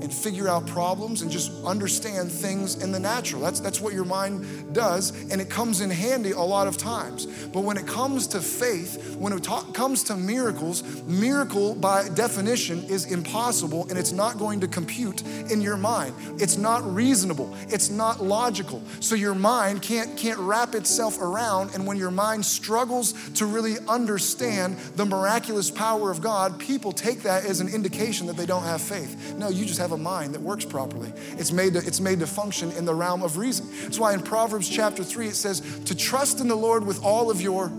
and 0.00 0.12
figure 0.12 0.48
out 0.48 0.66
problems 0.66 1.22
and 1.22 1.30
just 1.30 1.52
understand 1.64 2.30
things 2.30 2.82
in 2.82 2.92
the 2.92 3.00
natural. 3.00 3.40
That's, 3.40 3.60
that's 3.60 3.80
what 3.80 3.94
your 3.94 4.04
mind 4.04 4.74
does, 4.74 5.10
and 5.30 5.40
it 5.40 5.48
comes 5.48 5.80
in 5.80 5.90
handy 5.90 6.32
a 6.32 6.40
lot 6.40 6.66
of 6.66 6.76
times. 6.76 7.26
But 7.46 7.60
when 7.60 7.76
it 7.76 7.86
comes 7.86 8.26
to 8.28 8.40
faith, 8.40 9.16
when 9.16 9.32
it 9.32 9.42
ta- 9.42 9.64
comes 9.72 10.02
to 10.04 10.16
miracles, 10.16 10.82
miracle 11.04 11.74
by 11.74 12.08
definition 12.10 12.84
is 12.84 13.10
impossible 13.10 13.86
and 13.88 13.98
it's 13.98 14.12
not 14.12 14.38
going 14.38 14.60
to 14.60 14.68
compute 14.68 15.22
in 15.50 15.60
your 15.60 15.76
mind. 15.76 16.14
It's 16.40 16.56
not 16.56 16.82
reasonable, 16.94 17.54
it's 17.68 17.90
not 17.90 18.22
logical. 18.22 18.82
So 19.00 19.14
your 19.14 19.34
mind 19.34 19.82
can't, 19.82 20.16
can't 20.16 20.38
wrap 20.38 20.74
itself 20.74 21.20
around, 21.20 21.74
and 21.74 21.86
when 21.86 21.96
your 21.96 22.10
mind 22.10 22.44
struggles 22.44 23.12
to 23.34 23.46
really 23.46 23.76
understand 23.88 24.76
the 24.96 25.04
miraculous 25.04 25.70
power 25.70 26.10
of 26.10 26.20
God, 26.20 26.58
people 26.58 26.92
take 26.92 27.22
that 27.22 27.44
as 27.44 27.60
an 27.60 27.68
indication 27.68 28.26
that 28.26 28.36
they 28.36 28.46
don't 28.46 28.64
have 28.64 28.80
faith. 28.80 29.34
No, 29.36 29.48
you 29.48 29.64
just 29.64 29.78
have 29.78 29.85
have 29.86 29.92
a 29.92 30.02
mind 30.02 30.34
that 30.34 30.40
works 30.40 30.64
properly. 30.64 31.12
It's 31.38 31.52
made 31.52 31.74
to, 31.74 31.78
it's 31.78 32.00
made 32.00 32.18
to 32.18 32.26
function 32.26 32.72
in 32.72 32.84
the 32.84 32.94
realm 32.94 33.22
of 33.22 33.36
reason. 33.36 33.68
That's 33.82 34.00
why 34.00 34.14
in 34.14 34.20
Proverbs 34.20 34.68
chapter 34.68 35.04
3 35.04 35.28
it 35.28 35.36
says 35.36 35.60
to 35.84 35.94
trust 35.94 36.40
in 36.40 36.48
the 36.48 36.56
Lord 36.56 36.84
with 36.84 37.04
all 37.04 37.30
of 37.30 37.40
your 37.40 37.70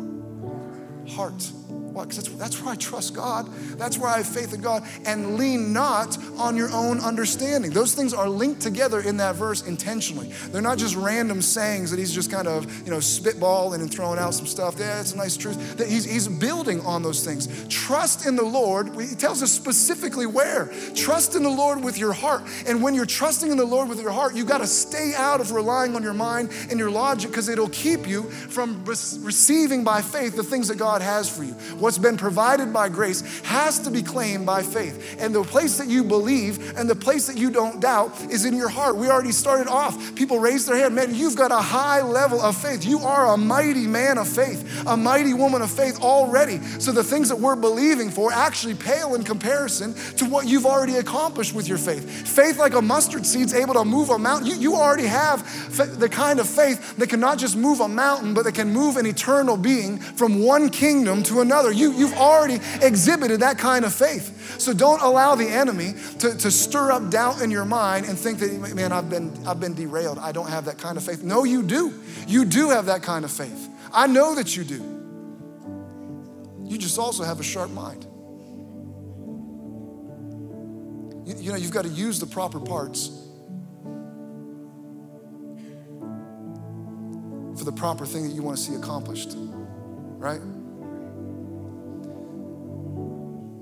heart 1.10 1.51
why? 1.98 2.04
Because 2.04 2.18
that's, 2.18 2.38
that's 2.38 2.62
where 2.62 2.74
I 2.74 2.76
trust 2.76 3.16
God. 3.16 3.50
That's 3.78 3.98
where 3.98 4.10
I 4.10 4.18
have 4.18 4.28
faith 4.28 4.54
in 4.54 4.62
God. 4.62 4.84
And 5.06 5.36
lean 5.36 5.74
not 5.74 6.16
on 6.38 6.56
your 6.56 6.70
own 6.72 7.00
understanding. 7.00 7.72
Those 7.72 7.95
things 7.95 8.14
are 8.14 8.30
linked 8.30 8.62
together 8.62 9.02
in 9.02 9.18
that 9.18 9.36
verse 9.36 9.66
intentionally. 9.66 10.32
They're 10.52 10.62
not 10.62 10.78
just 10.78 10.95
random 10.95 11.41
sayings 11.41 11.89
that 11.89 11.98
he's 11.98 12.14
just 12.14 12.32
kind 12.32 12.48
of, 12.48 12.66
you 12.86 12.91
know, 12.91 12.98
spitballing 12.98 13.82
and 13.82 13.91
throwing 13.91 14.20
out 14.20 14.36
some 14.36 14.45
stuff. 14.45 14.76
Yeah, 14.78 15.02
it's 15.02 15.14
a 15.14 15.18
nice 15.18 15.36
truth. 15.36 15.78
That 15.78 15.88
he's, 15.88 16.06
he's 16.06 16.28
building 16.28 16.82
on 16.82 17.02
those 17.02 17.26
things. 17.26 17.68
Trust 17.68 18.28
in 18.28 18.36
the 18.36 18.43
Lord. 18.43 18.89
He 19.02 19.16
tells 19.16 19.41
us 19.41 19.52
specifically 19.52 20.28
where. 20.28 20.72
Trust 20.93 21.36
in 21.36 21.41
the 21.41 21.50
Lord 21.50 21.84
with 21.84 21.98
your 21.98 22.14
heart. 22.14 22.43
And 22.68 22.84
when 22.84 22.93
you're 22.93 23.08
trusting 23.08 23.50
in 23.50 23.58
the 23.58 23.66
Lord 23.66 23.89
with 23.89 24.00
your 24.00 24.12
heart, 24.12 24.36
you've 24.36 24.48
got 24.48 24.60
to 24.60 24.68
stay 24.68 25.14
out 25.16 25.41
of 25.41 25.52
relying 25.52 25.95
on 25.95 26.04
your 26.04 26.14
mind 26.14 26.52
and 26.70 26.78
your 26.78 26.91
logic 26.91 27.32
because 27.32 27.50
it'll 27.50 27.70
keep 27.70 28.08
you 28.08 28.24
from 28.24 28.86
receiving 28.86 29.84
by 29.84 30.04
faith 30.04 30.36
the 30.36 30.43
things 30.43 30.68
that 30.68 30.78
God 30.78 31.02
has 31.02 31.28
for 31.36 31.43
you. 31.43 31.56
What's 31.88 31.98
been 31.98 32.18
provided 32.18 32.74
by 32.74 32.90
grace 32.90 33.22
has 33.44 33.80
to 33.80 33.90
be 33.90 34.04
claimed 34.04 34.46
by 34.46 34.62
faith. 34.62 35.16
And 35.20 35.34
the 35.34 35.46
place 35.46 35.78
that 35.78 35.88
you 35.88 36.04
believe 36.04 36.78
and 36.78 36.90
the 36.90 36.98
place 36.98 37.28
that 37.28 37.38
you 37.38 37.50
don't 37.50 37.80
doubt 37.80 38.12
is 38.30 38.44
in 38.44 38.54
your 38.58 38.68
heart. 38.68 38.98
We 38.98 39.08
already 39.08 39.32
started 39.32 39.70
off. 39.70 40.14
People 40.14 40.40
raise 40.40 40.66
their 40.66 40.76
hand. 40.76 40.96
Man, 40.96 41.16
you've 41.16 41.38
got 41.38 41.50
a 41.50 41.62
high 41.62 42.02
level 42.02 42.42
of 42.42 42.58
faith. 42.58 42.84
You 42.84 43.00
are 43.00 43.34
a 43.34 43.38
mighty 43.38 43.88
man 43.88 44.18
of 44.18 44.28
faith, 44.28 44.84
a 44.86 44.98
mighty 44.98 45.34
woman 45.34 45.62
of 45.62 45.72
faith 45.72 46.02
already. 46.02 46.58
So 46.80 46.92
the 46.92 47.06
things 47.06 47.30
that 47.30 47.40
we're 47.40 47.56
believing 47.56 48.10
for 48.10 48.34
actually 48.34 48.76
pale 48.76 49.16
in 49.16 49.24
comparison 49.24 49.94
to 50.18 50.26
what 50.26 50.46
you've 50.46 50.66
already 50.66 50.98
accomplished 50.98 51.56
with 51.56 51.70
your 51.70 51.78
faith. 51.78 52.28
Faith 52.28 52.58
like 52.58 52.74
a 52.74 52.82
mustard 52.82 53.26
seed's 53.26 53.54
able 53.54 53.76
to 53.76 53.86
move 53.86 54.10
a 54.10 54.20
mountain. 54.20 54.50
You, 54.50 54.58
you 54.58 54.76
already 54.76 55.08
have 55.08 55.98
the 55.98 56.10
kind 56.10 56.42
of 56.42 56.50
faith 56.50 56.98
that 56.98 57.08
can 57.08 57.22
not 57.22 57.38
just 57.38 57.56
move 57.56 57.80
a 57.80 57.88
mountain, 57.88 58.34
but 58.34 58.44
that 58.44 58.56
can 58.56 58.74
move 58.74 58.98
an 58.98 59.06
eternal 59.06 59.56
being 59.56 60.00
from 60.00 60.44
one 60.44 60.70
kingdom 60.70 61.24
to 61.24 61.40
another. 61.40 61.76
You, 61.78 61.93
you've 61.93 62.17
already 62.17 62.59
exhibited 62.82 63.41
that 63.41 63.57
kind 63.57 63.86
of 63.86 63.93
faith. 63.93 64.59
So 64.59 64.73
don't 64.73 65.01
allow 65.01 65.36
the 65.36 65.47
enemy 65.47 65.93
to, 66.19 66.36
to 66.36 66.51
stir 66.51 66.91
up 66.91 67.09
doubt 67.09 67.41
in 67.41 67.51
your 67.51 67.65
mind 67.65 68.05
and 68.05 68.17
think 68.17 68.39
that, 68.39 68.75
man, 68.75 68.91
I've 68.91 69.09
been, 69.09 69.32
I've 69.45 69.59
been 69.59 69.73
derailed. 69.73 70.19
I 70.19 70.32
don't 70.32 70.49
have 70.49 70.65
that 70.65 70.78
kind 70.78 70.97
of 70.97 71.03
faith. 71.03 71.23
No, 71.23 71.43
you 71.43 71.63
do. 71.63 72.01
You 72.28 72.45
do 72.45 72.69
have 72.69 72.88
that 72.88 73.03
kind 73.03 73.23
of 73.23 73.32
faith. 73.32 73.69
I 73.93 74.07
know 74.07 74.36
that 74.36 74.57
you 74.57 74.63
do. 74.63 74.95
You 76.63 76.78
just 76.78 76.99
also 76.99 77.23
have 77.23 77.39
a 77.39 77.43
sharp 77.43 77.71
mind. 77.71 78.05
You, 81.25 81.36
you 81.38 81.51
know, 81.51 81.57
you've 81.57 81.71
got 81.71 81.84
to 81.84 81.89
use 81.89 82.19
the 82.19 82.25
proper 82.25 82.59
parts 82.59 83.07
for 87.57 87.63
the 87.63 87.71
proper 87.71 88.05
thing 88.05 88.28
that 88.28 88.34
you 88.34 88.43
want 88.43 88.57
to 88.57 88.63
see 88.63 88.75
accomplished, 88.75 89.36
right? 89.36 90.41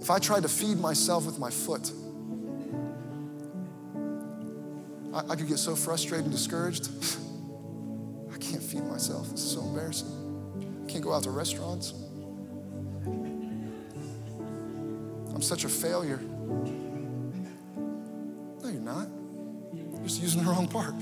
If 0.06 0.12
I 0.12 0.20
tried 0.20 0.44
to 0.44 0.50
feed 0.50 0.78
myself 0.78 1.26
with 1.26 1.40
my 1.40 1.50
foot, 1.50 1.92
I, 5.12 5.32
I 5.32 5.36
could 5.36 5.48
get 5.48 5.58
so 5.58 5.76
frustrated 5.76 6.26
and 6.26 6.32
discouraged. 6.32 6.90
I 8.32 8.38
can't 8.38 8.62
feed 8.62 8.84
myself. 8.84 9.32
This 9.32 9.44
is 9.44 9.54
so 9.54 9.62
embarrassing. 9.62 10.84
I 10.86 10.92
can't 10.92 11.04
go 11.04 11.12
out 11.12 11.24
to 11.24 11.32
restaurants. 11.32 11.96
I'm 15.34 15.42
such 15.42 15.64
a 15.64 15.70
failure. 15.70 16.20
No, 18.62 18.70
you're 18.70 18.74
not. 18.74 19.08
You're 19.74 20.04
just 20.04 20.22
using 20.22 20.44
the 20.44 20.52
wrong 20.52 20.68
part. 20.68 20.94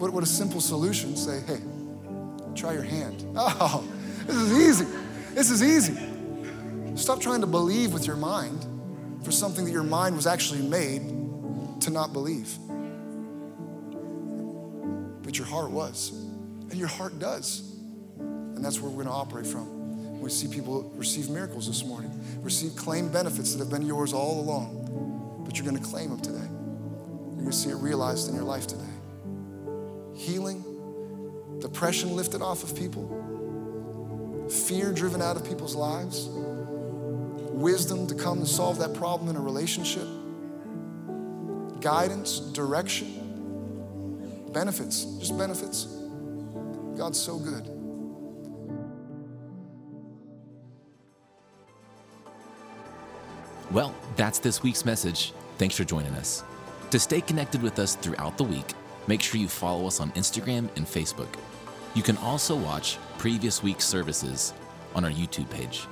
What, 0.00 0.12
what 0.12 0.24
a 0.24 0.26
simple 0.26 0.60
solution. 0.60 1.14
Say, 1.14 1.42
hey, 1.46 1.60
try 2.56 2.72
your 2.72 2.82
hand. 2.82 3.24
Oh, 3.36 3.84
this 4.26 4.36
is 4.36 4.52
easy. 4.58 4.86
This 5.34 5.50
is 5.52 5.62
easy. 5.62 6.13
Stop 6.94 7.20
trying 7.20 7.40
to 7.40 7.46
believe 7.46 7.92
with 7.92 8.06
your 8.06 8.16
mind 8.16 8.64
for 9.24 9.32
something 9.32 9.64
that 9.64 9.72
your 9.72 9.82
mind 9.82 10.14
was 10.14 10.26
actually 10.26 10.62
made 10.62 11.02
to 11.80 11.90
not 11.90 12.12
believe. 12.12 12.56
But 15.22 15.36
your 15.36 15.46
heart 15.46 15.70
was. 15.70 16.12
And 16.70 16.74
your 16.74 16.88
heart 16.88 17.18
does. 17.18 17.74
And 18.18 18.64
that's 18.64 18.80
where 18.80 18.90
we're 18.90 19.02
going 19.02 19.06
to 19.06 19.12
operate 19.12 19.46
from. 19.46 20.20
We 20.20 20.30
see 20.30 20.48
people 20.48 20.90
receive 20.94 21.28
miracles 21.28 21.66
this 21.66 21.84
morning, 21.84 22.10
receive 22.40 22.76
claim 22.76 23.10
benefits 23.10 23.52
that 23.52 23.58
have 23.58 23.70
been 23.70 23.86
yours 23.86 24.12
all 24.12 24.40
along, 24.40 25.42
but 25.44 25.58
you're 25.58 25.66
going 25.66 25.76
to 25.76 25.86
claim 25.86 26.08
them 26.10 26.20
today. 26.20 26.38
You're 26.38 27.36
going 27.36 27.50
to 27.50 27.52
see 27.52 27.70
it 27.70 27.76
realized 27.76 28.28
in 28.30 28.34
your 28.34 28.44
life 28.44 28.66
today. 28.66 28.84
Healing, 30.14 30.64
depression 31.60 32.16
lifted 32.16 32.40
off 32.40 32.62
of 32.62 32.74
people, 32.74 34.48
fear 34.48 34.92
driven 34.92 35.20
out 35.20 35.36
of 35.36 35.44
people's 35.44 35.74
lives, 35.74 36.28
wisdom 37.54 38.06
to 38.08 38.14
come 38.14 38.38
and 38.38 38.48
solve 38.48 38.78
that 38.78 38.94
problem 38.94 39.30
in 39.30 39.36
a 39.36 39.40
relationship, 39.40 40.06
guidance, 41.80 42.40
direction, 42.40 44.50
benefits, 44.52 45.04
just 45.04 45.38
benefits. 45.38 45.86
God's 46.96 47.20
so 47.20 47.38
good. 47.38 47.68
Well, 53.70 53.94
that's 54.16 54.38
this 54.38 54.62
week's 54.62 54.84
message. 54.84 55.32
Thanks 55.58 55.76
for 55.76 55.84
joining 55.84 56.12
us. 56.14 56.44
To 56.90 56.98
stay 56.98 57.20
connected 57.20 57.62
with 57.62 57.78
us 57.78 57.96
throughout 57.96 58.36
the 58.36 58.44
week, 58.44 58.72
make 59.06 59.20
sure 59.20 59.40
you 59.40 59.48
follow 59.48 59.86
us 59.86 60.00
on 60.00 60.10
Instagram 60.12 60.68
and 60.76 60.86
Facebook. 60.86 61.28
You 61.94 62.02
can 62.02 62.16
also 62.18 62.56
watch 62.56 62.98
previous 63.18 63.62
week's 63.62 63.84
services 63.84 64.52
on 64.94 65.04
our 65.04 65.10
YouTube 65.10 65.50
page. 65.50 65.86